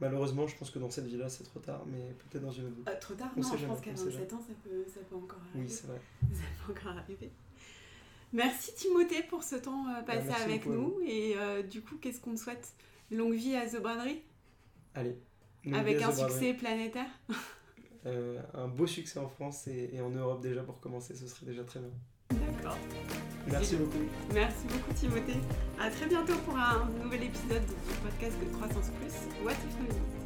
malheureusement, 0.00 0.46
je 0.46 0.56
pense 0.56 0.70
que 0.70 0.78
dans 0.78 0.90
cette 0.90 1.06
vie-là, 1.06 1.28
c'est 1.28 1.44
trop 1.44 1.60
tard, 1.60 1.84
mais 1.86 2.14
peut-être 2.18 2.44
dans 2.44 2.52
une 2.52 2.66
autre 2.66 2.76
vie. 2.76 3.00
Trop 3.00 3.14
tard 3.14 3.30
Non, 3.36 3.56
je 3.56 3.66
pense 3.66 3.80
qu'à 3.80 3.92
27 3.92 4.32
ans, 4.32 4.40
ça 4.40 4.52
peut, 4.64 4.84
ça 4.86 5.00
peut 5.08 5.16
encore 5.16 5.40
arriver. 5.50 5.66
Oui, 5.66 5.70
c'est 5.70 5.86
vrai. 5.86 6.00
Ça 6.34 6.42
peut 6.66 6.72
encore 6.72 6.98
arriver. 6.98 7.30
Merci 8.32 8.74
Timothée 8.74 9.22
pour 9.22 9.42
ce 9.42 9.56
temps 9.56 9.86
passé 10.06 10.28
avec 10.42 10.66
nous. 10.66 11.00
Et 11.06 11.34
du 11.70 11.80
coup, 11.80 11.96
qu'est-ce 11.96 12.20
qu'on 12.20 12.36
souhaite? 12.36 12.74
Longue 13.10 13.32
vie 13.32 13.56
à 13.56 13.66
The 13.66 13.80
Braderie? 13.80 14.20
Allez. 14.94 15.16
Avec 15.72 16.02
un 16.02 16.12
succès 16.12 16.52
planétaire? 16.52 17.08
euh, 18.08 18.40
un 18.54 18.68
beau 18.68 18.86
succès 18.86 19.18
en 19.18 19.28
France 19.28 19.66
et, 19.66 19.90
et, 19.92 20.00
en 20.00 20.10
Europe 20.10 20.42
déjà 20.42 20.62
pour 20.62 20.80
commencer, 20.80 21.14
ce 21.14 21.26
serait 21.26 21.46
déjà 21.46 21.64
très 21.64 21.80
bien. 21.80 21.90
D'accord. 22.30 22.76
Merci 23.46 23.76
beaucoup. 23.76 23.98
Merci 24.34 24.66
beaucoup 24.66 24.92
Timothée. 24.94 25.40
À 25.80 25.90
très 25.90 26.06
bientôt 26.06 26.36
pour 26.44 26.56
un 26.56 26.88
nouvel 27.02 27.24
épisode 27.24 27.64
du 27.64 27.94
podcast 28.02 28.36
de 28.40 28.56
Croissance 28.56 28.90
Plus. 29.00 29.44
What 29.44 29.52
if 29.52 30.17